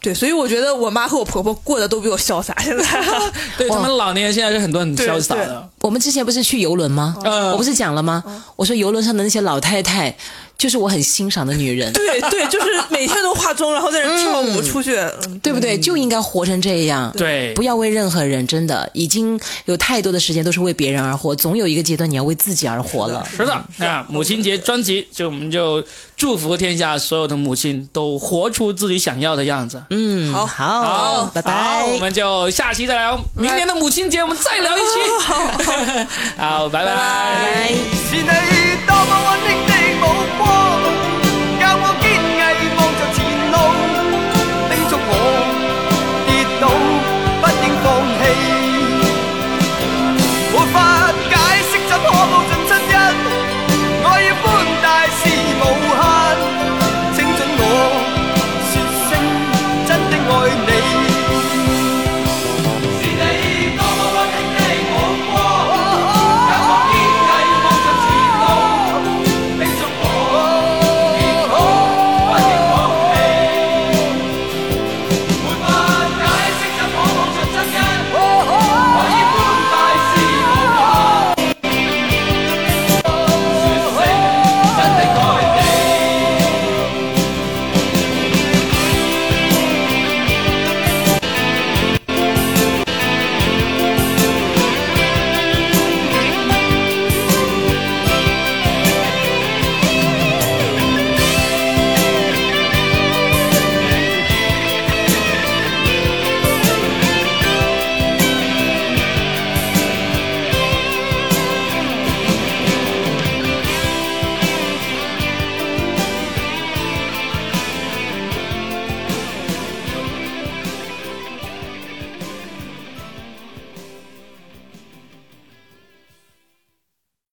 [0.00, 2.54] 对，所以我觉得我妈和我婆婆过得都比我潇洒。
[2.60, 2.84] 现在，
[3.58, 5.68] 对他们老年人现在是很多很潇洒的。
[5.80, 7.16] 我们之前不是去游轮吗？
[7.24, 8.22] 嗯我不是讲了吗？
[8.56, 10.14] 我说游轮上的那些老太太，
[10.58, 14.96] 就是我很欣赏的女人，对对，就是每天都化妆，然后在那跳舞出去。
[14.96, 15.78] 嗯对不对？
[15.78, 17.12] 就应该活成这样。
[17.16, 23.26] 对不要为任何人，真的已经有太多的时间都是为别人而活，总有一个阶段你要为自己而活了。
[23.30, 25.82] 是的，那母亲节专辑就我们就
[26.16, 29.80] 祝福天下所有的母亲都活出自己想要的样子。
[29.90, 31.84] 嗯，好好，好拜拜。
[31.94, 33.18] 我们就下期再聊。
[33.36, 34.86] 明年的母亲节我们再聊一期。
[36.36, 37.72] 好， 拜拜。
[40.00, 40.06] 目
[40.38, 41.17] 光